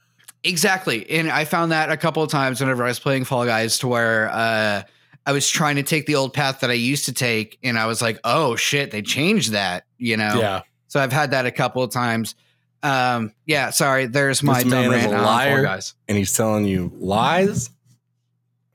[0.44, 1.08] Exactly.
[1.10, 3.88] And I found that a couple of times whenever I was playing Fall Guys to
[3.88, 4.82] where uh,
[5.26, 7.86] I was trying to take the old path that I used to take and I
[7.86, 10.38] was like, oh shit, they changed that, you know?
[10.38, 12.34] Yeah, So I've had that a couple of times.
[12.82, 15.62] Um, yeah, sorry, there's my This man dumb is a on Fall liar.
[15.62, 15.94] Guys.
[16.06, 17.70] and he's telling you lies.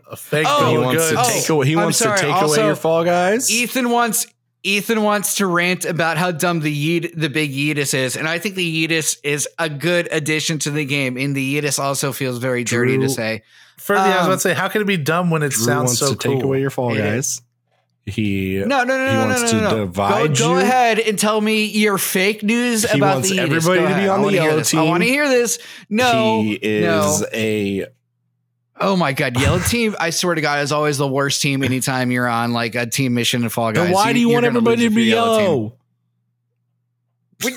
[0.09, 0.45] a fake.
[0.49, 1.15] Oh, but he we're wants good.
[1.15, 1.65] to Oh, take away.
[1.67, 3.49] He I'm wants sorry, to take away also, your Fall Guys.
[3.49, 4.27] Ethan wants
[4.63, 6.71] Ethan wants to rant about how dumb the
[7.01, 10.69] Yeet, the big Yeetus is, and I think the Yeetus is a good addition to
[10.71, 11.17] the game.
[11.17, 13.41] And the Yeetus also feels very dirty Drew- to say.
[13.81, 15.49] For the, I was Um, about to say, how can it be dumb when it
[15.51, 16.35] Drew sounds wants so to cool?
[16.35, 17.41] take away your Fall It Guys.
[18.05, 19.85] He No, no, no, He no, wants no, to no, no.
[19.85, 20.59] divide go, go you?
[20.61, 23.43] ahead and tell me your fake news He about wants the Yeetus.
[23.43, 24.73] everybody to be on I the yellow this.
[24.73, 25.59] I want to hear this.
[25.89, 26.83] No, he is
[27.21, 27.27] no.
[27.33, 27.85] a
[28.83, 29.95] Oh my god, yellow team!
[29.99, 31.61] I swear to God, is always the worst team.
[31.63, 34.33] Anytime you're on like a team mission in Fall Guys, Then why do you you're
[34.33, 35.77] want everybody to be you're yellow?
[37.43, 37.55] When,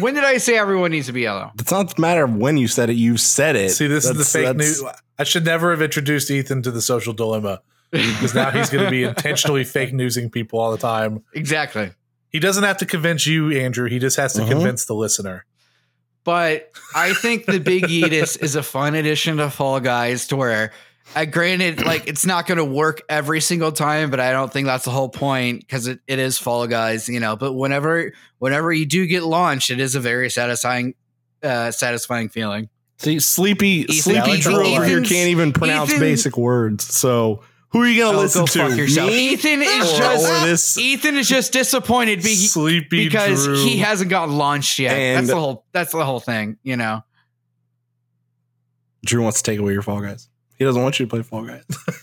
[0.00, 1.50] when did I say everyone needs to be yellow?
[1.58, 2.94] It's not a matter of when you said it.
[2.94, 3.70] You said it.
[3.70, 4.82] See, this is the fake news.
[5.18, 8.90] I should never have introduced Ethan to the social dilemma because now he's going to
[8.90, 11.24] be intentionally fake newsing people all the time.
[11.34, 11.90] Exactly.
[12.28, 13.88] He doesn't have to convince you, Andrew.
[13.88, 14.48] He just has to Mhm.
[14.48, 15.46] convince the listener.
[16.24, 20.72] But I think the Big Yeetus is a fun addition to Fall Guys to where
[21.14, 24.66] I granted like it's not going to work every single time, but I don't think
[24.66, 27.36] that's the whole point because it, it is Fall Guys, you know.
[27.36, 30.94] But whenever whenever you do get launched, it is a very satisfying
[31.42, 32.68] uh satisfying feeling.
[32.98, 36.84] See, sleepy, Ethan- sleepy Drew over here can't even pronounce Ethan- basic words.
[36.84, 38.68] So who are you gonna Oh, listen go to?
[38.68, 39.10] fuck yourself.
[39.10, 40.78] Me Ethan is or, just or this?
[40.78, 43.56] Ethan is just disappointed be- Sleepy because Drew.
[43.64, 44.92] he hasn't gotten launched yet.
[44.96, 47.02] And- that's the whole that's the whole thing, you know.
[49.04, 50.28] Drew wants to take away your Fall Guys.
[50.58, 51.64] He doesn't want you to play Fall Guys.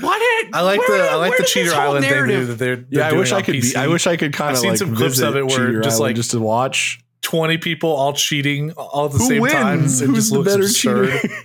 [0.00, 0.18] What?
[0.44, 2.58] Did, I like where the I like the Cheater whole Island thing narrative- dude, that
[2.64, 3.72] they're, they're yeah, I wish I could PC.
[3.72, 3.76] be.
[3.76, 5.80] I wish I could kind I've of seen like some clips of it where Cheater
[5.80, 7.00] just, Island like- just to watch.
[7.22, 9.52] 20 people all cheating all at the Who same wins?
[9.52, 9.78] time.
[9.80, 11.20] It Who's just the looks better absurd.
[11.22, 11.34] cheater?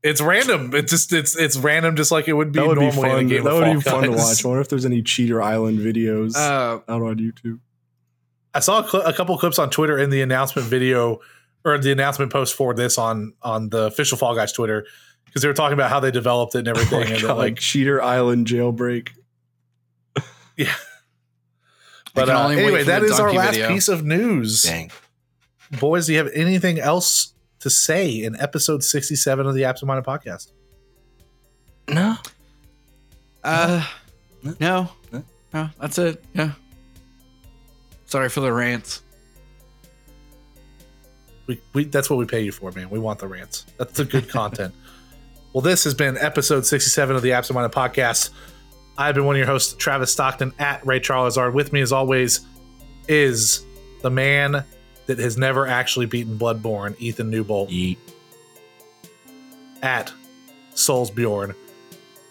[0.00, 0.70] It's random.
[0.74, 3.14] It's just it's it's random, just like it would be that would be normally in
[3.14, 3.26] a fun.
[3.28, 4.44] game That would be Fall fun to watch.
[4.44, 7.58] I wonder if there's any Cheater Island videos Uh, out on YouTube.
[8.54, 11.20] I saw a, cl- a couple clips on Twitter in the announcement video
[11.64, 14.86] or the announcement post for this on on the official Fall Guys Twitter
[15.28, 17.00] because they were talking about how they developed it and Oh everything.
[17.00, 19.10] my and God, like like, Cheater Island jailbreak.
[20.56, 20.74] Yeah,
[22.14, 23.68] but can uh, anyway, for that the is our last video.
[23.68, 24.62] piece of news.
[24.64, 24.90] Dang.
[25.78, 30.04] Boys, do you have anything else to say in episode sixty-seven of the Absent Minded
[30.04, 30.50] Podcast?
[31.88, 32.16] No.
[33.44, 33.86] uh,
[34.42, 34.54] No.
[34.58, 35.24] no, No.
[35.54, 36.24] no, that's it.
[36.34, 36.52] Yeah.
[38.06, 39.02] Sorry for the rants.
[41.46, 42.90] We, we that's what we pay you for, man.
[42.90, 43.64] We want the rants.
[43.78, 44.74] That's the good content.
[45.58, 48.30] Well, this has been episode 67 of the Absent Minded Podcast.
[48.96, 51.52] I've been one of your hosts, Travis Stockton at Ray Charlesard.
[51.52, 52.46] With me, as always,
[53.08, 53.66] is
[54.02, 54.64] the man
[55.06, 57.96] that has never actually beaten Bloodborne, Ethan Newbolt, Yeet.
[59.82, 60.12] at
[60.74, 61.56] Souls Bjorn.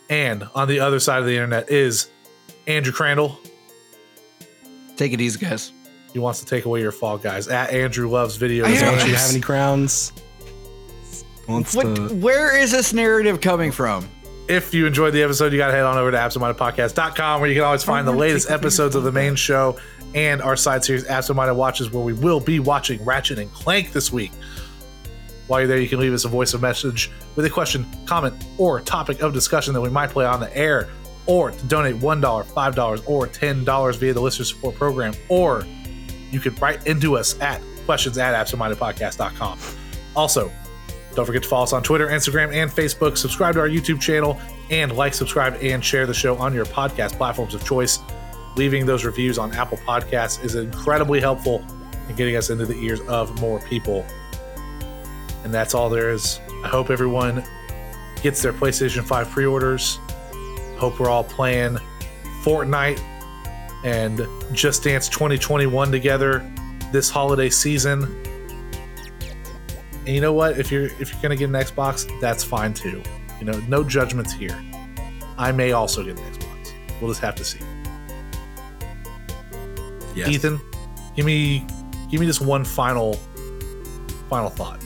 [0.09, 2.09] And on the other side of the internet is
[2.65, 3.37] Andrew Crandall
[4.95, 5.73] Take it easy, guys.
[6.13, 7.49] He wants to take away your Fall Guys.
[7.49, 8.67] At Andrew loves videos.
[8.67, 10.13] I Don't you have any crowns?
[11.47, 11.95] Wants What?
[11.95, 14.07] to- Where is this narrative coming from?
[14.49, 17.55] If you enjoyed the episode, you got to head on over to absentmindedpodcast.com where you
[17.55, 19.77] can always find the latest episodes of the main show
[20.15, 23.91] and our side series, Absent Minded Watches, where we will be watching Ratchet and Clank
[23.91, 24.31] this week.
[25.47, 28.35] While you're there, you can leave us a voice of message with a question, comment,
[28.57, 30.89] or topic of discussion that we might play on the air,
[31.25, 35.65] or to donate $1, $5, or $10 via the listener support program, or
[36.31, 39.59] you can write into us at questions at absentmindedpodcast.com.
[40.15, 40.51] Also,
[41.17, 43.17] don't forget to follow us on Twitter, Instagram, and Facebook.
[43.17, 44.39] Subscribe to our YouTube channel
[44.69, 47.97] and like, subscribe, and share the show on your podcast platforms of choice.
[48.55, 51.65] Leaving those reviews on Apple Podcasts is incredibly helpful
[52.07, 54.05] in getting us into the ears of more people.
[55.43, 56.39] And that's all there is.
[56.63, 57.43] I hope everyone
[58.21, 59.97] gets their PlayStation 5 pre orders.
[60.77, 61.79] Hope we're all playing
[62.43, 62.99] Fortnite
[63.83, 64.21] and
[64.53, 66.47] Just Dance 2021 together
[66.91, 68.23] this holiday season.
[70.07, 70.57] And you know what?
[70.57, 73.03] If you're if you're gonna get an Xbox, that's fine too.
[73.39, 74.57] You know, no judgments here.
[75.37, 76.71] I may also get an Xbox.
[77.01, 77.59] We'll just have to see.
[80.15, 80.29] Yes.
[80.29, 80.61] Ethan,
[81.13, 81.67] give me
[82.09, 83.15] give me just one final
[84.29, 84.81] final thought.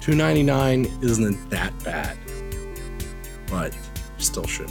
[0.00, 2.18] Two ninety nine isn't that bad,
[3.48, 3.72] but
[4.18, 4.68] still should.